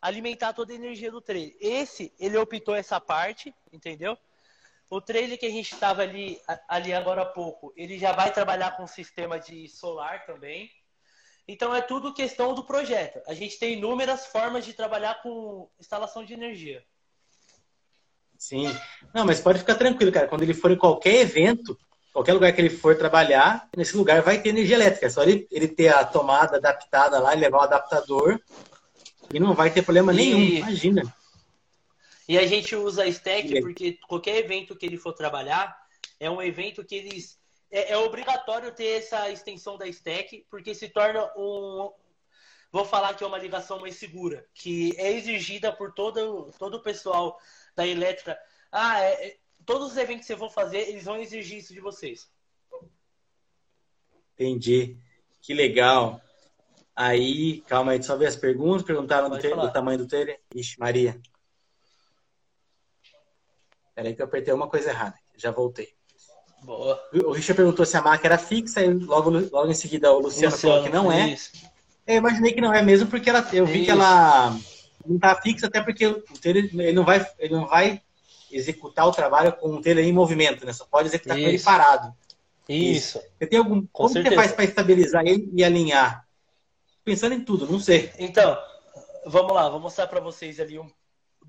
alimentar 0.00 0.52
toda 0.52 0.72
a 0.72 0.76
energia 0.76 1.10
do 1.10 1.20
trailer. 1.20 1.56
Esse, 1.60 2.12
ele 2.18 2.36
optou 2.36 2.74
essa 2.74 3.00
parte, 3.00 3.54
entendeu? 3.72 4.16
O 4.92 5.00
trailer 5.00 5.38
que 5.38 5.46
a 5.46 5.50
gente 5.50 5.72
estava 5.72 6.02
ali, 6.02 6.38
ali 6.68 6.92
agora 6.92 7.22
há 7.22 7.24
pouco, 7.24 7.72
ele 7.74 7.98
já 7.98 8.12
vai 8.12 8.30
trabalhar 8.30 8.76
com 8.76 8.86
sistema 8.86 9.40
de 9.40 9.66
solar 9.66 10.26
também. 10.26 10.70
Então 11.48 11.74
é 11.74 11.80
tudo 11.80 12.12
questão 12.12 12.52
do 12.52 12.62
projeto. 12.62 13.18
A 13.26 13.32
gente 13.32 13.58
tem 13.58 13.72
inúmeras 13.72 14.26
formas 14.26 14.66
de 14.66 14.74
trabalhar 14.74 15.22
com 15.22 15.66
instalação 15.80 16.22
de 16.22 16.34
energia. 16.34 16.84
Sim. 18.36 18.66
Não, 19.14 19.24
mas 19.24 19.40
pode 19.40 19.60
ficar 19.60 19.76
tranquilo, 19.76 20.12
cara. 20.12 20.28
Quando 20.28 20.42
ele 20.42 20.52
for 20.52 20.70
em 20.70 20.76
qualquer 20.76 21.14
evento, 21.14 21.74
qualquer 22.12 22.34
lugar 22.34 22.52
que 22.52 22.60
ele 22.60 22.68
for 22.68 22.94
trabalhar, 22.94 23.70
nesse 23.74 23.96
lugar 23.96 24.20
vai 24.20 24.42
ter 24.42 24.50
energia 24.50 24.76
elétrica. 24.76 25.06
É 25.06 25.10
só 25.10 25.22
ele, 25.22 25.48
ele 25.50 25.68
ter 25.68 25.88
a 25.88 26.04
tomada 26.04 26.58
adaptada 26.58 27.18
lá, 27.18 27.32
levar 27.32 27.60
o 27.60 27.62
adaptador 27.62 28.38
e 29.32 29.40
não 29.40 29.54
vai 29.54 29.70
ter 29.70 29.80
problema 29.80 30.12
e... 30.12 30.16
nenhum, 30.16 30.38
imagina. 30.38 31.02
E 32.32 32.38
a 32.38 32.46
gente 32.46 32.74
usa 32.74 33.02
a 33.02 33.08
stack 33.08 33.60
porque 33.60 33.98
qualquer 34.08 34.38
evento 34.38 34.74
que 34.74 34.86
ele 34.86 34.96
for 34.96 35.12
trabalhar 35.12 35.78
é 36.18 36.30
um 36.30 36.40
evento 36.40 36.82
que 36.82 36.94
eles. 36.94 37.38
É, 37.70 37.92
é, 37.92 37.98
obrigatório 37.98 38.74
ter 38.74 39.00
essa 39.00 39.30
extensão 39.30 39.76
da 39.76 39.86
stack, 39.86 40.46
porque 40.48 40.74
se 40.74 40.88
torna 40.88 41.30
um. 41.36 41.92
Vou 42.70 42.86
falar 42.86 43.12
que 43.12 43.22
é 43.22 43.26
uma 43.26 43.36
ligação 43.36 43.78
mais 43.78 43.96
segura, 43.96 44.46
que 44.54 44.94
é 44.96 45.12
exigida 45.12 45.70
por 45.74 45.92
todo, 45.92 46.50
todo 46.58 46.78
o 46.78 46.82
pessoal 46.82 47.38
da 47.76 47.86
elétrica. 47.86 48.38
Ah, 48.70 48.98
é, 49.02 49.26
é, 49.26 49.36
todos 49.66 49.92
os 49.92 49.98
eventos 49.98 50.22
que 50.22 50.28
vocês 50.28 50.38
vão 50.38 50.48
fazer, 50.48 50.88
eles 50.88 51.04
vão 51.04 51.20
exigir 51.20 51.58
isso 51.58 51.74
de 51.74 51.80
vocês. 51.80 52.32
Entendi. 54.32 54.96
Que 55.42 55.52
legal. 55.52 56.18
Aí, 56.96 57.60
calma 57.68 57.92
aí, 57.92 58.02
só 58.02 58.16
ver 58.16 58.28
as 58.28 58.36
perguntas. 58.36 58.86
Perguntaram 58.86 59.28
do, 59.28 59.36
do, 59.36 59.70
tamanho 59.70 59.98
do 59.98 60.06
trailer. 60.06 60.40
Ixi, 60.54 60.80
Maria. 60.80 61.20
Peraí 63.94 64.14
que 64.14 64.22
eu 64.22 64.26
apertei 64.26 64.52
uma 64.52 64.68
coisa 64.68 64.90
errada. 64.90 65.14
Já 65.36 65.50
voltei. 65.50 65.88
Boa. 66.62 67.00
O 67.24 67.32
Richard 67.32 67.56
perguntou 67.56 67.84
se 67.84 67.96
a 67.96 68.02
marca 68.02 68.26
era 68.26 68.38
fixa 68.38 68.82
e 68.82 68.92
logo, 68.92 69.30
logo 69.30 69.70
em 69.70 69.74
seguida 69.74 70.12
o 70.12 70.20
Luciano, 70.20 70.54
Luciano 70.54 70.74
falou 70.74 70.84
que 70.84 70.90
não 70.90 71.12
é. 71.12 71.30
Isso. 71.30 71.50
Eu 72.06 72.16
imaginei 72.16 72.52
que 72.52 72.60
não 72.60 72.72
é 72.72 72.82
mesmo 72.82 73.08
porque 73.08 73.30
ela, 73.30 73.46
eu 73.52 73.66
vi 73.66 73.78
isso. 73.78 73.84
que 73.84 73.90
ela 73.90 74.56
não 75.04 75.16
está 75.16 75.34
fixa 75.36 75.66
até 75.66 75.82
porque 75.82 76.06
o 76.06 76.22
ele 76.44 76.92
não 76.92 77.04
vai 77.04 77.26
ele 77.38 77.54
não 77.54 77.66
vai 77.66 78.00
executar 78.50 79.06
o 79.06 79.12
trabalho 79.12 79.52
com 79.54 79.74
o 79.74 79.80
trailer 79.80 80.04
em 80.04 80.12
movimento, 80.12 80.64
né? 80.64 80.72
Só 80.72 80.84
pode 80.84 81.08
executar 81.08 81.36
isso. 81.36 81.46
com 81.46 81.50
ele 81.50 81.62
parado. 81.62 82.14
Isso. 82.68 83.20
Você 83.38 83.46
tem 83.46 83.58
algum 83.58 83.80
com 83.80 83.88
como 83.92 84.08
certeza. 84.10 84.34
você 84.34 84.40
faz 84.40 84.52
para 84.52 84.64
estabilizar 84.64 85.26
ele 85.26 85.50
e 85.52 85.64
alinhar? 85.64 86.26
pensando 87.04 87.34
em 87.34 87.44
tudo, 87.44 87.70
não 87.70 87.80
sei. 87.80 88.12
Então, 88.18 88.56
vamos 89.26 89.52
lá, 89.52 89.68
vou 89.68 89.80
mostrar 89.80 90.06
para 90.06 90.20
vocês 90.20 90.60
ali 90.60 90.78
um, 90.78 90.88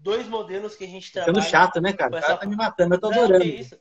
dois 0.03 0.27
modelos 0.27 0.75
que 0.75 0.83
a 0.83 0.87
gente 0.87 1.11
trabalha. 1.11 1.33
Ficando 1.33 1.49
chato, 1.49 1.81
né, 1.81 1.93
cara? 1.93 2.17
O 2.17 2.21
cara 2.21 2.37
tá 2.37 2.45
me 2.45 2.55
matando, 2.55 2.95
eu 2.95 2.99
tô 2.99 3.09
não, 3.09 3.23
adorando. 3.23 3.45
isso. 3.45 3.79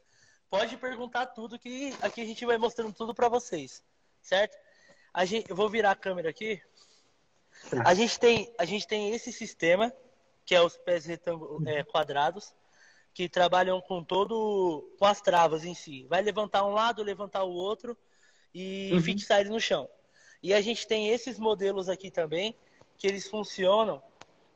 Pode 0.48 0.76
perguntar 0.76 1.26
tudo 1.26 1.58
que 1.58 1.92
aqui 2.00 2.20
a 2.20 2.25
gente 2.25 2.46
vai 2.46 2.56
mostrando 2.56 2.92
tudo 2.92 3.12
para 3.12 3.29
vocês, 3.29 3.83
certo? 4.20 4.56
A 5.12 5.25
gente, 5.25 5.50
eu 5.50 5.56
vou 5.56 5.68
virar 5.68 5.90
a 5.90 5.96
câmera 5.96 6.31
aqui. 6.31 6.62
Tá. 7.68 7.83
A 7.85 7.94
gente 7.94 8.18
tem, 8.18 8.54
a 8.58 8.64
gente 8.64 8.87
tem 8.87 9.12
esse 9.12 9.33
sistema 9.33 9.92
que 10.44 10.54
é 10.54 10.62
os 10.62 10.77
pés 10.77 11.04
retângulos 11.04 11.66
é, 11.66 11.83
quadrados 11.83 12.54
que 13.14 13.29
trabalham 13.29 13.81
com 13.81 14.02
todo 14.02 14.88
com 14.98 15.04
as 15.04 15.20
travas 15.20 15.64
em 15.64 15.75
si. 15.75 16.06
Vai 16.08 16.23
levantar 16.23 16.64
um 16.64 16.73
lado, 16.73 17.02
levantar 17.02 17.44
o 17.44 17.52
outro 17.52 17.96
e 18.54 18.90
uhum. 18.92 19.02
fixar 19.02 19.40
ele 19.40 19.50
no 19.50 19.60
chão. 19.60 19.88
E 20.42 20.54
a 20.54 20.60
gente 20.60 20.87
tem 20.87 21.08
esses 21.08 21.38
modelos 21.38 21.88
aqui 21.88 22.10
também, 22.10 22.54
que 22.96 23.06
eles 23.06 23.29
funcionam, 23.29 24.02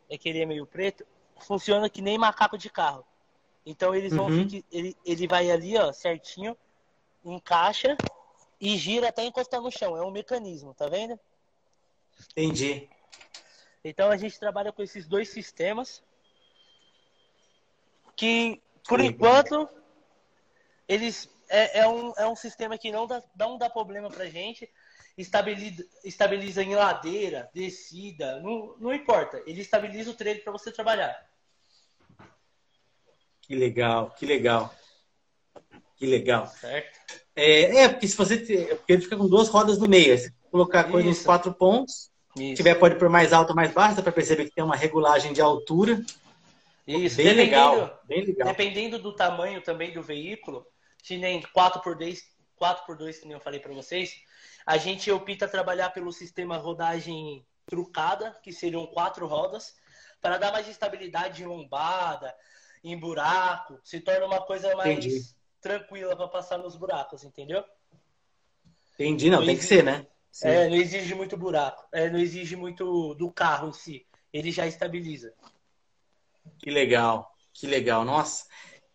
é 0.08 0.16
que 0.16 0.28
ele 0.28 0.40
é 0.40 0.46
meio 0.46 0.66
preto, 0.66 1.06
funciona 1.41 1.89
que 1.89 2.03
nem 2.03 2.18
macaco 2.18 2.57
de 2.57 2.70
carro. 2.70 3.05
Então 3.64 3.95
eles 3.95 4.14
vão 4.14 4.26
uhum. 4.26 4.49
ele, 4.70 4.97
ele 5.05 5.26
vai 5.26 5.51
ali, 5.51 5.76
ó, 5.76 5.93
certinho, 5.93 6.57
encaixa 7.24 7.97
e 8.61 8.76
gira 8.76 9.09
até 9.09 9.24
encostar 9.24 9.61
no 9.61 9.70
chão. 9.70 9.97
É 9.97 10.03
um 10.03 10.11
mecanismo, 10.11 10.72
tá 10.72 10.89
vendo? 10.89 11.18
Entendi. 12.30 12.89
Então 13.84 14.11
a 14.11 14.16
gente 14.16 14.39
trabalha 14.39 14.72
com 14.72 14.82
esses 14.82 15.07
dois 15.07 15.28
sistemas 15.28 16.03
que, 18.16 18.62
por 18.89 19.01
enquanto, 19.01 19.68
eles 20.89 21.28
é, 21.49 21.80
é, 21.80 21.89
um, 21.89 22.12
é 22.16 22.26
um 22.26 22.37
sistema 22.37 22.78
que 22.78 22.91
não 22.91 23.07
dá, 23.07 23.22
não 23.37 23.59
dá 23.59 23.68
problema 23.68 24.11
pra 24.11 24.26
gente. 24.26 24.68
Estabiliza, 25.16 25.84
estabiliza 26.04 26.62
em 26.62 26.74
ladeira, 26.74 27.50
descida, 27.54 28.40
não, 28.40 28.76
não 28.78 28.94
importa. 28.94 29.42
Ele 29.46 29.60
estabiliza 29.60 30.10
o 30.10 30.14
trailer 30.14 30.42
para 30.44 30.52
você 30.52 30.70
trabalhar. 30.70 31.16
Que 33.40 33.54
legal, 33.54 34.10
que 34.10 34.26
legal. 34.26 34.74
Que 35.96 36.06
legal. 36.06 36.46
Certo. 36.46 36.98
É, 37.34 37.84
é 37.84 37.88
porque 37.88 38.08
se 38.08 38.16
você. 38.16 38.36
Porque 38.76 38.92
ele 38.92 39.02
fica 39.02 39.16
com 39.16 39.28
duas 39.28 39.48
rodas 39.48 39.78
no 39.78 39.88
meio. 39.88 40.18
Se 40.18 40.32
colocar 40.50 40.80
a 40.80 40.84
coisa 40.84 41.08
nos 41.08 41.22
quatro 41.22 41.52
pontos, 41.54 42.10
se 42.36 42.54
tiver 42.54 42.74
pode 42.74 42.96
pôr 42.96 43.08
mais 43.08 43.32
alto 43.32 43.50
ou 43.50 43.56
mais 43.56 43.72
baixo, 43.72 43.96
dá 43.96 44.02
para 44.02 44.12
perceber 44.12 44.44
que 44.44 44.54
tem 44.54 44.64
uma 44.64 44.76
regulagem 44.76 45.32
de 45.32 45.40
altura. 45.40 46.02
Isso, 46.86 47.16
bem 47.16 47.32
legal, 47.32 48.00
bem 48.04 48.24
legal. 48.24 48.48
Dependendo 48.48 48.98
do 48.98 49.14
tamanho 49.14 49.60
também 49.60 49.92
do 49.92 50.02
veículo, 50.02 50.66
se 51.02 51.16
nem 51.16 51.40
4x2, 51.40 52.18
4x2, 52.61 53.20
que 53.20 53.26
nem 53.26 53.34
eu 53.34 53.40
falei 53.40 53.61
para 53.61 53.72
vocês, 53.72 54.20
a 54.64 54.76
gente 54.76 55.11
opta 55.11 55.46
trabalhar 55.46 55.90
pelo 55.90 56.12
sistema 56.12 56.57
rodagem 56.57 57.46
trucada, 57.66 58.38
que 58.42 58.52
seriam 58.52 58.86
quatro 58.86 59.26
rodas, 59.26 59.76
para 60.20 60.38
dar 60.38 60.52
mais 60.52 60.68
estabilidade 60.68 61.42
em 61.42 61.46
lombada, 61.46 62.34
em 62.82 62.98
buraco, 62.98 63.80
se 63.82 64.00
torna 64.00 64.26
uma 64.26 64.42
coisa 64.42 64.74
mais 64.76 65.04
Entendi. 65.04 65.34
tranquila 65.61 66.16
para 66.16 66.28
passar 66.28 66.59
nos 66.59 66.76
buracos, 66.76 67.24
entendeu? 67.24 67.64
Entendi, 68.94 69.28
não, 69.28 69.38
não 69.38 69.46
tem 69.46 69.54
exige, 69.54 69.68
que 69.68 69.74
ser, 69.74 69.84
né? 69.84 70.07
Sim. 70.30 70.48
É, 70.48 70.68
não 70.68 70.76
exige 70.76 71.14
muito 71.14 71.36
buraco, 71.36 71.86
é, 71.92 72.09
não 72.09 72.18
exige 72.18 72.57
muito 72.57 73.14
do 73.14 73.30
carro 73.30 73.68
em 73.68 73.72
si, 73.72 74.07
ele 74.32 74.50
já 74.52 74.66
estabiliza. 74.66 75.34
Que 76.59 76.70
legal, 76.70 77.34
que 77.52 77.66
legal, 77.66 78.04
nossa. 78.04 78.46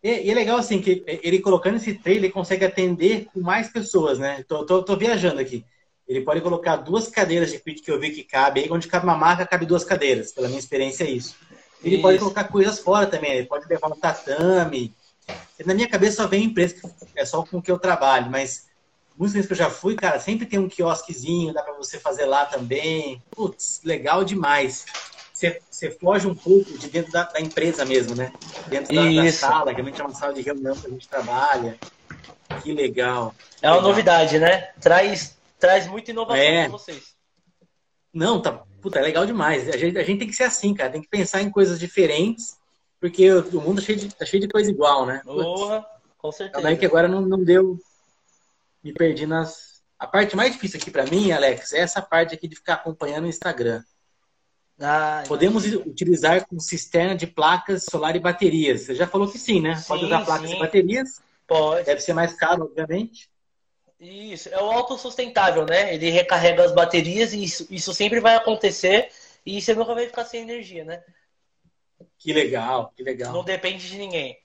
E, 0.02 0.26
e, 0.26 0.30
é 0.30 0.34
legal 0.34 0.58
assim 0.58 0.80
que 0.80 1.04
ele 1.06 1.38
colocando 1.38 1.76
esse 1.76 1.94
trailer 1.94 2.24
ele 2.24 2.32
consegue 2.32 2.64
atender 2.64 3.26
com 3.32 3.40
mais 3.40 3.68
pessoas, 3.68 4.18
né? 4.18 4.44
Tô, 4.48 4.66
tô, 4.66 4.82
tô, 4.82 4.96
viajando 4.96 5.40
aqui. 5.40 5.64
Ele 6.08 6.22
pode 6.22 6.40
colocar 6.40 6.76
duas 6.76 7.08
cadeiras 7.08 7.52
de 7.52 7.58
pit 7.58 7.80
que 7.80 7.90
eu 7.90 8.00
vi 8.00 8.10
que 8.10 8.24
cabe, 8.24 8.60
aí 8.60 8.70
onde 8.70 8.88
cabe 8.88 9.06
uma 9.06 9.16
marca, 9.16 9.46
cabe 9.46 9.64
duas 9.64 9.84
cadeiras. 9.84 10.32
Pela 10.32 10.48
minha 10.48 10.58
experiência 10.58 11.04
é 11.04 11.10
isso. 11.10 11.36
Ele 11.82 11.94
isso. 11.94 12.02
pode 12.02 12.18
colocar 12.18 12.44
coisas 12.44 12.80
fora 12.80 13.06
também, 13.06 13.32
ele 13.32 13.46
pode 13.46 13.68
levar 13.68 13.88
um 13.88 13.98
tatame. 13.98 14.92
Na 15.64 15.74
minha 15.74 15.88
cabeça 15.88 16.22
só 16.22 16.28
vem 16.28 16.44
empresa 16.44 16.76
é 17.14 17.24
só 17.24 17.44
com 17.44 17.62
que 17.62 17.70
eu 17.70 17.78
trabalho, 17.78 18.28
mas 18.28 18.66
muitas 19.16 19.34
vezes 19.34 19.46
que 19.46 19.52
eu 19.52 19.58
já 19.58 19.70
fui, 19.70 19.94
cara, 19.94 20.18
sempre 20.18 20.46
tem 20.46 20.58
um 20.58 20.68
quiosquezinho, 20.68 21.52
dá 21.52 21.62
para 21.62 21.74
você 21.74 22.00
fazer 22.00 22.26
lá 22.26 22.44
também. 22.44 23.22
Putz, 23.30 23.80
legal 23.84 24.24
demais 24.24 24.84
você, 25.70 25.90
foge 25.90 26.26
um 26.26 26.34
pouco 26.34 26.76
de 26.78 26.88
dentro 26.88 27.12
da, 27.12 27.24
da 27.24 27.40
empresa 27.40 27.84
mesmo, 27.84 28.14
né? 28.14 28.32
Dentro 28.68 28.94
da, 28.94 29.22
da, 29.22 29.32
sala, 29.32 29.74
que 29.74 29.80
a 29.80 29.84
gente 29.84 30.00
é 30.00 30.04
uma 30.04 30.14
sala 30.14 30.32
de 30.32 30.42
reunião 30.42 30.76
que 30.76 30.86
a 30.86 30.90
gente 30.90 31.08
trabalha. 31.08 31.78
Que 32.62 32.72
legal. 32.72 33.34
É 33.60 33.68
uma 33.68 33.76
legal. 33.76 33.90
novidade, 33.90 34.38
né? 34.38 34.72
Traz, 34.80 35.36
traz 35.58 35.86
muita 35.86 36.10
inovação 36.10 36.42
é. 36.42 36.62
para 36.62 36.72
vocês. 36.72 37.14
Não, 38.12 38.40
tá. 38.40 38.62
Puta, 38.80 38.98
é 38.98 39.02
legal 39.02 39.24
demais. 39.24 39.68
A 39.68 39.76
gente, 39.76 39.96
a 39.96 40.02
gente 40.02 40.18
tem 40.18 40.28
que 40.28 40.34
ser 40.34 40.44
assim, 40.44 40.74
cara. 40.74 40.90
Tem 40.90 41.00
que 41.00 41.08
pensar 41.08 41.40
em 41.40 41.50
coisas 41.50 41.78
diferentes, 41.78 42.58
porque 43.00 43.30
o, 43.32 43.60
mundo 43.60 43.80
tá 43.80 43.86
cheio, 43.86 43.98
de, 43.98 44.14
tá 44.14 44.24
cheio 44.26 44.40
de 44.40 44.48
coisa 44.48 44.70
igual, 44.70 45.06
né? 45.06 45.22
Porra, 45.24 45.86
com 46.18 46.32
certeza. 46.32 46.60
Também 46.60 46.76
que 46.76 46.84
agora 46.84 47.08
não, 47.08 47.20
não 47.20 47.42
deu. 47.42 47.78
Me 48.82 48.92
perdi 48.92 49.26
nas. 49.26 49.80
A 49.98 50.06
parte 50.06 50.36
mais 50.36 50.52
difícil 50.52 50.80
aqui 50.80 50.90
para 50.90 51.06
mim, 51.06 51.30
Alex, 51.30 51.72
é 51.72 51.78
essa 51.78 52.02
parte 52.02 52.34
aqui 52.34 52.48
de 52.48 52.56
ficar 52.56 52.74
acompanhando 52.74 53.24
o 53.24 53.28
Instagram. 53.28 53.82
Ah, 54.82 55.22
Podemos 55.28 55.64
utilizar 55.64 56.46
com 56.46 56.58
cisterna 56.58 57.14
de 57.14 57.26
placas 57.26 57.84
solar 57.84 58.16
e 58.16 58.20
baterias. 58.20 58.82
Você 58.82 58.94
já 58.94 59.06
falou 59.06 59.30
que 59.30 59.38
sim, 59.38 59.60
né? 59.60 59.76
Sim, 59.76 59.88
Pode 59.88 60.04
usar 60.06 60.24
placas 60.24 60.50
sim. 60.50 60.56
e 60.56 60.58
baterias. 60.58 61.22
Pode. 61.46 61.84
Deve 61.84 62.00
ser 62.00 62.12
mais 62.14 62.34
caro, 62.34 62.64
obviamente. 62.64 63.30
Isso, 64.00 64.48
é 64.48 64.60
o 64.60 64.70
autossustentável, 64.70 65.64
né? 65.64 65.94
Ele 65.94 66.10
recarrega 66.10 66.64
as 66.64 66.74
baterias 66.74 67.32
e 67.32 67.44
isso, 67.44 67.68
isso 67.70 67.94
sempre 67.94 68.18
vai 68.18 68.34
acontecer 68.34 69.08
e 69.46 69.62
você 69.62 69.74
nunca 69.74 69.94
vai 69.94 70.06
ficar 70.06 70.24
sem 70.24 70.42
energia, 70.42 70.84
né? 70.84 71.04
Que 72.18 72.32
legal, 72.32 72.92
que 72.96 73.02
legal. 73.04 73.32
Não 73.32 73.44
depende 73.44 73.88
de 73.88 73.96
ninguém. 73.96 74.36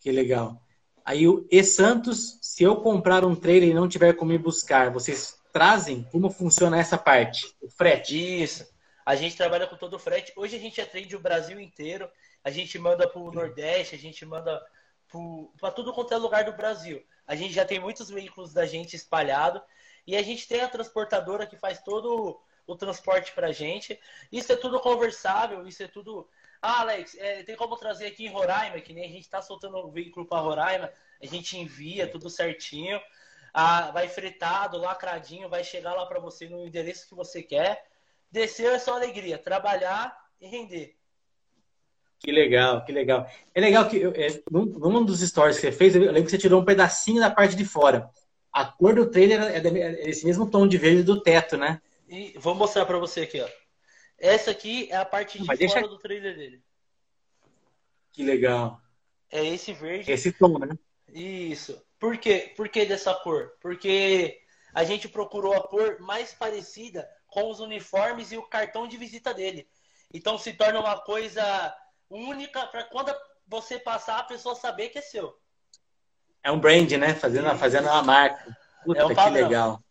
Que 0.00 0.12
legal. 0.12 0.60
Aí 1.02 1.26
o 1.26 1.46
E 1.50 1.64
Santos, 1.64 2.38
se 2.42 2.62
eu 2.62 2.76
comprar 2.76 3.24
um 3.24 3.34
trailer 3.34 3.70
e 3.70 3.74
não 3.74 3.88
tiver 3.88 4.12
como 4.12 4.32
ir 4.32 4.38
buscar, 4.38 4.90
vocês 4.90 5.38
trazem 5.50 6.02
como 6.12 6.30
funciona 6.30 6.78
essa 6.78 6.98
parte? 6.98 7.54
O 7.60 7.70
frete? 7.70 8.42
Isso. 8.42 8.66
A 9.10 9.16
gente 9.16 9.36
trabalha 9.36 9.66
com 9.66 9.74
todo 9.74 9.94
o 9.94 9.98
frete. 9.98 10.32
Hoje 10.36 10.54
a 10.54 10.60
gente 10.60 10.80
atende 10.80 11.16
o 11.16 11.20
Brasil 11.20 11.58
inteiro. 11.58 12.08
A 12.44 12.50
gente 12.52 12.78
manda 12.78 13.08
para 13.08 13.20
o 13.20 13.32
Nordeste, 13.32 13.96
a 13.96 13.98
gente 13.98 14.24
manda 14.24 14.64
para 15.58 15.72
tudo 15.72 15.92
quanto 15.92 16.14
é 16.14 16.16
lugar 16.16 16.44
do 16.44 16.52
Brasil. 16.52 17.04
A 17.26 17.34
gente 17.34 17.52
já 17.52 17.64
tem 17.64 17.80
muitos 17.80 18.08
veículos 18.08 18.52
da 18.52 18.64
gente 18.66 18.94
espalhado 18.94 19.60
e 20.06 20.16
a 20.16 20.22
gente 20.22 20.46
tem 20.46 20.60
a 20.60 20.68
transportadora 20.68 21.44
que 21.44 21.56
faz 21.56 21.82
todo 21.82 22.40
o 22.64 22.76
transporte 22.76 23.32
para 23.32 23.48
a 23.48 23.52
gente. 23.52 23.98
Isso 24.30 24.52
é 24.52 24.56
tudo 24.56 24.78
conversável, 24.78 25.66
isso 25.66 25.82
é 25.82 25.88
tudo. 25.88 26.28
Ah, 26.62 26.82
Alex, 26.82 27.16
é, 27.16 27.42
tem 27.42 27.56
como 27.56 27.76
trazer 27.76 28.06
aqui 28.06 28.26
em 28.26 28.32
Roraima, 28.32 28.80
que 28.80 28.92
nem 28.92 29.06
a 29.06 29.08
gente 29.08 29.22
está 29.22 29.42
soltando 29.42 29.76
o 29.76 29.88
um 29.88 29.90
veículo 29.90 30.24
para 30.24 30.38
Roraima, 30.40 30.92
a 31.20 31.26
gente 31.26 31.58
envia 31.58 32.06
tudo 32.06 32.30
certinho. 32.30 33.00
Ah, 33.52 33.90
vai 33.90 34.06
fretado, 34.06 34.78
lacradinho, 34.78 35.48
vai 35.48 35.64
chegar 35.64 35.94
lá 35.94 36.06
para 36.06 36.20
você 36.20 36.48
no 36.48 36.64
endereço 36.64 37.08
que 37.08 37.14
você 37.16 37.42
quer. 37.42 37.89
Desceu 38.30 38.70
é 38.70 38.78
só 38.78 38.94
alegria, 38.94 39.38
trabalhar 39.38 40.16
e 40.40 40.46
render. 40.46 40.96
Que 42.20 42.30
legal, 42.30 42.84
que 42.84 42.92
legal. 42.92 43.26
É 43.54 43.60
legal 43.60 43.88
que 43.88 44.04
é, 44.04 44.42
num, 44.50 45.04
dos 45.04 45.20
stories 45.20 45.56
que 45.56 45.62
você 45.62 45.72
fez, 45.72 45.94
eu 45.94 46.02
lembro 46.02 46.24
que 46.24 46.30
você 46.30 46.38
tirou 46.38 46.60
um 46.60 46.64
pedacinho 46.64 47.20
da 47.20 47.30
parte 47.30 47.56
de 47.56 47.64
fora. 47.64 48.10
A 48.52 48.64
cor 48.64 48.94
do 48.94 49.10
trailer 49.10 49.40
é, 49.40 49.56
é 49.56 50.10
esse 50.10 50.26
mesmo 50.26 50.48
tom 50.48 50.68
de 50.68 50.76
verde 50.76 51.02
do 51.02 51.22
teto, 51.22 51.56
né? 51.56 51.80
E 52.08 52.34
vou 52.38 52.54
mostrar 52.54 52.84
para 52.84 52.98
você 52.98 53.22
aqui, 53.22 53.40
ó. 53.40 53.48
Essa 54.18 54.50
aqui 54.50 54.88
é 54.90 54.96
a 54.96 55.04
parte 55.04 55.38
de 55.38 55.46
fora 55.46 55.56
deixa... 55.56 55.80
do 55.80 55.98
trailer 55.98 56.36
dele. 56.36 56.62
Que 58.12 58.22
legal. 58.22 58.80
É 59.30 59.46
esse 59.46 59.72
verde. 59.72 60.10
Esse 60.10 60.30
tom, 60.32 60.58
né? 60.58 60.76
Isso. 61.08 61.82
Por 61.98 62.18
quê? 62.18 62.52
Por 62.56 62.68
que 62.68 62.84
dessa 62.84 63.14
cor? 63.14 63.52
Porque 63.60 64.40
a 64.74 64.84
gente 64.84 65.08
procurou 65.08 65.54
a 65.54 65.66
cor 65.66 65.98
mais 66.00 66.34
parecida 66.34 67.08
com 67.30 67.50
os 67.50 67.60
uniformes 67.60 68.32
e 68.32 68.36
o 68.36 68.42
cartão 68.42 68.86
de 68.86 68.96
visita 68.96 69.32
dele. 69.32 69.68
Então 70.12 70.36
se 70.36 70.52
torna 70.52 70.80
uma 70.80 70.98
coisa 71.00 71.74
única 72.08 72.66
para 72.66 72.84
quando 72.84 73.14
você 73.46 73.78
passar 73.78 74.18
a 74.18 74.24
pessoa 74.24 74.54
saber 74.54 74.88
que 74.88 74.98
é 74.98 75.02
seu. 75.02 75.38
É 76.42 76.50
um 76.50 76.58
brand, 76.58 76.90
né? 76.92 77.14
Fazendo, 77.14 77.54
fazendo 77.56 77.88
uma 77.88 78.02
marca. 78.02 78.56
Puta, 78.84 79.00
é 79.00 79.04
um 79.04 79.14
que 79.14 79.30
legal. 79.30 79.82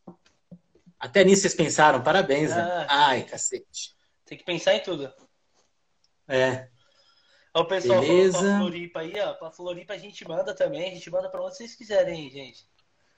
Até 1.00 1.24
nisso 1.24 1.44
vocês 1.44 1.56
pensaram, 1.56 2.04
parabéns. 2.04 2.50
Né? 2.50 2.62
É. 2.62 2.86
Ai, 2.90 3.24
cacete. 3.24 3.96
Tem 4.26 4.38
que 4.38 4.44
pensar 4.44 4.76
em 4.76 4.82
tudo. 4.82 5.12
É. 6.28 6.68
O 7.54 7.66
pessoal 7.66 8.02
Beleza. 8.02 8.38
falou 8.38 8.50
pra 8.50 8.60
Floripa 8.60 9.00
aí, 9.00 9.20
ó. 9.20 9.34
Pra 9.34 9.52
Floripa 9.52 9.94
a 9.94 9.98
gente 9.98 10.28
manda 10.28 10.54
também, 10.54 10.92
a 10.92 10.94
gente 10.94 11.10
manda 11.10 11.30
pra 11.30 11.42
onde 11.42 11.56
vocês 11.56 11.76
quiserem, 11.76 12.30
gente. 12.30 12.68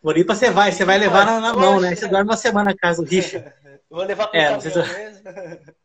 Floripa 0.02 0.34
você 0.34 0.50
vai, 0.50 0.72
você 0.72 0.84
vai 0.84 0.98
levar 0.98 1.26
na, 1.26 1.40
na 1.40 1.54
mão, 1.54 1.80
né? 1.80 1.96
Você 1.96 2.08
dorme 2.08 2.30
uma 2.30 2.38
semana 2.38 2.72
na 2.72 2.78
casa 2.78 3.04
do 3.04 3.08
Richard. 3.10 3.54
Vou 3.90 4.04
levar 4.04 4.28
pro 4.28 4.40
é, 4.40 4.56
você... 4.56 4.72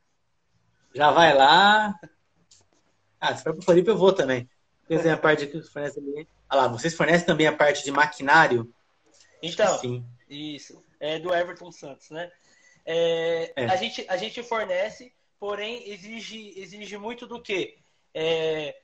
Já 0.95 1.11
vai 1.11 1.35
lá. 1.35 1.95
Ah, 3.21 3.37
se 3.37 3.43
for 3.43 3.53
pro 3.53 3.63
Floripa 3.63 3.91
eu 3.91 3.99
vou 3.99 4.13
também. 4.13 4.49
Vocês 4.89 5.07
a 5.07 5.17
parte 5.17 5.47
que 5.47 5.61
fornece 5.63 5.99
ali. 5.99 6.27
Ah 6.49 6.57
lá, 6.57 6.69
vocês 6.69 6.95
fornecem 6.95 7.27
também 7.27 7.47
a 7.47 7.53
parte 7.53 7.85
de 7.85 7.91
maquinário? 7.91 8.73
Então, 9.43 9.79
Sim. 9.79 10.07
isso. 10.29 10.83
É 10.99 11.19
do 11.19 11.35
Everton 11.35 11.71
Santos, 11.71 12.09
né? 12.11 12.31
É, 12.85 13.53
é. 13.57 13.65
A, 13.67 13.77
gente, 13.77 14.07
a 14.09 14.17
gente 14.17 14.43
fornece, 14.43 15.13
porém 15.39 15.91
exige, 15.91 16.55
exige 16.57 16.97
muito 16.97 17.27
do 17.27 17.43
quê? 17.43 17.77
É, 18.15 18.77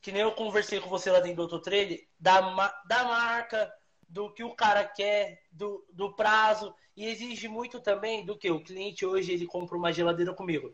que 0.00 0.12
nem 0.12 0.22
eu 0.22 0.32
conversei 0.32 0.80
com 0.80 0.88
você 0.88 1.10
lá 1.10 1.18
dentro 1.18 1.36
do 1.36 1.42
outro 1.42 1.60
trailer, 1.60 2.06
da, 2.18 2.40
da 2.86 3.04
marca, 3.04 3.72
do 4.14 4.32
que 4.32 4.44
o 4.44 4.54
cara 4.54 4.84
quer, 4.84 5.42
do, 5.50 5.84
do 5.92 6.14
prazo, 6.14 6.72
e 6.96 7.04
exige 7.04 7.48
muito 7.48 7.80
também 7.80 8.24
do 8.24 8.38
que 8.38 8.48
o 8.48 8.62
cliente 8.62 9.04
hoje 9.04 9.32
ele 9.32 9.44
compra 9.44 9.76
uma 9.76 9.92
geladeira 9.92 10.32
comigo. 10.32 10.72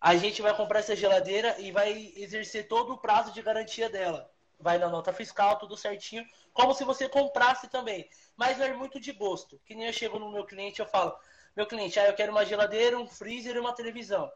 A 0.00 0.16
gente 0.16 0.40
vai 0.40 0.56
comprar 0.56 0.78
essa 0.78 0.96
geladeira 0.96 1.60
e 1.60 1.70
vai 1.70 2.14
exercer 2.16 2.66
todo 2.66 2.94
o 2.94 2.98
prazo 2.98 3.30
de 3.30 3.42
garantia 3.42 3.90
dela. 3.90 4.30
Vai 4.58 4.78
na 4.78 4.88
nota 4.88 5.12
fiscal, 5.12 5.58
tudo 5.58 5.76
certinho, 5.76 6.26
como 6.54 6.72
se 6.72 6.82
você 6.82 7.10
comprasse 7.10 7.68
também. 7.68 8.08
Mas 8.34 8.58
é 8.58 8.72
muito 8.72 8.98
de 8.98 9.12
gosto. 9.12 9.60
Que 9.66 9.74
nem 9.74 9.88
eu 9.88 9.92
chego 9.92 10.18
no 10.18 10.32
meu 10.32 10.46
cliente 10.46 10.80
eu 10.80 10.86
falo, 10.86 11.14
meu 11.54 11.66
cliente, 11.66 12.00
ah, 12.00 12.06
eu 12.06 12.14
quero 12.14 12.32
uma 12.32 12.46
geladeira, 12.46 12.98
um 12.98 13.06
freezer 13.06 13.54
e 13.54 13.60
uma 13.60 13.74
televisão. 13.74 14.32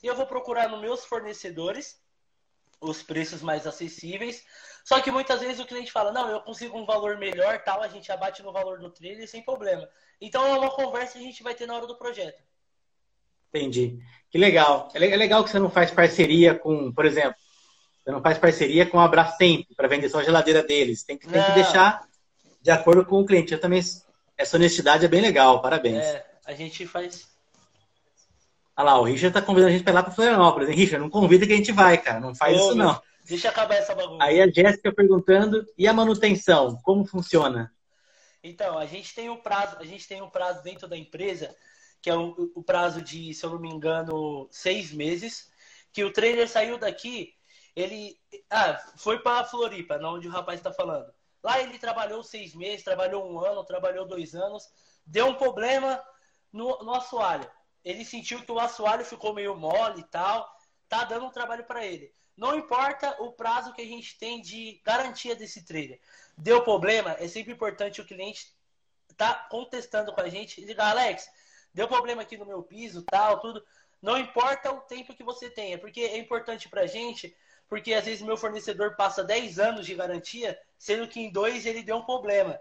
E 0.00 0.06
eu 0.06 0.14
vou 0.14 0.24
procurar 0.26 0.68
nos 0.68 0.80
meus 0.80 1.04
fornecedores 1.04 2.00
os 2.88 3.02
preços 3.02 3.42
mais 3.42 3.66
acessíveis. 3.66 4.44
Só 4.84 5.00
que 5.00 5.10
muitas 5.10 5.40
vezes 5.40 5.60
o 5.60 5.66
cliente 5.66 5.90
fala, 5.90 6.12
não, 6.12 6.28
eu 6.28 6.40
consigo 6.40 6.78
um 6.78 6.84
valor 6.84 7.16
melhor, 7.16 7.62
tal, 7.62 7.82
a 7.82 7.88
gente 7.88 8.12
abate 8.12 8.42
no 8.42 8.52
valor 8.52 8.78
do 8.78 8.90
trailer 8.90 9.28
sem 9.28 9.42
problema. 9.42 9.88
Então 10.20 10.46
é 10.46 10.58
uma 10.58 10.70
conversa 10.70 11.14
que 11.14 11.24
a 11.24 11.26
gente 11.26 11.42
vai 11.42 11.54
ter 11.54 11.66
na 11.66 11.74
hora 11.74 11.86
do 11.86 11.96
projeto. 11.96 12.42
Entendi. 13.48 13.98
Que 14.30 14.36
legal. 14.36 14.90
É, 14.94 14.98
é 15.04 15.16
legal 15.16 15.42
que 15.42 15.50
você 15.50 15.58
não 15.58 15.70
faz 15.70 15.90
parceria 15.90 16.54
com, 16.54 16.92
por 16.92 17.06
exemplo, 17.06 17.36
você 18.04 18.10
não 18.10 18.20
faz 18.20 18.36
parceria 18.36 18.84
com 18.84 19.00
a 19.00 19.08
Brastemp 19.08 19.66
para 19.76 19.88
vender 19.88 20.08
só 20.08 20.18
a 20.18 20.24
geladeira 20.24 20.62
deles. 20.62 21.02
Tem 21.02 21.16
que, 21.16 21.26
tem 21.26 21.42
que 21.42 21.52
deixar 21.52 22.06
de 22.60 22.70
acordo 22.70 23.04
com 23.06 23.20
o 23.20 23.24
cliente. 23.24 23.52
Eu 23.52 23.60
também 23.60 23.80
essa 24.36 24.56
honestidade 24.56 25.04
é 25.04 25.08
bem 25.08 25.20
legal, 25.20 25.62
parabéns. 25.62 26.04
É, 26.04 26.26
a 26.44 26.52
gente 26.52 26.86
faz. 26.86 27.28
Olha 28.76 28.86
lá, 28.86 29.00
o 29.00 29.04
Richard 29.04 29.32
tá 29.32 29.40
convidando 29.40 29.70
a 29.70 29.72
gente 29.72 29.84
pra 29.84 29.92
ir 29.92 29.94
lá 29.94 30.02
pra 30.02 30.12
Florianópolis, 30.12 30.68
hein? 30.68 30.74
Richard, 30.74 31.02
não 31.02 31.10
convida 31.10 31.46
que 31.46 31.52
a 31.52 31.56
gente 31.56 31.72
vai, 31.72 31.96
cara. 31.96 32.20
Não 32.20 32.34
faz 32.34 32.56
Ô, 32.56 32.60
isso, 32.60 32.74
não. 32.74 33.00
Deixa 33.24 33.48
acabar 33.48 33.76
essa 33.76 33.94
bagunça. 33.94 34.24
Aí 34.24 34.40
a 34.40 34.48
Jéssica 34.48 34.92
perguntando, 34.92 35.64
e 35.78 35.86
a 35.86 35.92
manutenção, 35.92 36.76
como 36.82 37.04
funciona? 37.06 37.72
Então, 38.42 38.78
a 38.78 38.84
gente 38.84 39.14
tem 39.14 39.30
um 39.30 39.36
prazo, 39.36 39.76
a 39.78 39.84
gente 39.84 40.06
tem 40.06 40.20
um 40.20 40.28
prazo 40.28 40.62
dentro 40.62 40.86
da 40.86 40.96
empresa, 40.96 41.56
que 42.02 42.10
é 42.10 42.14
o, 42.14 42.52
o 42.54 42.62
prazo 42.62 43.00
de, 43.00 43.32
se 43.32 43.46
eu 43.46 43.50
não 43.50 43.58
me 43.58 43.70
engano, 43.70 44.46
seis 44.50 44.92
meses, 44.92 45.50
que 45.92 46.04
o 46.04 46.12
trailer 46.12 46.48
saiu 46.48 46.76
daqui, 46.76 47.32
ele 47.74 48.18
ah, 48.50 48.78
foi 48.96 49.20
para 49.20 49.44
Floripa, 49.44 49.98
onde 50.02 50.28
o 50.28 50.30
rapaz 50.30 50.60
está 50.60 50.72
falando. 50.72 51.10
Lá 51.42 51.60
ele 51.60 51.78
trabalhou 51.78 52.22
seis 52.22 52.54
meses, 52.54 52.84
trabalhou 52.84 53.30
um 53.30 53.38
ano, 53.38 53.64
trabalhou 53.64 54.06
dois 54.06 54.34
anos, 54.34 54.64
deu 55.06 55.26
um 55.26 55.34
problema 55.34 56.02
no, 56.52 56.78
no 56.82 56.94
assoalho. 56.94 57.48
Ele 57.84 58.04
sentiu 58.04 58.42
que 58.42 58.50
o 58.50 58.58
assoalho 58.58 59.04
ficou 59.04 59.34
meio 59.34 59.54
mole 59.56 60.00
e 60.00 60.04
tal, 60.04 60.50
tá 60.88 61.04
dando 61.04 61.26
um 61.26 61.30
trabalho 61.30 61.64
para 61.64 61.84
ele. 61.84 62.12
Não 62.36 62.56
importa 62.56 63.16
o 63.22 63.32
prazo 63.32 63.72
que 63.72 63.82
a 63.82 63.86
gente 63.86 64.18
tem 64.18 64.40
de 64.40 64.80
garantia 64.84 65.36
desse 65.36 65.64
trailer. 65.64 66.00
Deu 66.36 66.62
problema, 66.62 67.12
é 67.20 67.28
sempre 67.28 67.52
importante 67.52 68.00
o 68.00 68.06
cliente 68.06 68.52
tá 69.16 69.34
contestando 69.48 70.12
com 70.12 70.20
a 70.20 70.28
gente 70.28 70.60
e 70.60 70.66
diga, 70.66 70.84
Alex, 70.86 71.28
deu 71.72 71.86
problema 71.86 72.22
aqui 72.22 72.36
no 72.36 72.46
meu 72.46 72.62
piso, 72.62 73.02
tal, 73.02 73.38
tudo. 73.40 73.64
Não 74.02 74.18
importa 74.18 74.72
o 74.72 74.80
tempo 74.80 75.14
que 75.14 75.22
você 75.22 75.48
tenha, 75.48 75.78
porque 75.78 76.00
é 76.00 76.18
importante 76.18 76.68
pra 76.68 76.86
gente, 76.86 77.36
porque 77.68 77.94
às 77.94 78.04
vezes 78.04 78.22
meu 78.22 78.36
fornecedor 78.36 78.96
passa 78.96 79.22
10 79.22 79.58
anos 79.58 79.86
de 79.86 79.94
garantia, 79.94 80.58
sendo 80.76 81.06
que 81.06 81.20
em 81.20 81.30
dois 81.30 81.64
ele 81.64 81.82
deu 81.82 81.96
um 81.96 82.04
problema. 82.04 82.58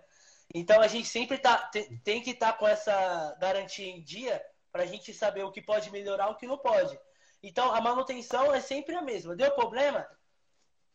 Então 0.53 0.79
a 0.81 0.87
gente 0.87 1.07
sempre 1.07 1.39
tá, 1.39 1.57
tem, 1.57 1.97
tem 1.97 2.21
que 2.21 2.31
estar 2.31 2.53
tá 2.53 2.57
com 2.57 2.67
essa 2.67 3.35
garantia 3.39 3.87
em 3.87 4.01
dia 4.03 4.43
para 4.73 4.83
a 4.83 4.87
gente 4.87 5.13
saber 5.13 5.43
o 5.43 5.51
que 5.51 5.61
pode 5.61 5.91
melhorar 5.91 6.29
o 6.29 6.35
que 6.35 6.47
não 6.47 6.57
pode. 6.57 6.99
Então, 7.43 7.73
a 7.73 7.79
manutenção 7.79 8.51
é 8.51 8.59
sempre 8.59 8.95
a 8.95 9.03
mesma. 9.03 9.35
Deu 9.35 9.51
problema? 9.51 10.05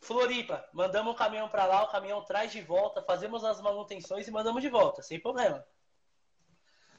Floripa, 0.01 0.65
mandamos 0.73 1.13
um 1.13 1.17
caminhão 1.17 1.49
para 1.49 1.65
lá, 1.65 1.85
o 1.85 1.89
caminhão 1.89 2.23
traz 2.25 2.51
de 2.51 2.61
volta, 2.61 3.03
fazemos 3.03 3.45
as 3.45 3.61
manutenções 3.61 4.27
e 4.27 4.33
mandamos 4.33 4.63
de 4.63 4.69
volta, 4.69 5.01
sem 5.01 5.21
problema. 5.21 5.65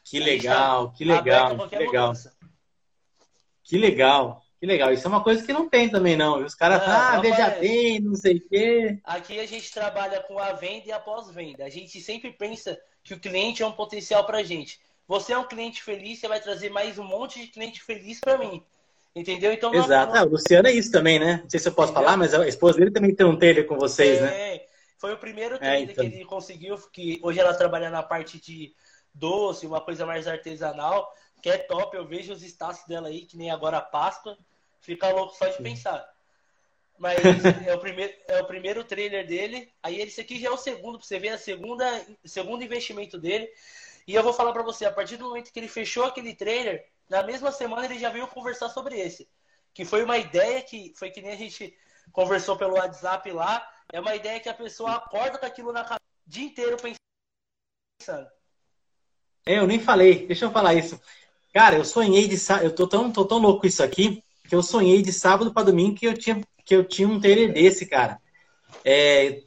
Que 0.06 0.20
legal, 0.20 0.92
que 0.94 1.04
legal, 1.04 1.68
que 1.68 1.76
legal. 1.76 2.14
Que 3.62 3.78
legal, 3.78 4.42
que 4.60 4.66
legal. 4.66 4.94
Isso 4.94 5.06
é 5.06 5.10
uma 5.10 5.24
coisa 5.24 5.46
que 5.46 5.54
não 5.54 5.70
tem 5.70 5.90
também, 5.90 6.16
não. 6.16 6.44
Os 6.44 6.56
caras, 6.56 6.82
ah, 6.84 7.20
veja 7.20 7.50
bem, 7.52 8.00
não 8.00 8.16
sei 8.16 8.38
o 8.38 8.50
quê. 8.50 9.00
Aqui 9.04 9.40
a 9.40 9.46
gente 9.46 9.72
trabalha 9.72 10.22
com 10.24 10.40
a 10.40 10.54
venda 10.54 10.88
e 10.88 10.92
a 10.92 11.00
pós-venda. 11.00 11.66
A 11.66 11.70
gente 11.70 12.00
sempre 12.02 12.32
pensa 12.32 12.80
que 13.04 13.14
o 13.14 13.20
cliente 13.20 13.62
é 13.62 13.68
um 13.68 13.72
potencial 13.72 14.26
para 14.26 14.40
a 14.40 14.44
gente. 14.44 14.80
Você 15.10 15.34
é 15.34 15.38
um 15.40 15.48
cliente 15.48 15.82
feliz, 15.82 16.20
você 16.20 16.28
vai 16.28 16.40
trazer 16.40 16.70
mais 16.70 17.00
um 17.00 17.04
monte 17.04 17.42
de 17.42 17.48
cliente 17.48 17.82
feliz 17.82 18.20
para 18.20 18.38
mim. 18.38 18.64
Entendeu? 19.16 19.52
Então, 19.52 19.74
Exato. 19.74 20.14
Não... 20.14 20.22
Ah, 20.22 20.24
o 20.24 20.30
Luciano 20.30 20.68
é 20.68 20.72
isso 20.72 20.92
também, 20.92 21.18
né? 21.18 21.40
Não 21.42 21.50
sei 21.50 21.60
se 21.60 21.68
eu 21.68 21.74
posso 21.74 21.92
Entendeu? 21.92 22.06
falar, 22.06 22.16
mas 22.16 22.32
a 22.32 22.48
esposa 22.48 22.78
dele 22.78 22.92
também 22.92 23.16
tem 23.16 23.26
um 23.26 23.36
trailer 23.36 23.66
com 23.66 23.76
vocês, 23.76 24.20
é, 24.20 24.22
né? 24.22 24.62
Foi 25.00 25.12
o 25.12 25.18
primeiro 25.18 25.56
é, 25.56 25.58
trailer 25.58 25.90
é, 25.90 25.92
então. 25.92 26.08
que 26.08 26.16
ele 26.16 26.26
conseguiu, 26.26 26.78
que 26.94 27.20
hoje 27.24 27.40
ela 27.40 27.56
trabalha 27.56 27.90
na 27.90 28.04
parte 28.04 28.40
de 28.40 28.72
doce, 29.12 29.66
uma 29.66 29.82
coisa 29.82 30.06
mais 30.06 30.28
artesanal, 30.28 31.12
que 31.42 31.50
é 31.50 31.58
top. 31.58 31.98
Eu 31.98 32.06
vejo 32.06 32.32
os 32.32 32.44
status 32.44 32.86
dela 32.88 33.08
aí, 33.08 33.22
que 33.22 33.36
nem 33.36 33.50
agora 33.50 33.78
a 33.78 33.82
Páscoa. 33.82 34.38
Fica 34.80 35.10
louco 35.10 35.36
só 35.36 35.48
de 35.48 35.58
Sim. 35.58 35.64
pensar. 35.64 36.08
Mas 37.00 37.18
é 37.66 37.74
o, 37.74 37.80
primeiro, 37.80 38.14
é 38.28 38.42
o 38.44 38.46
primeiro 38.46 38.84
trailer 38.84 39.26
dele. 39.26 39.72
Aí 39.82 40.02
esse 40.02 40.22
aqui 40.22 40.40
já 40.40 40.50
é 40.50 40.52
o 40.52 40.58
segundo, 40.58 41.00
pra 41.00 41.08
você 41.08 41.18
ver, 41.18 41.30
a 41.30 41.38
segunda, 41.40 42.06
segundo 42.24 42.64
investimento 42.64 43.18
dele. 43.18 43.50
E 44.10 44.16
eu 44.16 44.24
vou 44.24 44.34
falar 44.34 44.52
para 44.52 44.64
você, 44.64 44.86
a 44.86 44.92
partir 44.92 45.18
do 45.18 45.26
momento 45.26 45.54
que 45.54 45.60
ele 45.60 45.68
fechou 45.68 46.04
aquele 46.04 46.34
trailer, 46.34 46.84
na 47.08 47.22
mesma 47.22 47.52
semana 47.52 47.86
ele 47.86 48.00
já 48.00 48.10
veio 48.10 48.28
conversar 48.28 48.68
sobre 48.70 49.00
esse. 49.00 49.30
Que 49.72 49.86
foi 49.86 50.04
uma 50.04 50.18
ideia 50.18 50.64
que 50.64 50.92
foi 50.96 51.12
que 51.12 51.22
nem 51.22 51.32
a 51.32 51.36
gente 51.36 51.78
conversou 52.12 52.58
pelo 52.58 52.74
WhatsApp 52.74 53.32
lá. 53.32 53.64
É 53.94 54.00
uma 54.00 54.16
ideia 54.16 54.40
que 54.40 54.50
a 54.50 54.54
pessoa 54.56 54.94
acorda 54.94 55.38
com 55.38 55.46
aquilo 55.46 55.72
na 55.72 55.84
cabeça 55.84 56.02
o 56.26 56.28
dia 56.28 56.44
inteiro 56.44 56.76
pensando. 58.02 58.28
É, 59.46 59.60
eu 59.60 59.68
nem 59.68 59.80
falei, 59.80 60.26
deixa 60.26 60.46
eu 60.46 60.52
falar 60.52 60.74
isso. 60.74 61.00
Cara, 61.54 61.76
eu 61.76 61.86
sonhei 61.86 62.28
de 62.28 62.36
eu 62.64 62.74
tô 62.74 62.88
tão, 62.88 63.12
tô 63.12 63.24
tão 63.26 63.38
louco 63.38 63.68
isso 63.68 63.84
aqui, 63.84 64.24
que 64.48 64.56
eu 64.56 64.64
sonhei 64.64 65.04
de 65.04 65.14
sábado 65.14 65.54
para 65.54 65.68
domingo 65.68 65.96
que 65.96 66.08
eu 66.08 66.18
tinha, 66.18 66.42
que 66.66 66.76
eu 66.76 66.84
tinha 66.84 67.08
um 67.08 67.20
trailer 67.20 67.54
desse, 67.54 67.86
cara. 67.86 68.20
É, 68.84 69.44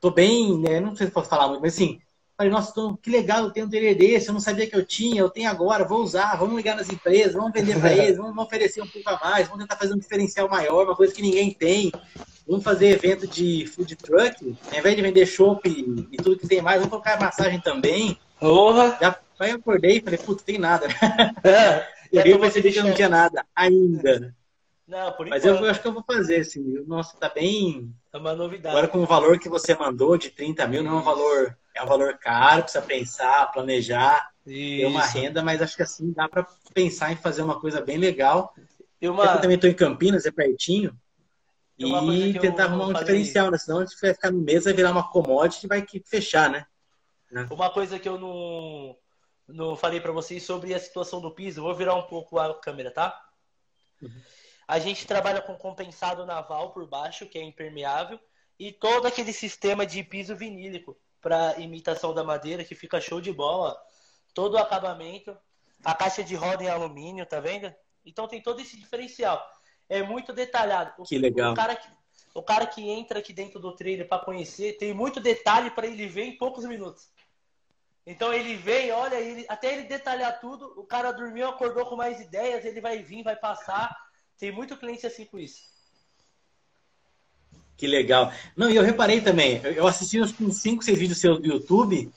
tô 0.00 0.12
bem, 0.12 0.56
né, 0.56 0.78
não 0.78 0.94
sei 0.94 1.08
se 1.08 1.12
posso 1.12 1.28
falar 1.28 1.48
muito, 1.48 1.62
mas 1.62 1.74
assim, 1.74 2.00
Falei, 2.36 2.50
nossa, 2.52 2.72
que 3.00 3.10
legal, 3.10 3.44
eu 3.44 3.50
tenho 3.52 3.66
um 3.66 3.70
trailer 3.70 3.96
desse, 3.96 4.26
eu 4.26 4.32
não 4.32 4.40
sabia 4.40 4.66
que 4.66 4.74
eu 4.74 4.84
tinha, 4.84 5.20
eu 5.20 5.30
tenho 5.30 5.48
agora, 5.48 5.84
vou 5.84 6.00
usar, 6.00 6.36
vamos 6.36 6.56
ligar 6.56 6.76
nas 6.76 6.90
empresas, 6.90 7.34
vamos 7.34 7.52
vender 7.52 7.78
para 7.78 7.92
eles, 7.92 8.16
vamos 8.16 8.36
oferecer 8.44 8.82
um 8.82 8.88
pouco 8.88 9.08
a 9.08 9.20
mais, 9.20 9.46
vamos 9.46 9.62
tentar 9.62 9.76
fazer 9.76 9.94
um 9.94 9.98
diferencial 9.98 10.48
maior, 10.48 10.84
uma 10.84 10.96
coisa 10.96 11.14
que 11.14 11.22
ninguém 11.22 11.52
tem. 11.52 11.92
Vamos 12.46 12.64
fazer 12.64 12.88
evento 12.88 13.26
de 13.26 13.66
food 13.68 13.94
truck, 13.96 14.56
ao 14.70 14.78
invés 14.78 14.96
de 14.96 15.02
vender 15.02 15.26
chopp 15.26 15.68
e, 15.68 16.08
e, 16.12 16.16
tudo 16.16 16.36
que 16.36 16.48
tem 16.48 16.60
mais, 16.60 16.78
vamos 16.78 16.90
colocar 16.90 17.20
massagem 17.20 17.60
também. 17.60 18.18
Porra! 18.40 18.98
Já 19.00 19.16
aí 19.38 19.50
eu 19.50 19.56
acordei 19.56 19.98
e 19.98 20.00
falei, 20.00 20.18
putz, 20.18 20.42
tem 20.42 20.58
nada. 20.58 20.86
É, 21.44 21.86
eu 22.12 22.22
vi 22.22 22.38
percebi 22.38 22.72
que 22.72 22.82
não 22.82 22.94
tinha 22.94 23.08
nada 23.08 23.46
ainda. 23.54 24.34
Não, 24.86 25.12
por 25.12 25.26
Mas 25.28 25.44
eu, 25.44 25.54
eu, 25.54 25.70
acho 25.70 25.80
que 25.80 25.88
eu 25.88 25.94
vou 25.94 26.04
fazer, 26.04 26.40
assim. 26.40 26.62
Nossa, 26.86 27.16
tá 27.16 27.28
bem. 27.28 27.94
É 28.12 28.18
uma 28.18 28.34
novidade. 28.34 28.76
Agora, 28.76 28.88
com 28.88 28.98
o 28.98 29.06
valor 29.06 29.38
que 29.38 29.48
você 29.48 29.74
mandou 29.74 30.18
de 30.18 30.30
30 30.30 30.66
mil, 30.66 30.82
não 30.82 30.98
é 30.98 31.00
um 31.00 31.02
valor 31.02 31.56
é 31.74 31.82
um 31.82 31.86
valor 31.86 32.16
caro, 32.18 32.62
precisa 32.62 32.84
pensar, 32.84 33.52
planejar, 33.52 34.30
Isso. 34.46 34.80
ter 34.80 34.86
uma 34.86 35.04
renda, 35.04 35.42
mas 35.42 35.60
acho 35.60 35.76
que 35.76 35.82
assim 35.82 36.12
dá 36.12 36.28
para 36.28 36.46
pensar 36.72 37.12
em 37.12 37.16
fazer 37.16 37.42
uma 37.42 37.60
coisa 37.60 37.80
bem 37.80 37.98
legal. 37.98 38.54
Eu, 39.00 39.12
uma... 39.12 39.24
eu 39.24 39.40
também 39.40 39.56
estou 39.56 39.68
em 39.68 39.74
Campinas, 39.74 40.24
é 40.24 40.30
pertinho. 40.30 40.96
E 41.76 42.38
tentar 42.38 42.64
arrumar 42.64 42.86
um 42.86 42.92
diferencial, 42.92 43.50
né? 43.50 43.58
Senão 43.58 43.80
a 43.80 43.84
gente 43.84 44.00
vai 44.00 44.14
ficar 44.14 44.30
no 44.30 44.40
mês, 44.40 44.64
vai 44.64 44.72
virar 44.72 44.92
uma 44.92 45.10
commodity 45.10 45.66
e 45.66 45.68
vai 45.68 45.84
fechar, 46.06 46.48
né? 46.48 46.64
né? 47.30 47.48
Uma 47.50 47.68
coisa 47.68 47.98
que 47.98 48.08
eu 48.08 48.16
não, 48.16 48.96
não 49.48 49.76
falei 49.76 50.00
para 50.00 50.12
vocês 50.12 50.44
sobre 50.44 50.72
a 50.72 50.78
situação 50.78 51.20
do 51.20 51.32
piso, 51.32 51.62
vou 51.62 51.74
virar 51.74 51.96
um 51.96 52.04
pouco 52.04 52.38
a 52.38 52.54
câmera, 52.60 52.92
tá? 52.92 53.20
Uhum. 54.00 54.22
A 54.68 54.78
gente 54.78 55.04
trabalha 55.04 55.42
com 55.42 55.56
compensado 55.56 56.24
naval 56.24 56.70
por 56.70 56.86
baixo, 56.88 57.26
que 57.26 57.36
é 57.36 57.42
impermeável, 57.42 58.20
e 58.56 58.70
todo 58.70 59.06
aquele 59.06 59.32
sistema 59.32 59.84
de 59.84 60.04
piso 60.04 60.36
vinílico 60.36 60.96
para 61.24 61.58
imitação 61.58 62.12
da 62.12 62.22
madeira, 62.22 62.62
que 62.62 62.74
fica 62.74 63.00
show 63.00 63.18
de 63.18 63.32
bola. 63.32 63.74
Todo 64.34 64.54
o 64.54 64.58
acabamento. 64.58 65.34
A 65.82 65.94
caixa 65.94 66.22
de 66.22 66.34
roda 66.34 66.62
em 66.62 66.68
alumínio, 66.68 67.24
tá 67.24 67.40
vendo? 67.40 67.74
Então 68.04 68.28
tem 68.28 68.42
todo 68.42 68.60
esse 68.60 68.76
diferencial. 68.76 69.42
É 69.88 70.02
muito 70.02 70.34
detalhado. 70.34 71.02
Que 71.04 71.16
legal. 71.16 71.52
O 71.52 71.56
cara 71.56 71.76
que, 71.76 71.88
o 72.34 72.42
cara 72.42 72.66
que 72.66 72.90
entra 72.90 73.20
aqui 73.20 73.32
dentro 73.32 73.58
do 73.58 73.74
trailer 73.74 74.06
para 74.06 74.22
conhecer, 74.22 74.76
tem 74.76 74.92
muito 74.92 75.18
detalhe 75.18 75.70
para 75.70 75.86
ele 75.86 76.06
ver 76.06 76.24
em 76.24 76.36
poucos 76.36 76.66
minutos. 76.66 77.08
Então 78.06 78.34
ele 78.34 78.54
vem, 78.54 78.92
olha, 78.92 79.16
ele, 79.16 79.46
até 79.48 79.72
ele 79.72 79.84
detalhar 79.84 80.38
tudo, 80.38 80.78
o 80.78 80.84
cara 80.84 81.10
dormiu, 81.10 81.48
acordou 81.48 81.86
com 81.86 81.96
mais 81.96 82.20
ideias, 82.20 82.64
ele 82.64 82.80
vai 82.80 83.02
vir, 83.02 83.22
vai 83.22 83.36
passar. 83.36 83.90
Tem 84.38 84.52
muito 84.52 84.76
cliente 84.76 85.06
assim 85.06 85.24
com 85.24 85.38
isso. 85.38 85.73
Que 87.76 87.86
legal. 87.86 88.32
Não, 88.56 88.70
e 88.70 88.76
eu 88.76 88.82
reparei 88.82 89.20
também, 89.20 89.60
eu 89.64 89.86
assisti 89.86 90.20
uns 90.20 90.32
5, 90.32 90.84
6 90.84 90.98
vídeos 90.98 91.18
seus 91.18 91.40
do 91.40 91.46
YouTube, 91.46 92.10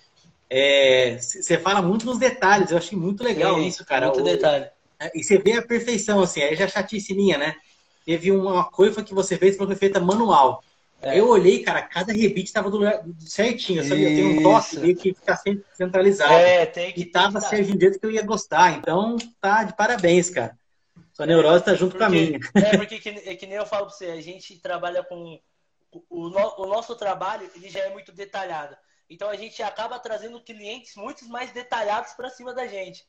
você 0.49 1.55
é, 1.55 1.59
fala 1.59 1.81
muito 1.81 2.05
nos 2.05 2.17
detalhes, 2.17 2.71
eu 2.71 2.77
achei 2.77 2.97
muito 2.97 3.23
legal 3.23 3.55
Sim, 3.55 3.67
isso, 3.67 3.85
cara. 3.85 4.07
Muito 4.07 4.21
o, 4.21 4.23
detalhe. 4.23 4.67
É, 4.99 5.11
e 5.13 5.23
você 5.23 5.37
vê 5.37 5.53
a 5.53 5.61
perfeição, 5.61 6.21
assim, 6.21 6.41
aí 6.41 6.55
já 6.55 6.67
chatice 6.67 7.13
minha, 7.13 7.37
né? 7.37 7.55
Teve 8.05 8.31
uma 8.31 8.63
coifa 8.63 9.03
que 9.03 9.13
você 9.13 9.37
fez 9.37 9.57
que 9.57 9.65
foi 9.65 9.75
feita 9.75 9.99
manual. 9.99 10.63
É. 11.01 11.19
Eu 11.19 11.27
olhei, 11.27 11.61
cara, 11.61 11.81
cada 11.81 12.11
rebite 12.11 12.45
estava 12.45 12.71
do 12.71 12.77
lugar 12.77 13.03
certinho, 13.19 13.83
sabe? 13.83 14.03
Eu 14.03 14.09
tenho 14.09 14.39
um 14.39 14.43
toque 14.43 14.79
meio 14.79 14.95
que 14.95 15.13
ficar 15.13 15.39
centralizado. 15.73 16.33
É, 16.33 16.65
tem 16.65 16.91
que. 16.91 17.01
E 17.01 17.05
tava 17.05 17.39
servindo 17.39 17.77
do 17.77 17.81
jeito 17.81 17.99
que 17.99 18.05
eu 18.05 18.11
ia 18.11 18.23
gostar. 18.23 18.77
Então, 18.77 19.17
tá 19.39 19.63
de 19.63 19.75
parabéns, 19.75 20.29
cara. 20.29 20.57
Sua 21.17 21.25
neurose 21.25 21.65
tá 21.65 21.73
junto 21.73 21.97
porque, 21.97 21.97
com 21.97 22.05
a 22.05 22.09
minha. 22.09 22.39
É, 22.53 22.77
porque 22.77 22.99
que, 22.99 23.09
é 23.09 23.35
que 23.35 23.47
nem 23.47 23.57
eu 23.57 23.65
falo 23.65 23.87
pra 23.87 23.95
você, 23.95 24.05
a 24.11 24.21
gente 24.21 24.59
trabalha 24.59 25.03
com. 25.03 25.41
O, 26.11 26.29
no, 26.29 26.61
o 26.61 26.67
nosso 26.67 26.95
trabalho 26.95 27.49
ele 27.55 27.69
já 27.69 27.79
é 27.79 27.89
muito 27.89 28.11
detalhado. 28.11 28.77
Então 29.09 29.27
a 29.27 29.35
gente 29.35 29.63
acaba 29.63 29.97
trazendo 29.97 30.39
clientes 30.43 30.95
muito 30.95 31.27
mais 31.27 31.51
detalhados 31.51 32.13
para 32.13 32.29
cima 32.29 32.53
da 32.53 32.67
gente. 32.67 33.03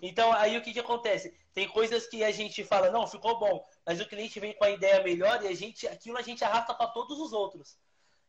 Então 0.00 0.32
aí 0.34 0.56
o 0.56 0.62
que, 0.62 0.72
que 0.72 0.78
acontece? 0.78 1.36
Tem 1.52 1.66
coisas 1.66 2.06
que 2.06 2.22
a 2.22 2.30
gente 2.30 2.62
fala, 2.62 2.92
não, 2.92 3.08
ficou 3.08 3.40
bom, 3.40 3.66
mas 3.84 4.00
o 4.00 4.06
cliente 4.06 4.38
vem 4.38 4.54
com 4.54 4.62
a 4.62 4.70
ideia 4.70 5.02
melhor 5.02 5.42
e 5.42 5.48
a 5.48 5.54
gente, 5.56 5.88
aquilo 5.88 6.16
a 6.16 6.22
gente 6.22 6.44
arrasta 6.44 6.72
para 6.72 6.86
todos 6.86 7.18
os 7.18 7.32
outros. 7.32 7.76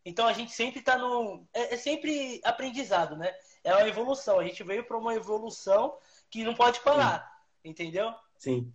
Então 0.03 0.25
a 0.25 0.33
gente 0.33 0.53
sempre 0.53 0.79
está 0.79 0.97
no. 0.97 1.45
É, 1.53 1.75
é, 1.75 1.77
sempre 1.77 2.41
aprendizado, 2.43 3.15
né? 3.15 3.31
É 3.63 3.75
uma 3.75 3.87
evolução. 3.87 4.39
A 4.39 4.43
gente 4.43 4.63
veio 4.63 4.83
para 4.85 4.97
uma 4.97 5.13
evolução 5.13 5.95
que 6.31 6.43
não 6.43 6.55
pode 6.55 6.79
parar. 6.79 7.31
Sim. 7.61 7.69
Entendeu? 7.69 8.11
Sim. 8.35 8.73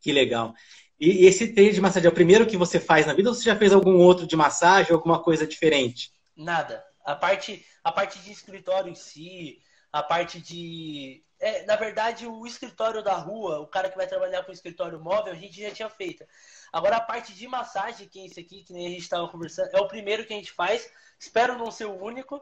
Que 0.00 0.12
legal. 0.12 0.54
E, 0.98 1.26
esse 1.26 1.52
treino 1.52 1.72
de 1.72 1.80
massagem 1.80 2.06
é 2.06 2.10
o 2.10 2.14
primeiro 2.14 2.46
que 2.46 2.56
você 2.56 2.80
faz 2.80 3.06
na 3.06 3.14
vida 3.14 3.28
ou 3.28 3.34
você 3.34 3.44
já 3.44 3.56
fez 3.56 3.72
algum 3.72 3.98
outro 3.98 4.26
de 4.26 4.36
massagem 4.36 4.92
ou 4.92 4.98
alguma 4.98 5.22
coisa 5.22 5.46
diferente? 5.46 6.12
Nada. 6.36 6.84
A 7.04 7.14
parte, 7.14 7.64
a 7.82 7.92
parte 7.92 8.18
de 8.18 8.32
escritório 8.32 8.90
em 8.90 8.94
si, 8.94 9.60
a 9.92 10.02
parte 10.02 10.40
de. 10.40 11.24
É, 11.40 11.64
na 11.64 11.76
verdade, 11.76 12.26
o 12.26 12.44
escritório 12.46 13.02
da 13.02 13.14
rua, 13.14 13.60
o 13.60 13.66
cara 13.66 13.88
que 13.88 13.96
vai 13.96 14.08
trabalhar 14.08 14.42
com 14.42 14.50
o 14.50 14.54
escritório 14.54 15.00
móvel, 15.00 15.32
a 15.32 15.36
gente 15.36 15.60
já 15.60 15.70
tinha 15.70 15.88
feito. 15.88 16.24
Agora, 16.72 16.96
a 16.96 17.00
parte 17.00 17.32
de 17.32 17.46
massagem, 17.46 18.08
que 18.08 18.20
é 18.20 18.26
esse 18.26 18.40
aqui, 18.40 18.64
que 18.64 18.72
nem 18.72 18.86
a 18.86 18.90
gente 18.90 19.02
estava 19.02 19.28
conversando, 19.28 19.70
é 19.72 19.80
o 19.80 19.88
primeiro 19.88 20.26
que 20.26 20.32
a 20.32 20.36
gente 20.36 20.52
faz. 20.52 20.90
Espero 21.18 21.56
não 21.56 21.70
ser 21.70 21.86
o 21.86 22.02
único, 22.02 22.40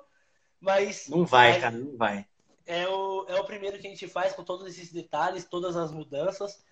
mas. 0.61 1.09
Não 1.09 1.27
vai, 1.27 1.53
mas 1.53 1.63
cara, 1.63 1.77
não 1.77 1.97
vai. 1.97 2.27
É 2.65 2.89
o, 2.89 3.27
é 3.29 3.39
o 3.39 3.45
primeiro 3.45 3.79
que 3.79 3.87
a 3.87 3.91
gente 3.91 4.09
faz 4.09 4.33
com 4.33 4.43
todos 4.43 4.67
esses 4.67 4.91
detalhes, 4.91 5.45
todas 5.45 5.77
as 5.77 5.93
mudanças. 5.93 6.65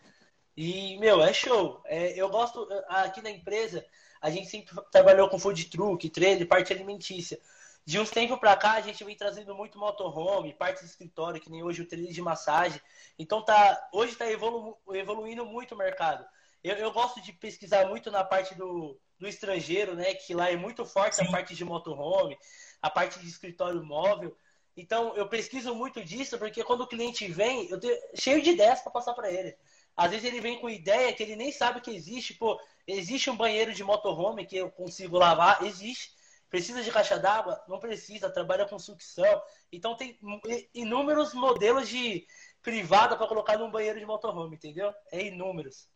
E, 0.56 0.96
meu, 0.98 1.22
é 1.22 1.32
show. 1.32 1.82
É, 1.84 2.18
eu 2.18 2.28
gosto, 2.28 2.68
aqui 2.88 3.20
na 3.20 3.30
empresa, 3.30 3.84
a 4.20 4.30
gente 4.30 4.48
sempre 4.48 4.74
trabalhou 4.90 5.28
com 5.28 5.38
food 5.38 5.64
truck, 5.66 6.08
trailer, 6.10 6.46
parte 6.46 6.72
alimentícia. 6.72 7.38
De 7.86 8.00
uns 8.00 8.10
tempos 8.10 8.38
para 8.38 8.56
cá, 8.56 8.72
a 8.72 8.80
gente 8.80 9.04
vem 9.04 9.14
trazendo 9.14 9.54
muito 9.54 9.78
motorhome, 9.78 10.54
parte 10.54 10.80
de 10.80 10.86
escritório, 10.86 11.40
que 11.40 11.50
nem 11.50 11.62
hoje 11.62 11.82
o 11.82 11.86
trailer 11.86 12.12
de 12.12 12.22
massagem. 12.22 12.80
Então, 13.18 13.44
tá, 13.44 13.88
hoje 13.92 14.12
está 14.12 14.30
evolu 14.30 14.78
evoluindo 14.92 15.44
muito 15.44 15.74
o 15.74 15.78
mercado. 15.78 16.24
Eu, 16.62 16.76
eu, 16.76 16.92
gosto 16.92 17.20
de 17.20 17.30
pesquisar 17.30 17.86
muito 17.86 18.10
na 18.10 18.24
parte 18.24 18.54
do, 18.54 18.98
do 19.18 19.28
estrangeiro, 19.28 19.94
né? 19.94 20.14
Que 20.14 20.32
lá 20.32 20.50
é 20.50 20.56
muito 20.56 20.86
forte 20.86 21.16
Sim. 21.16 21.26
a 21.26 21.30
parte 21.30 21.54
de 21.54 21.62
motorhome, 21.62 22.38
a 22.80 22.88
parte 22.88 23.18
de 23.18 23.28
escritório 23.28 23.84
móvel. 23.84 24.34
Então, 24.74 25.14
eu 25.14 25.28
pesquiso 25.28 25.74
muito 25.74 26.02
disso, 26.02 26.38
porque 26.38 26.64
quando 26.64 26.80
o 26.80 26.86
cliente 26.86 27.28
vem, 27.28 27.68
eu 27.68 27.78
tenho 27.78 27.96
cheio 28.14 28.42
de 28.42 28.50
ideias 28.50 28.80
para 28.80 28.92
passar 28.92 29.12
para 29.12 29.30
ele. 29.30 29.54
Às 29.96 30.10
vezes 30.10 30.26
ele 30.26 30.40
vem 30.40 30.58
com 30.58 30.68
ideia 30.68 31.12
que 31.12 31.22
ele 31.22 31.36
nem 31.36 31.52
sabe 31.52 31.80
que 31.80 31.90
existe. 31.90 32.34
Pô, 32.34 32.60
existe 32.86 33.30
um 33.30 33.36
banheiro 33.36 33.72
de 33.72 33.84
motorhome 33.84 34.46
que 34.46 34.56
eu 34.56 34.70
consigo 34.70 35.18
lavar? 35.18 35.62
Existe. 35.64 36.12
Precisa 36.50 36.82
de 36.82 36.90
caixa 36.90 37.18
d'água? 37.18 37.60
Não 37.68 37.78
precisa, 37.78 38.30
trabalha 38.30 38.64
com 38.64 38.78
sucção. 38.78 39.42
Então 39.72 39.96
tem 39.96 40.18
inúmeros 40.72 41.34
modelos 41.34 41.88
de 41.88 42.26
privada 42.62 43.16
para 43.16 43.26
colocar 43.26 43.58
num 43.58 43.70
banheiro 43.70 43.98
de 43.98 44.06
motorhome, 44.06 44.56
entendeu? 44.56 44.92
É 45.10 45.26
inúmeros. 45.26 45.88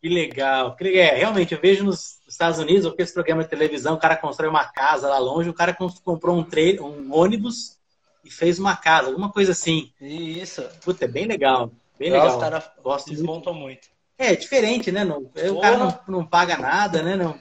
Que 0.00 0.08
legal. 0.08 0.76
É, 0.80 1.14
realmente, 1.14 1.54
eu 1.54 1.60
vejo 1.60 1.84
nos 1.84 2.18
Estados 2.26 2.58
Unidos, 2.58 2.84
ou 2.84 2.94
esse 2.98 3.14
programa 3.14 3.44
de 3.44 3.50
televisão, 3.50 3.94
o 3.94 3.98
cara 3.98 4.16
constrói 4.16 4.48
uma 4.48 4.64
casa 4.64 5.08
lá 5.08 5.18
longe, 5.18 5.48
o 5.48 5.54
cara 5.54 5.72
comprou 6.04 6.36
um, 6.36 6.42
trailer, 6.42 6.82
um 6.82 7.14
ônibus 7.14 7.78
e 8.24 8.30
fez 8.30 8.58
uma 8.58 8.76
casa, 8.76 9.08
alguma 9.08 9.30
coisa 9.30 9.52
assim. 9.52 9.92
Isso. 10.00 10.62
Puta, 10.84 11.04
é 11.04 11.08
bem 11.08 11.26
legal. 11.26 11.70
Bem 11.98 12.10
legal. 12.10 12.36
Os 12.36 12.42
caras 12.42 12.70
desmontam 13.06 13.52
muito. 13.52 13.88
muito. 13.88 13.92
É, 14.18 14.36
diferente, 14.36 14.92
né? 14.92 15.04
Não, 15.04 15.18
o 15.18 15.60
cara 15.60 15.76
não, 15.76 16.00
não 16.08 16.26
paga 16.26 16.56
nada, 16.56 17.02
né? 17.02 17.16
Não, 17.16 17.38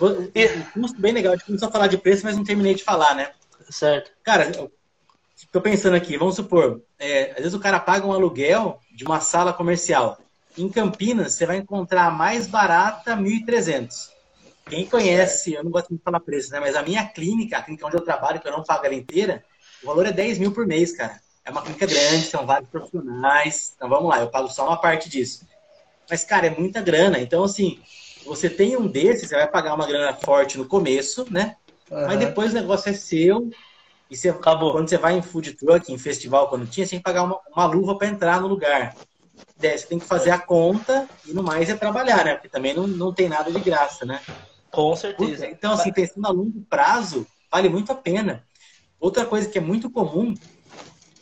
o 0.00 0.72
custo 0.72 1.00
bem 1.00 1.12
legal. 1.12 1.32
A 1.32 1.36
gente 1.36 1.46
começou 1.46 1.68
a 1.68 1.72
falar 1.72 1.86
de 1.86 1.98
preço, 1.98 2.24
mas 2.24 2.36
não 2.36 2.44
terminei 2.44 2.74
de 2.74 2.84
falar, 2.84 3.14
né? 3.14 3.32
Certo. 3.70 4.12
Cara, 4.22 4.50
estou 5.36 5.60
pensando 5.60 5.96
aqui, 5.96 6.16
vamos 6.16 6.36
supor, 6.36 6.82
é, 6.98 7.30
às 7.32 7.38
vezes 7.38 7.54
o 7.54 7.60
cara 7.60 7.80
paga 7.80 8.06
um 8.06 8.12
aluguel 8.12 8.80
de 8.94 9.04
uma 9.04 9.20
sala 9.20 9.52
comercial. 9.52 10.18
Em 10.56 10.68
Campinas, 10.68 11.34
você 11.34 11.46
vai 11.46 11.56
encontrar 11.56 12.06
a 12.06 12.10
mais 12.10 12.46
barata 12.46 13.16
1.300. 13.16 14.10
Quem 14.68 14.86
conhece, 14.86 15.54
eu 15.54 15.64
não 15.64 15.70
gosto 15.70 15.94
de 15.94 16.00
falar 16.02 16.20
preço, 16.20 16.50
né? 16.52 16.60
Mas 16.60 16.76
a 16.76 16.82
minha 16.82 17.06
clínica, 17.06 17.58
a 17.58 17.62
clínica 17.62 17.86
onde 17.86 17.96
eu 17.96 18.02
trabalho, 18.02 18.40
que 18.40 18.46
eu 18.46 18.52
não 18.52 18.62
pago 18.62 18.84
ela 18.86 18.94
inteira, 18.94 19.42
o 19.82 19.86
valor 19.86 20.06
é 20.06 20.12
10 20.12 20.38
mil 20.38 20.52
por 20.52 20.66
mês, 20.66 20.92
cara. 20.92 21.20
É 21.44 21.50
uma 21.50 21.62
clínica 21.62 21.86
grande, 21.86 22.26
são 22.26 22.46
vários 22.46 22.68
profissionais. 22.68 23.72
Então 23.76 23.88
vamos 23.88 24.08
lá, 24.08 24.20
eu 24.20 24.28
pago 24.28 24.48
só 24.48 24.66
uma 24.66 24.80
parte 24.80 25.08
disso. 25.08 25.44
Mas, 26.08 26.24
cara, 26.24 26.46
é 26.46 26.50
muita 26.50 26.80
grana. 26.80 27.18
Então, 27.18 27.42
assim, 27.44 27.80
você 28.24 28.48
tem 28.48 28.76
um 28.76 28.86
desses, 28.86 29.28
você 29.28 29.34
vai 29.34 29.48
pagar 29.48 29.74
uma 29.74 29.86
grana 29.86 30.12
forte 30.14 30.58
no 30.58 30.66
começo, 30.66 31.26
né? 31.30 31.56
Uhum. 31.90 32.06
Mas 32.06 32.18
depois 32.18 32.52
o 32.52 32.54
negócio 32.54 32.90
é 32.90 32.92
seu. 32.92 33.50
E 34.10 34.16
você, 34.16 34.28
Acabou. 34.28 34.72
quando 34.72 34.88
você 34.88 34.98
vai 34.98 35.16
em 35.16 35.22
food 35.22 35.54
truck, 35.54 35.90
em 35.90 35.98
festival, 35.98 36.48
quando 36.48 36.68
tinha, 36.68 36.84
você 36.84 36.90
tem 36.90 36.98
que 36.98 37.04
pagar 37.04 37.22
uma, 37.22 37.40
uma 37.50 37.66
luva 37.66 37.96
para 37.96 38.08
entrar 38.08 38.40
no 38.40 38.46
lugar. 38.46 38.94
Você 39.58 39.86
tem 39.86 39.98
que 39.98 40.04
fazer 40.04 40.30
a 40.30 40.38
conta 40.38 41.08
e 41.26 41.32
no 41.32 41.42
mais 41.42 41.70
é 41.70 41.74
trabalhar, 41.74 42.24
né? 42.24 42.34
Porque 42.34 42.48
também 42.48 42.74
não, 42.74 42.86
não 42.86 43.12
tem 43.12 43.28
nada 43.28 43.50
de 43.50 43.60
graça, 43.60 44.04
né? 44.04 44.20
Com 44.70 44.94
certeza. 44.96 45.46
Então, 45.46 45.72
assim, 45.72 45.92
pensando 45.92 46.26
a 46.26 46.30
longo 46.30 46.60
prazo, 46.68 47.26
vale 47.50 47.68
muito 47.68 47.92
a 47.92 47.94
pena. 47.94 48.44
Outra 48.98 49.24
coisa 49.24 49.48
que 49.48 49.58
é 49.58 49.60
muito 49.60 49.88
comum, 49.90 50.34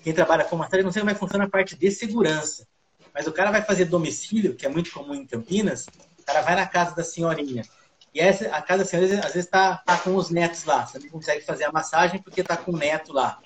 quem 0.02 0.12
trabalha 0.12 0.44
com 0.44 0.56
massagem, 0.56 0.84
não 0.84 0.92
sei 0.92 1.00
como 1.00 1.10
é 1.10 1.14
que 1.14 1.20
funciona 1.20 1.44
a 1.44 1.48
parte 1.48 1.76
de 1.76 1.90
segurança. 1.90 2.66
Mas 3.12 3.26
o 3.26 3.32
cara 3.32 3.50
vai 3.50 3.62
fazer 3.62 3.86
domicílio, 3.86 4.54
que 4.54 4.64
é 4.64 4.68
muito 4.68 4.90
comum 4.92 5.14
em 5.14 5.26
Campinas, 5.26 5.86
o 6.18 6.22
cara 6.24 6.42
vai 6.42 6.54
na 6.54 6.66
casa 6.66 6.94
da 6.94 7.04
senhorinha. 7.04 7.64
E 8.14 8.20
essa, 8.20 8.46
a 8.48 8.62
casa 8.62 8.84
da 8.84 8.88
senhorinha, 8.88 9.18
às 9.18 9.32
vezes, 9.32 9.44
está 9.44 9.76
tá 9.78 9.98
com 9.98 10.14
os 10.16 10.30
netos 10.30 10.64
lá. 10.64 10.86
Você 10.86 10.98
não 10.98 11.08
consegue 11.08 11.44
fazer 11.44 11.64
a 11.64 11.72
massagem 11.72 12.20
porque 12.20 12.40
está 12.40 12.56
com 12.56 12.72
o 12.72 12.76
neto 12.76 13.12
lá. 13.12 13.38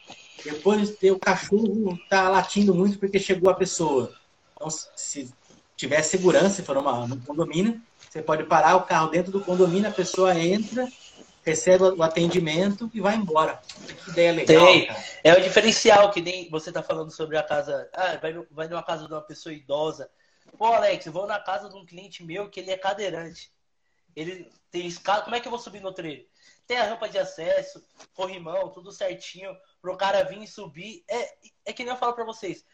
Depois, 0.44 0.90
o 1.02 1.18
cachorro 1.18 1.98
está 2.02 2.28
latindo 2.28 2.74
muito 2.74 2.98
porque 2.98 3.18
chegou 3.18 3.50
a 3.50 3.54
pessoa. 3.54 4.12
Então, 4.54 4.68
se 4.70 5.32
tiver 5.76 6.02
segurança, 6.02 6.56
se 6.56 6.62
for 6.62 6.76
uma, 6.76 7.04
um 7.04 7.20
condomínio, 7.20 7.80
você 8.08 8.22
pode 8.22 8.44
parar 8.44 8.76
o 8.76 8.82
carro 8.82 9.08
dentro 9.08 9.32
do 9.32 9.40
condomínio, 9.40 9.88
a 9.88 9.92
pessoa 9.92 10.38
entra, 10.38 10.88
recebe 11.44 11.84
o 11.84 12.02
atendimento 12.02 12.90
e 12.94 13.00
vai 13.00 13.14
embora. 13.14 13.60
Que 14.04 14.10
ideia 14.10 14.32
legal. 14.32 14.66
Tem. 14.66 14.86
Cara. 14.86 15.04
É 15.22 15.32
o 15.34 15.42
diferencial, 15.42 16.10
que 16.10 16.20
nem 16.20 16.48
você 16.50 16.70
está 16.70 16.82
falando 16.82 17.10
sobre 17.10 17.36
a 17.36 17.42
casa. 17.42 17.88
Ah, 17.92 18.16
vai, 18.16 18.32
vai 18.50 18.68
numa 18.68 18.82
casa 18.82 19.06
de 19.06 19.12
uma 19.12 19.22
pessoa 19.22 19.52
idosa. 19.52 20.10
Pô, 20.56 20.66
Alex, 20.66 21.06
eu 21.06 21.12
vou 21.12 21.26
na 21.26 21.38
casa 21.38 21.68
de 21.68 21.76
um 21.76 21.84
cliente 21.84 22.24
meu 22.24 22.48
que 22.48 22.60
ele 22.60 22.70
é 22.70 22.78
cadeirante. 22.78 23.52
Ele 24.16 24.50
tem 24.70 24.86
escada. 24.86 25.22
Como 25.22 25.36
é 25.36 25.40
que 25.40 25.46
eu 25.46 25.50
vou 25.50 25.58
subir 25.58 25.80
no 25.80 25.92
trailer? 25.92 26.26
Tem 26.66 26.78
a 26.78 26.84
rampa 26.84 27.08
de 27.08 27.18
acesso, 27.18 27.84
corrimão, 28.14 28.70
tudo 28.70 28.90
certinho, 28.90 29.54
pro 29.82 29.96
cara 29.96 30.24
vir 30.24 30.42
e 30.42 30.46
subir. 30.46 31.04
É, 31.08 31.34
é 31.66 31.72
que 31.72 31.84
nem 31.84 31.92
eu 31.92 31.98
falo 31.98 32.14
para 32.14 32.24
vocês. 32.24 32.64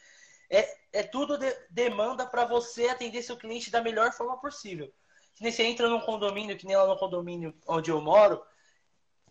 É, 0.49 0.69
é 0.93 1.03
tudo 1.03 1.39
de, 1.39 1.51
demanda 1.71 2.27
para 2.27 2.45
você 2.45 2.89
atender 2.89 3.23
seu 3.23 3.37
cliente 3.37 3.71
da 3.71 3.83
melhor 3.83 4.13
forma 4.13 4.39
possível. 4.41 4.93
Que 5.35 5.43
nem 5.43 5.53
você 5.53 5.63
entra 5.63 5.89
num 5.89 6.01
condomínio, 6.01 6.57
que 6.57 6.67
nem 6.67 6.77
lá 6.77 6.87
no 6.87 6.99
condomínio 6.99 7.55
onde 7.67 7.91
eu 7.91 8.01
moro, 8.01 8.43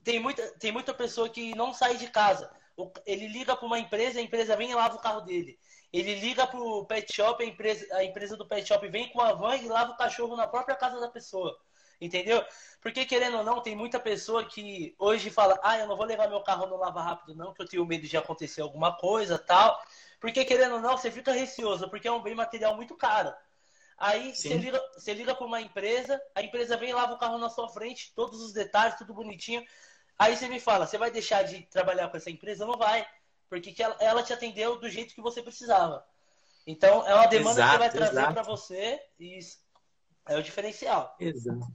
tem 0.04 0.20
muita, 0.20 0.48
tem 0.60 0.72
muita 0.72 0.94
pessoa 0.94 1.30
que 1.30 1.56
não 1.56 1.74
sai 1.74 1.98
de 1.98 2.08
casa. 2.08 2.52
Ele 3.06 3.28
liga 3.28 3.56
para 3.56 3.66
uma 3.66 3.80
empresa, 3.80 4.20
a 4.20 4.24
empresa 4.24 4.56
vem 4.56 4.72
e 4.72 4.76
lava 4.76 4.96
o 4.96 5.02
carro 5.02 5.22
dele. 5.22 5.60
Ele 5.92 6.16
liga 6.16 6.46
para 6.46 6.60
o 6.60 6.86
pet 6.86 7.12
shop, 7.14 7.44
a 7.44 7.48
empresa, 7.48 7.86
a 7.96 8.04
empresa 8.04 8.38
do 8.38 8.48
pet 8.48 8.68
shop 8.68 8.88
vem 8.90 9.10
com 9.12 9.22
a 9.22 9.34
van 9.34 9.56
e 9.56 9.68
lava 9.68 9.92
o 9.92 9.98
cachorro 9.98 10.36
na 10.36 10.48
própria 10.48 10.76
casa 10.76 11.00
da 11.00 11.10
pessoa. 11.10 11.58
Entendeu? 12.00 12.46
Porque, 12.82 13.06
querendo 13.06 13.38
ou 13.38 13.44
não, 13.44 13.62
tem 13.62 13.76
muita 13.76 14.00
pessoa 14.00 14.46
que 14.46 14.96
hoje 14.98 15.30
fala: 15.30 15.60
ah, 15.62 15.78
eu 15.78 15.88
não 15.88 15.98
vou 15.98 16.06
levar 16.06 16.30
meu 16.30 16.42
carro 16.42 16.66
no 16.66 16.78
lava 16.78 17.02
rápido, 17.02 17.36
não, 17.36 17.54
que 17.54 17.62
eu 17.62 17.68
tenho 17.68 17.86
medo 17.86 18.08
de 18.08 18.16
acontecer 18.16 18.62
alguma 18.62 18.96
coisa 18.96 19.38
tal. 19.38 19.82
Porque, 20.20 20.46
querendo 20.46 20.76
ou 20.76 20.82
não, 20.82 20.98
você 20.98 21.12
fica 21.12 21.34
receoso, 21.34 21.90
porque 21.90 22.08
é 22.08 22.12
um 22.12 22.22
bem 22.22 22.36
material 22.36 22.76
muito 22.76 22.96
caro. 22.96 23.34
Aí 24.00 24.34
você 24.34 24.54
liga, 24.56 24.82
você 24.94 25.14
liga 25.14 25.36
para 25.36 25.46
uma 25.46 25.62
empresa, 25.62 26.22
a 26.34 26.42
empresa 26.42 26.78
vem 26.78 26.90
e 26.90 26.94
lava 26.94 27.14
o 27.14 27.18
carro 27.18 27.38
na 27.38 27.50
sua 27.50 27.68
frente, 27.70 28.14
todos 28.16 28.42
os 28.42 28.54
detalhes, 28.54 28.98
tudo 28.98 29.14
bonitinho. 29.14 29.64
Aí 30.18 30.36
você 30.36 30.48
me 30.48 30.60
fala, 30.60 30.88
você 30.88 30.98
vai 30.98 31.12
deixar 31.12 31.44
de 31.44 31.64
trabalhar 31.64 32.10
com 32.10 32.18
essa 32.18 32.30
empresa? 32.30 32.66
Não 32.66 32.78
vai, 32.78 33.06
porque 33.50 33.76
ela, 33.82 33.98
ela 34.00 34.24
te 34.24 34.32
atendeu 34.32 34.80
do 34.80 34.90
jeito 34.90 35.14
que 35.14 35.22
você 35.22 35.42
precisava. 35.42 36.06
Então 36.66 37.06
é 37.08 37.14
uma 37.14 37.26
demanda 37.26 37.60
exato, 37.60 37.72
que 37.74 37.78
vai 37.80 37.90
trazer 37.90 38.34
para 38.34 38.44
você 38.44 39.02
e 39.20 39.38
isso 39.38 39.58
é 40.28 40.38
o 40.38 40.44
diferencial. 40.44 41.16
Exato. 41.20 41.68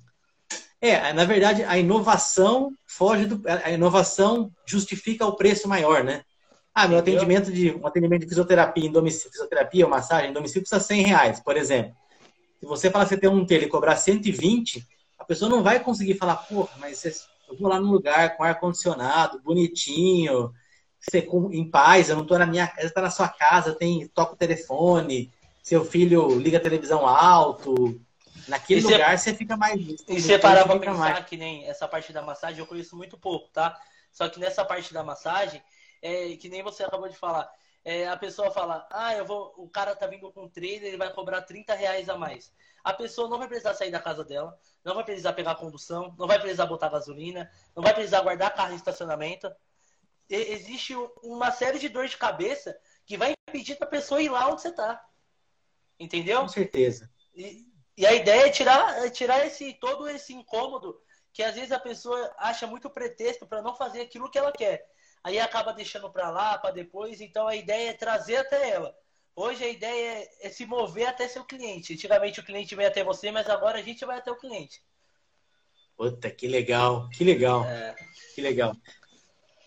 É, 0.80 1.12
na 1.12 1.24
verdade, 1.24 1.64
a 1.64 1.78
inovação 1.78 2.72
foge 2.86 3.26
do. 3.26 3.42
A 3.48 3.70
inovação 3.70 4.52
justifica 4.66 5.26
o 5.26 5.34
preço 5.34 5.66
maior, 5.66 6.04
né? 6.04 6.24
Ah, 6.74 6.86
meu 6.86 6.98
Entendeu? 6.98 7.22
atendimento 7.22 7.52
de 7.52 7.70
um 7.70 7.86
atendimento 7.86 8.22
de 8.22 8.28
fisioterapia 8.28 8.86
em 8.86 8.92
domicílio, 8.92 9.30
fisioterapia 9.30 9.84
ou 9.84 9.90
massagem 9.90 10.30
em 10.30 10.32
domicílio 10.32 10.62
custa 10.62 10.80
100 10.80 11.06
reais, 11.06 11.40
por 11.40 11.56
exemplo. 11.56 11.96
Se 12.60 12.66
você 12.66 12.90
falar 12.90 13.04
que 13.04 13.10
você 13.10 13.20
tem 13.20 13.30
um 13.30 13.44
tele 13.44 13.66
e 13.66 13.68
cobrar 13.68 13.96
120, 13.96 14.86
a 15.18 15.24
pessoa 15.24 15.50
não 15.50 15.62
vai 15.62 15.80
conseguir 15.80 16.14
falar, 16.14 16.36
pô, 16.36 16.68
mas 16.78 17.04
eu 17.48 17.56
vou 17.58 17.68
lá 17.68 17.80
num 17.80 17.90
lugar 17.90 18.36
com 18.36 18.44
ar-condicionado, 18.44 19.40
bonitinho, 19.42 20.52
você 20.98 21.26
em 21.52 21.70
paz, 21.70 22.08
eu 22.08 22.16
não 22.16 22.22
estou 22.22 22.38
na 22.38 22.46
minha 22.46 22.66
casa, 22.66 22.86
está 22.86 23.02
na 23.02 23.10
sua 23.10 23.28
casa, 23.28 23.74
tem 23.74 24.06
toca 24.08 24.32
o 24.32 24.36
telefone, 24.36 25.30
seu 25.62 25.84
filho 25.84 26.38
liga 26.38 26.58
a 26.58 26.62
televisão 26.62 27.06
alto. 27.06 28.00
Naquele 28.48 28.80
e 28.80 28.84
lugar 28.84 29.18
você, 29.18 29.32
fica 29.32 29.56
mais. 29.56 29.80
E 30.08 30.20
você 30.20 30.38
parar 30.38 30.64
para 30.64 30.78
pensar 30.78 30.96
mais. 30.96 31.24
que 31.24 31.36
nem 31.36 31.66
essa 31.66 31.88
parte 31.88 32.12
da 32.12 32.20
massagem 32.20 32.58
eu 32.58 32.66
conheço 32.66 32.96
muito 32.96 33.16
pouco, 33.16 33.48
tá? 33.50 33.78
Só 34.12 34.28
que 34.28 34.38
nessa 34.38 34.64
parte 34.64 34.92
da 34.92 35.02
massagem, 35.02 35.62
é, 36.02 36.36
que 36.36 36.48
nem 36.48 36.62
você 36.62 36.84
acabou 36.84 37.08
de 37.08 37.16
falar, 37.16 37.50
é, 37.84 38.08
a 38.08 38.16
pessoa 38.16 38.50
fala, 38.50 38.88
ah, 38.90 39.14
eu 39.14 39.26
vou, 39.26 39.52
o 39.58 39.68
cara 39.68 39.94
tá 39.94 40.06
vindo 40.06 40.32
com 40.32 40.44
um 40.44 40.48
trailer, 40.48 40.88
ele 40.88 40.96
vai 40.96 41.12
cobrar 41.12 41.42
30 41.42 41.74
reais 41.74 42.08
a 42.08 42.16
mais. 42.16 42.50
A 42.82 42.94
pessoa 42.94 43.28
não 43.28 43.38
vai 43.38 43.46
precisar 43.46 43.74
sair 43.74 43.90
da 43.90 44.00
casa 44.00 44.24
dela, 44.24 44.58
não 44.82 44.94
vai 44.94 45.04
precisar 45.04 45.34
pegar 45.34 45.54
condução, 45.56 46.14
não 46.18 46.26
vai 46.26 46.38
precisar 46.40 46.66
botar 46.66 46.88
gasolina, 46.88 47.50
não 47.76 47.82
vai 47.82 47.92
precisar 47.92 48.22
guardar 48.22 48.54
carro 48.54 48.72
em 48.72 48.76
estacionamento. 48.76 49.52
E, 50.30 50.36
existe 50.36 50.94
uma 51.22 51.50
série 51.50 51.78
de 51.78 51.90
dor 51.90 52.08
de 52.08 52.16
cabeça 52.16 52.78
que 53.04 53.18
vai 53.18 53.34
impedir 53.48 53.76
a 53.78 53.86
pessoa 53.86 54.22
ir 54.22 54.30
lá 54.30 54.48
onde 54.48 54.62
você 54.62 54.72
tá. 54.72 55.04
Entendeu? 56.00 56.40
Com 56.40 56.48
certeza. 56.48 57.10
E, 57.34 57.66
e 57.96 58.06
a 58.06 58.14
ideia 58.14 58.46
é 58.46 58.50
tirar, 58.50 59.04
é 59.04 59.10
tirar 59.10 59.46
esse 59.46 59.74
todo 59.74 60.08
esse 60.08 60.32
incômodo 60.32 60.98
que 61.32 61.42
às 61.42 61.54
vezes 61.54 61.72
a 61.72 61.80
pessoa 61.80 62.34
acha 62.38 62.66
muito 62.66 62.88
pretexto 62.88 63.46
para 63.46 63.60
não 63.60 63.74
fazer 63.74 64.00
aquilo 64.00 64.30
que 64.30 64.38
ela 64.38 64.52
quer. 64.52 64.86
Aí 65.24 65.40
acaba 65.40 65.72
deixando 65.72 66.10
para 66.10 66.30
lá, 66.30 66.58
para 66.58 66.70
depois. 66.70 67.20
Então 67.22 67.48
a 67.48 67.56
ideia 67.56 67.90
é 67.90 67.94
trazer 67.94 68.36
até 68.36 68.70
ela. 68.70 68.94
Hoje 69.34 69.64
a 69.64 69.68
ideia 69.68 70.18
é, 70.18 70.46
é, 70.46 70.48
se 70.50 70.64
mover 70.66 71.08
até 71.08 71.26
seu 71.26 71.42
cliente. 71.42 71.94
Antigamente 71.94 72.38
o 72.38 72.44
cliente 72.44 72.76
veio 72.76 72.88
até 72.88 73.02
você, 73.02 73.32
mas 73.32 73.48
agora 73.48 73.78
a 73.78 73.82
gente 73.82 74.04
vai 74.04 74.18
até 74.18 74.30
o 74.30 74.36
cliente. 74.36 74.80
Puta, 75.96 76.30
que 76.30 76.46
legal, 76.46 77.08
que 77.08 77.24
legal, 77.24 77.64
é. 77.64 77.94
que 78.34 78.40
legal. 78.40 78.76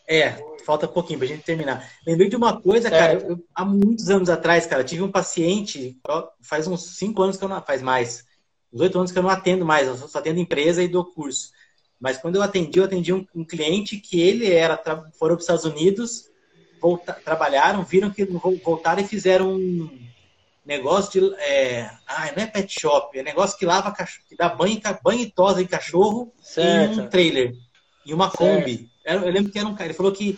É, 0.10 0.36
falta 0.66 0.88
pouquinho 0.88 1.20
pra 1.20 1.28
gente 1.28 1.43
terminar. 1.43 1.89
Lembrei 2.05 2.30
de 2.30 2.36
uma 2.36 2.62
coisa, 2.62 2.89
certo. 2.89 3.22
cara, 3.22 3.32
eu, 3.34 3.45
há 3.53 3.66
muitos 3.66 4.10
anos 4.10 4.30
atrás, 4.30 4.66
cara, 4.66 4.84
tive 4.84 5.03
um 5.03 5.12
paciente, 5.12 5.99
faz 6.41 6.66
uns 6.66 6.95
cinco 6.95 7.22
anos 7.22 7.36
que 7.36 7.43
eu 7.43 7.49
não, 7.49 7.62
faz 7.62 7.82
mais, 7.82 8.26
uns 8.72 8.80
oito 8.82 8.97
anos 8.97 9.12
que 9.12 9.18
eu 9.18 9.24
não 9.24 9.30
atendo 9.30 9.66
mais, 9.66 9.88
eu 9.88 9.97
só 9.97 10.20
atendo 10.20 10.39
empresa 10.39 10.82
e 10.82 10.88
dou 10.88 11.12
curso. 11.12 11.51
Mas 12.00 12.18
quando 12.18 12.36
eu 12.36 12.43
atendi, 12.43 12.80
eu 12.80 12.86
atendi 12.86 13.12
um, 13.12 13.26
um 13.36 13.43
cliente 13.43 13.98
que 13.98 14.20
ele 14.20 14.52
era, 14.52 14.78
foram 15.18 15.36
para 15.36 15.36
os 15.36 15.43
Estados 15.43 15.66
Unidos, 15.66 16.30
volta, 16.80 17.14
trabalharam, 17.14 17.84
viram 17.84 18.12
que 18.12 18.24
voltaram 18.64 19.02
e 19.02 19.08
fizeram 19.08 19.54
um 19.54 20.08
negócio 20.66 21.22
de. 21.22 21.36
É, 21.39 21.89
ah, 22.06 22.32
não 22.36 22.43
é 22.43 22.48
pet 22.48 22.80
shop, 22.80 23.18
é 23.18 23.24
negócio 23.24 23.58
que 23.58 23.66
lava 23.66 23.91
cachorro, 23.91 24.26
que 24.30 24.36
dá 24.36 24.50
banho, 24.50 24.80
banho 25.04 25.22
e 25.22 25.32
tosa 25.32 25.62
em 25.62 25.68
cachorro 25.68 26.32
certo. 26.41 27.00
em 27.00 27.02
um 27.02 27.08
trailer. 27.08 27.56
E 28.06 28.14
uma 28.14 28.30
certo. 28.30 28.38
Kombi. 28.38 28.89
Eu 29.04 29.32
lembro 29.32 29.52
que 29.52 29.58
era 29.58 29.68
um 29.68 29.74
cara, 29.74 29.86
ele 29.86 29.93
falou 29.93 30.12
que 30.12 30.38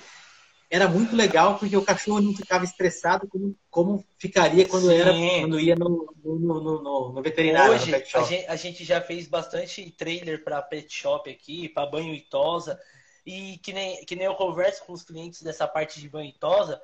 era 0.69 0.87
muito 0.87 1.15
legal 1.15 1.57
porque 1.57 1.75
o 1.75 1.83
cachorro 1.83 2.21
não 2.21 2.33
ficava 2.33 2.63
estressado 2.63 3.27
como, 3.27 3.55
como 3.71 4.05
ficaria 4.19 4.67
quando, 4.67 4.91
era, 4.91 5.11
quando 5.41 5.59
ia 5.59 5.75
no, 5.75 6.13
no, 6.23 6.59
no, 6.59 7.13
no 7.13 7.21
veterinário. 7.23 7.73
Hoje, 7.73 7.95
a 7.95 7.97
gente, 7.97 8.45
a, 8.47 8.55
gente, 8.55 8.85
já 8.85 9.01
fez 9.01 9.27
bastante 9.27 9.89
trailer 9.89 10.43
para 10.43 10.61
pet 10.61 10.93
shop 10.93 11.29
aqui, 11.29 11.67
para 11.69 11.89
banho 11.89 12.13
e 12.13 12.21
tosa. 12.21 12.79
E 13.25 13.57
que 13.63 13.73
nem, 13.73 14.05
que 14.05 14.15
nem 14.15 14.27
eu 14.27 14.35
converso 14.35 14.83
com 14.85 14.93
os 14.93 15.03
clientes 15.03 15.41
dessa 15.41 15.67
parte 15.67 15.99
de 15.99 16.07
banho 16.07 16.29
e 16.29 16.37
tosa, 16.37 16.79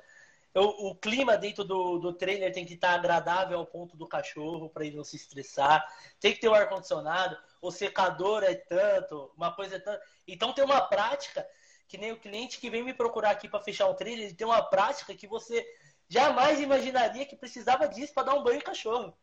eu, 0.52 0.64
o 0.64 0.94
clima 0.96 1.36
dentro 1.36 1.62
do, 1.62 1.98
do 1.98 2.12
trailer 2.12 2.52
tem 2.52 2.64
que 2.64 2.74
estar 2.74 2.90
agradável 2.90 3.58
ao 3.58 3.66
ponto 3.66 3.96
do 3.96 4.08
cachorro 4.08 4.68
para 4.68 4.84
ele 4.84 4.96
não 4.96 5.04
se 5.04 5.14
estressar. 5.14 5.86
Tem 6.18 6.32
que 6.32 6.40
ter 6.40 6.48
o 6.48 6.54
ar 6.54 6.68
condicionado, 6.68 7.36
o 7.62 7.70
secador 7.70 8.42
é 8.42 8.54
tanto, 8.54 9.30
uma 9.36 9.52
coisa 9.54 9.76
é 9.76 9.78
tanto. 9.78 10.00
Então 10.26 10.52
tem 10.52 10.64
uma 10.64 10.80
prática 10.80 11.46
que 11.88 11.98
nem 11.98 12.12
o 12.12 12.18
cliente 12.18 12.58
que 12.58 12.70
vem 12.70 12.82
me 12.82 12.94
procurar 12.94 13.30
aqui 13.30 13.48
para 13.48 13.62
fechar 13.62 13.88
um 13.88 13.94
trailer, 13.94 14.26
ele 14.26 14.34
tem 14.34 14.46
uma 14.46 14.62
prática 14.62 15.14
que 15.14 15.26
você 15.26 15.64
jamais 16.08 16.60
imaginaria 16.60 17.26
que 17.26 17.36
precisava 17.36 17.88
disso 17.88 18.14
para 18.14 18.24
dar 18.24 18.34
um 18.34 18.42
banho 18.42 18.58
em 18.58 18.62
cachorro. 18.62 19.16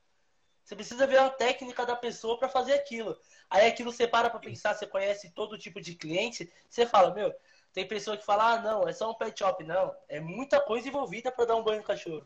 Você 0.64 0.76
precisa 0.76 1.05
ver 1.05 1.18
a 1.18 1.30
técnica 1.30 1.86
da 1.86 1.95
pessoa 1.95 2.38
para 2.38 2.47
fazer 2.47 2.74
aquilo. 2.74 3.18
Aí 3.49 3.68
aquilo 3.68 3.91
você 3.91 4.07
para 4.07 4.30
para 4.30 4.39
pensar, 4.39 4.74
você 4.74 4.88
conhece 4.88 5.30
todo 5.32 5.57
tipo 5.57 5.82
de 5.82 5.93
cliente, 5.95 6.51
você 6.70 6.86
fala, 6.86 7.14
meu, 7.14 7.34
tem 7.74 7.88
pessoa 7.88 8.16
que 8.16 8.26
fala, 8.26 8.53
ah, 8.53 8.61
não, 8.61 8.88
é 8.88 8.93
só 8.93 9.11
um 9.11 9.16
pet 9.16 9.38
shop. 9.38 9.64
Não, 9.64 9.93
é 10.07 10.20
muita 10.20 10.61
coisa 10.61 10.88
envolvida 10.88 11.32
para 11.32 11.45
dar 11.45 11.55
um 11.55 11.64
banho 11.64 11.80
no 11.80 11.84
cachorro. 11.84 12.26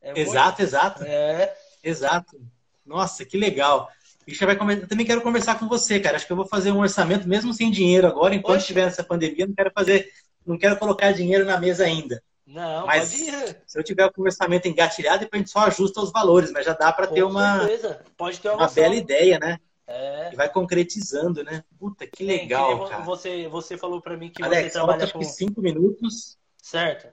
É 0.00 0.18
exato, 0.18 0.48
muito... 0.48 0.62
exato. 0.62 1.04
É. 1.04 1.56
Exato. 1.82 2.40
Nossa, 2.84 3.24
que 3.24 3.36
legal. 3.36 3.90
Vai 4.38 4.56
come... 4.56 4.74
Eu 4.74 4.88
também 4.88 5.06
quero 5.06 5.22
conversar 5.22 5.58
com 5.58 5.68
você, 5.68 6.00
cara. 6.00 6.16
Acho 6.16 6.26
que 6.26 6.32
eu 6.32 6.36
vou 6.36 6.46
fazer 6.46 6.72
um 6.72 6.80
orçamento 6.80 7.28
mesmo 7.28 7.52
sem 7.52 7.70
dinheiro 7.70 8.06
agora, 8.06 8.34
enquanto 8.34 8.58
Oxe. 8.58 8.68
tiver 8.68 8.86
essa 8.86 9.04
pandemia, 9.04 9.46
não 9.46 9.54
quero 9.54 9.70
fazer, 9.74 10.08
não 10.46 10.58
quero 10.58 10.76
colocar 10.76 11.12
dinheiro 11.12 11.44
na 11.44 11.58
mesa 11.58 11.84
ainda. 11.84 12.22
Não, 12.46 12.84
mas 12.84 13.04
se 13.04 13.78
eu 13.78 13.84
tiver 13.84 14.04
o 14.06 14.22
orçamento 14.22 14.66
engatilhado, 14.66 15.20
depois 15.20 15.40
a 15.40 15.42
gente 15.42 15.52
só 15.52 15.60
ajusta 15.60 16.00
os 16.00 16.10
valores, 16.10 16.50
mas 16.50 16.66
já 16.66 16.72
dá 16.72 16.92
para 16.92 17.06
ter 17.06 17.22
uma, 17.22 17.60
Pode 18.16 18.40
ter 18.40 18.48
uma, 18.48 18.58
uma 18.58 18.68
bela 18.68 18.96
ideia, 18.96 19.38
né? 19.38 19.58
É. 19.86 20.30
E 20.32 20.36
vai 20.36 20.48
concretizando, 20.48 21.44
né? 21.44 21.64
Puta, 21.78 22.06
que 22.06 22.24
legal, 22.24 22.88
cara. 22.88 23.02
Você, 23.02 23.48
você 23.48 23.76
falou 23.76 24.00
para 24.00 24.16
mim 24.16 24.30
que 24.30 24.42
Alex, 24.42 24.64
você 24.64 24.70
trabalha 24.70 25.06
com... 25.08 25.22
cinco 25.22 25.60
minutos. 25.60 26.38
Certo. 26.62 27.08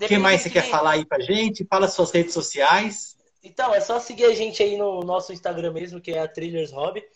O 0.00 0.06
que 0.06 0.18
mais 0.18 0.42
você 0.42 0.50
quer 0.50 0.68
falar 0.68 0.92
aí 0.92 1.06
pra 1.06 1.20
gente? 1.20 1.66
Fala 1.68 1.88
suas 1.88 2.10
redes 2.10 2.34
sociais. 2.34 3.16
Então, 3.44 3.74
é 3.74 3.80
só 3.80 4.00
seguir 4.00 4.24
a 4.24 4.34
gente 4.34 4.62
aí 4.62 4.78
no 4.78 5.02
nosso 5.02 5.30
Instagram 5.30 5.70
mesmo, 5.72 6.00
que 6.00 6.12
é 6.12 6.20
a 6.20 6.26
Thrillers 6.26 6.72
Hobby. 6.72 7.06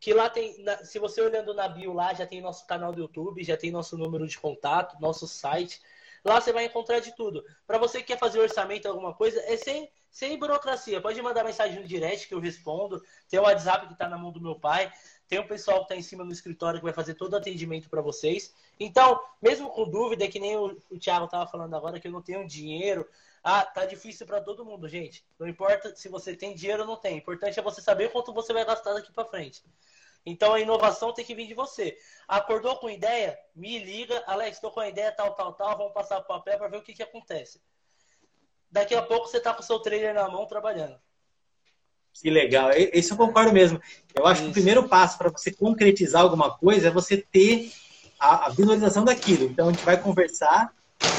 Que 0.00 0.12
lá 0.12 0.28
tem, 0.28 0.56
se 0.82 0.98
você 0.98 1.20
olhando 1.20 1.54
na 1.54 1.68
bio 1.68 1.92
lá, 1.92 2.12
já 2.12 2.26
tem 2.26 2.40
nosso 2.40 2.66
canal 2.66 2.92
do 2.92 3.00
YouTube, 3.00 3.44
já 3.44 3.56
tem 3.56 3.70
nosso 3.70 3.96
número 3.96 4.26
de 4.26 4.38
contato, 4.38 5.00
nosso 5.00 5.26
site. 5.26 5.80
Lá 6.24 6.40
você 6.40 6.52
vai 6.52 6.64
encontrar 6.64 6.98
de 6.98 7.14
tudo. 7.14 7.44
Para 7.64 7.78
você 7.78 7.98
que 7.98 8.08
quer 8.08 8.18
fazer 8.18 8.40
orçamento, 8.40 8.88
alguma 8.88 9.14
coisa, 9.14 9.40
é 9.46 9.56
sem, 9.56 9.88
sem 10.10 10.36
burocracia. 10.36 11.00
Pode 11.00 11.22
mandar 11.22 11.44
mensagem 11.44 11.80
no 11.80 11.86
direct 11.86 12.26
que 12.26 12.34
eu 12.34 12.40
respondo. 12.40 13.00
Tem 13.28 13.38
o 13.38 13.44
WhatsApp 13.44 13.86
que 13.86 13.92
está 13.92 14.08
na 14.08 14.18
mão 14.18 14.32
do 14.32 14.40
meu 14.40 14.56
pai. 14.56 14.92
Tem 15.28 15.38
o 15.38 15.46
pessoal 15.46 15.78
que 15.78 15.84
está 15.84 15.96
em 15.96 16.02
cima 16.02 16.24
no 16.24 16.32
escritório 16.32 16.80
que 16.80 16.84
vai 16.84 16.92
fazer 16.92 17.14
todo 17.14 17.34
o 17.34 17.36
atendimento 17.36 17.88
para 17.88 18.02
vocês. 18.02 18.52
Então, 18.80 19.20
mesmo 19.40 19.70
com 19.70 19.88
dúvida, 19.88 20.26
que 20.26 20.40
nem 20.40 20.56
o, 20.56 20.76
o 20.90 20.98
Thiago 20.98 21.26
estava 21.26 21.46
falando 21.46 21.74
agora, 21.76 22.00
que 22.00 22.08
eu 22.08 22.12
não 22.12 22.22
tenho 22.22 22.46
dinheiro, 22.46 23.06
ah, 23.50 23.64
tá 23.64 23.86
difícil 23.86 24.26
para 24.26 24.42
todo 24.42 24.62
mundo, 24.62 24.86
gente. 24.86 25.24
Não 25.38 25.48
importa 25.48 25.96
se 25.96 26.06
você 26.06 26.36
tem 26.36 26.54
dinheiro 26.54 26.82
ou 26.82 26.86
não 26.86 26.96
tem. 26.96 27.14
O 27.14 27.18
importante 27.18 27.58
é 27.58 27.62
você 27.62 27.80
saber 27.80 28.12
quanto 28.12 28.30
você 28.30 28.52
vai 28.52 28.62
gastar 28.62 28.92
daqui 28.92 29.10
para 29.10 29.24
frente. 29.24 29.64
Então 30.26 30.52
a 30.52 30.60
inovação 30.60 31.14
tem 31.14 31.24
que 31.24 31.34
vir 31.34 31.46
de 31.46 31.54
você. 31.54 31.96
Acordou 32.28 32.76
com 32.76 32.90
ideia? 32.90 33.38
Me 33.56 33.78
liga, 33.78 34.22
Alex, 34.26 34.56
estou 34.58 34.70
com 34.70 34.80
a 34.80 34.88
ideia 34.90 35.10
tal, 35.12 35.32
tal, 35.32 35.54
tal. 35.54 35.78
Vamos 35.78 35.94
passar 35.94 36.18
o 36.18 36.24
papel 36.24 36.58
para 36.58 36.68
ver 36.68 36.76
o 36.76 36.82
que, 36.82 36.92
que 36.92 37.02
acontece. 37.02 37.58
Daqui 38.70 38.94
a 38.94 39.00
pouco 39.00 39.26
você 39.26 39.38
está 39.38 39.54
com 39.54 39.62
o 39.62 39.64
seu 39.64 39.78
trailer 39.78 40.12
na 40.12 40.28
mão 40.28 40.44
trabalhando. 40.44 41.00
Que 42.12 42.28
legal. 42.28 42.70
Isso 42.92 43.14
eu 43.14 43.16
concordo 43.16 43.50
mesmo. 43.50 43.80
Eu 44.14 44.26
acho 44.26 44.42
Isso. 44.42 44.44
que 44.44 44.50
o 44.50 44.52
primeiro 44.52 44.86
passo 44.86 45.16
para 45.16 45.30
você 45.30 45.50
concretizar 45.50 46.20
alguma 46.20 46.54
coisa 46.54 46.88
é 46.88 46.90
você 46.90 47.16
ter 47.16 47.72
a, 48.20 48.50
visualização 48.50 49.04
daquilo. 49.06 49.44
Então 49.44 49.68
a 49.68 49.72
gente 49.72 49.86
vai 49.86 49.98
conversar 49.98 50.70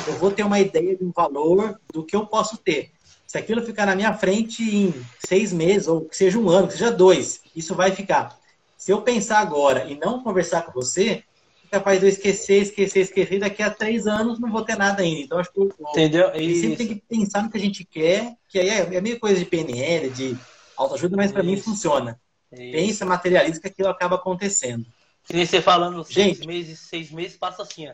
eu 0.08 0.14
vou 0.18 0.32
ter 0.32 0.44
uma 0.44 0.60
ideia 0.60 0.96
de 0.96 1.04
um 1.04 1.12
valor 1.12 1.80
do 1.94 2.04
que 2.04 2.16
eu 2.16 2.26
posso 2.26 2.58
ter. 2.58 2.92
Se 3.28 3.38
aquilo 3.38 3.64
ficar 3.64 3.86
na 3.86 3.96
minha 3.96 4.14
frente 4.14 4.64
em 4.64 4.94
seis 5.20 5.54
meses, 5.54 5.88
ou 5.88 6.02
que 6.02 6.18
seja 6.18 6.40
um 6.40 6.50
ano, 6.50 6.68
que 6.68 6.74
seja 6.74 6.92
dois, 6.92 7.42
isso 7.56 7.76
vai 7.76 7.92
ficar. 7.92 8.38
Se 8.78 8.92
eu 8.92 9.02
pensar 9.02 9.40
agora 9.40 9.86
e 9.86 9.96
não 10.00 10.24
conversar 10.24 10.64
com 10.64 10.72
você, 10.72 11.24
é 11.66 11.68
capaz 11.70 12.00
de 12.00 12.06
eu 12.06 12.10
esquecer, 12.10 12.64
esquecer, 12.64 13.02
esquecer, 13.02 13.40
daqui 13.40 13.62
a 13.62 13.70
três 13.70 14.08
anos 14.08 14.40
não 14.40 14.52
vou 14.52 14.64
ter 14.64 14.76
nada 14.76 15.04
ainda. 15.04 15.22
Então, 15.22 15.38
acho 15.38 15.52
que 15.52 15.60
eu, 15.60 15.72
Entendeu? 15.92 16.32
sempre 16.34 16.76
tem 16.78 16.88
que 16.88 17.04
pensar 17.08 17.44
no 17.44 17.52
que 17.52 17.58
a 17.58 17.62
gente 17.62 17.86
quer, 17.86 18.36
que 18.48 18.58
aí 18.58 18.70
é, 18.70 18.96
é 18.96 19.02
meio 19.02 19.20
coisa 19.20 19.38
de 19.38 19.46
PNL, 19.46 20.10
de 20.10 20.36
autoajuda, 20.76 21.16
mas 21.16 21.32
para 21.32 21.44
mim 21.44 21.58
funciona. 21.58 22.20
Isso. 22.52 22.72
Pensa, 22.72 23.06
materializa 23.06 23.60
que 23.60 23.68
aquilo 23.68 23.90
acaba 23.90 24.16
acontecendo. 24.16 24.86
Se 25.24 25.46
você 25.46 25.62
falando 25.62 26.04
seis 26.04 26.38
gente, 26.38 26.48
meses, 26.48 26.80
seis 26.80 27.12
meses 27.12 27.38
passa 27.38 27.62
assim, 27.62 27.88
ó. 27.88 27.94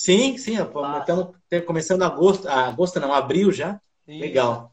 Sim, 0.00 0.38
sim. 0.38 0.56
Estamos 0.56 1.34
começando 1.66 2.02
agosto, 2.02 2.48
ah, 2.48 2.68
agosto 2.68 2.98
não, 2.98 3.12
abril 3.12 3.52
já. 3.52 3.78
Isso. 4.08 4.18
Legal. 4.18 4.72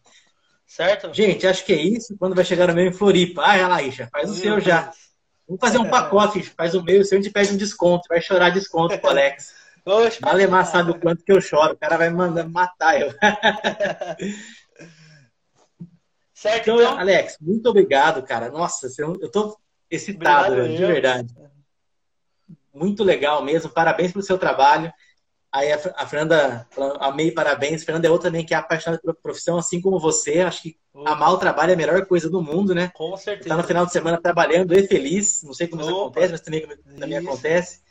Certo? 0.66 1.14
Gente, 1.14 1.46
acho 1.46 1.66
que 1.66 1.74
é 1.74 1.82
isso. 1.82 2.16
Quando 2.18 2.34
vai 2.34 2.46
chegar 2.46 2.70
o 2.70 2.74
meu 2.74 2.86
em 2.86 2.94
Floripa? 2.94 3.42
Ah, 3.46 3.58
ela 3.58 3.76
aí, 3.76 3.92
já 3.92 4.08
faz 4.08 4.32
o 4.32 4.34
seu 4.34 4.62
já. 4.62 4.90
Vamos 5.46 5.60
fazer 5.60 5.80
um 5.80 5.90
pacote, 5.90 6.42
faz 6.44 6.74
o 6.76 6.82
meu, 6.82 7.02
o 7.02 7.04
seu 7.04 7.20
a 7.20 7.22
gente 7.22 7.34
pede 7.34 7.52
um 7.52 7.58
desconto. 7.58 8.08
Vai 8.08 8.22
chorar 8.22 8.52
desconto 8.52 8.98
pro 9.00 9.10
Alex. 9.10 9.54
Oxe, 9.86 10.22
Malemar 10.22 10.66
sabe 10.66 10.92
o 10.92 11.00
quanto 11.00 11.26
que 11.26 11.32
eu 11.34 11.42
choro. 11.42 11.74
O 11.74 11.78
cara 11.78 11.98
vai 11.98 12.10
mandar 12.10 12.48
matar 12.48 12.98
eu. 13.02 13.12
certo, 16.34 16.70
então, 16.70 16.82
então, 16.82 16.98
Alex, 17.00 17.38
muito 17.42 17.68
obrigado, 17.68 18.24
cara. 18.24 18.50
Nossa, 18.50 18.88
eu 18.98 19.30
tô 19.30 19.60
excitado, 19.92 20.54
obrigado, 20.54 20.78
de 20.78 20.86
verdade. 20.86 21.36
Muito 22.74 23.04
legal 23.04 23.44
mesmo. 23.44 23.70
Parabéns 23.70 24.14
pelo 24.14 24.24
seu 24.24 24.38
trabalho. 24.38 24.90
Aí 25.58 25.72
a, 25.72 25.80
a 25.96 26.06
Fernanda, 26.06 26.68
amei, 27.00 27.32
parabéns. 27.32 27.82
A 27.82 27.86
Fernanda 27.86 28.08
é 28.08 28.12
outra 28.12 28.30
também 28.30 28.46
que 28.46 28.54
é 28.54 28.58
apaixonada 28.58 29.02
pela 29.02 29.16
profissão, 29.16 29.58
assim 29.58 29.82
como 29.82 30.00
você. 30.00 30.42
Acho 30.42 30.62
que 30.62 30.78
Opa. 30.94 31.10
amar 31.10 31.34
o 31.34 31.38
trabalho 31.40 31.72
é 31.72 31.74
a 31.74 31.78
melhor 31.78 32.06
coisa 32.06 32.30
do 32.30 32.44
mundo, 32.44 32.76
né? 32.76 32.92
Com 32.94 33.18
certeza. 33.18 33.50
Tá 33.50 33.58
no 33.58 33.64
final 33.64 33.84
de 33.84 33.92
semana 33.92 34.22
trabalhando 34.22 34.72
e 34.76 34.86
feliz. 34.86 35.42
Não 35.42 35.56
sei 35.56 35.68
como 35.68 35.82
isso 35.82 35.90
acontece, 35.90 36.32
mas 36.32 36.42
também 36.42 36.68
também 37.00 37.18
acontece. 37.18 37.82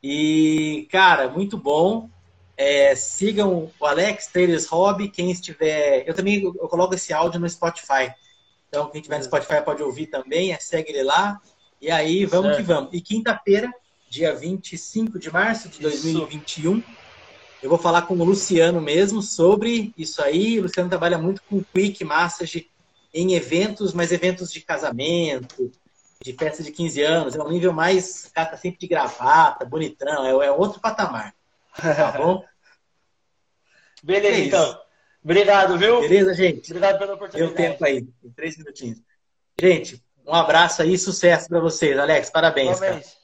E, 0.00 0.86
cara, 0.88 1.28
muito 1.28 1.58
bom. 1.58 2.08
É, 2.56 2.94
sigam 2.94 3.72
o 3.80 3.86
Alex 3.86 4.28
Trailers 4.28 4.66
Hobby. 4.66 5.08
Quem 5.08 5.32
estiver. 5.32 6.08
Eu 6.08 6.14
também 6.14 6.44
eu 6.44 6.68
coloco 6.68 6.94
esse 6.94 7.12
áudio 7.12 7.40
no 7.40 7.50
Spotify. 7.50 8.14
Então, 8.68 8.88
quem 8.88 9.00
estiver 9.00 9.18
no 9.18 9.24
Spotify 9.24 9.60
pode 9.64 9.82
ouvir 9.82 10.06
também. 10.06 10.52
É, 10.52 10.60
segue 10.60 10.92
ele 10.92 11.02
lá. 11.02 11.40
E 11.80 11.90
aí, 11.90 12.24
vamos 12.24 12.52
certo. 12.52 12.56
que 12.58 12.62
vamos. 12.62 12.90
E 12.92 13.00
quinta-feira 13.00 13.68
dia 14.14 14.34
25 14.34 15.18
de 15.18 15.30
março 15.30 15.68
de 15.68 15.80
2021. 15.80 16.78
Isso. 16.78 16.86
Eu 17.60 17.68
vou 17.68 17.78
falar 17.78 18.02
com 18.02 18.14
o 18.14 18.24
Luciano 18.24 18.80
mesmo 18.80 19.20
sobre 19.20 19.92
isso 19.98 20.22
aí. 20.22 20.58
O 20.58 20.62
Luciano 20.62 20.88
trabalha 20.88 21.18
muito 21.18 21.42
com 21.48 21.64
Quick 21.64 22.04
Massage 22.04 22.70
em 23.12 23.34
eventos, 23.34 23.92
mas 23.92 24.12
eventos 24.12 24.52
de 24.52 24.60
casamento, 24.60 25.72
de 26.22 26.32
festa 26.32 26.62
de 26.62 26.70
15 26.70 27.02
anos. 27.02 27.34
É 27.34 27.42
um 27.42 27.50
nível 27.50 27.72
mais, 27.72 28.30
cara, 28.32 28.50
tá 28.50 28.56
sempre 28.56 28.78
de 28.78 28.86
gravata, 28.86 29.64
bonitão, 29.64 30.24
é, 30.24 30.46
é 30.46 30.50
outro 30.50 30.80
patamar. 30.80 31.34
Tá 31.76 32.12
bom? 32.18 32.44
Beleza, 34.02 34.36
é 34.36 34.44
então. 34.44 34.80
Obrigado, 35.24 35.78
viu? 35.78 36.00
Beleza, 36.02 36.34
gente? 36.34 36.70
Obrigado 36.70 36.98
pela 36.98 37.14
oportunidade. 37.14 37.54
Deu 37.54 37.70
tempo 37.70 37.84
aí, 37.84 38.06
em 38.22 38.30
três 38.30 38.58
minutinhos. 38.58 39.00
Gente, 39.58 40.04
um 40.26 40.34
abraço 40.34 40.82
aí, 40.82 40.98
sucesso 40.98 41.48
para 41.48 41.60
vocês. 41.60 41.98
Alex, 41.98 42.28
parabéns. 42.28 42.78
Parabéns. 42.78 43.23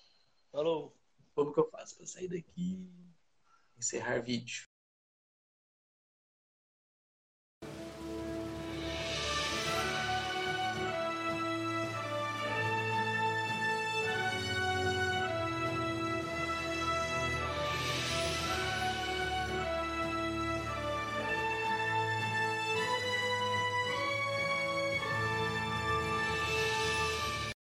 Falou. 0.53 0.97
Como 1.35 1.53
que 1.53 1.61
eu 1.61 1.71
faço 1.71 1.97
para 1.97 2.07
sair 2.07 2.29
daqui? 2.29 2.89
Encerrar 3.77 4.21
vídeo. 4.21 4.70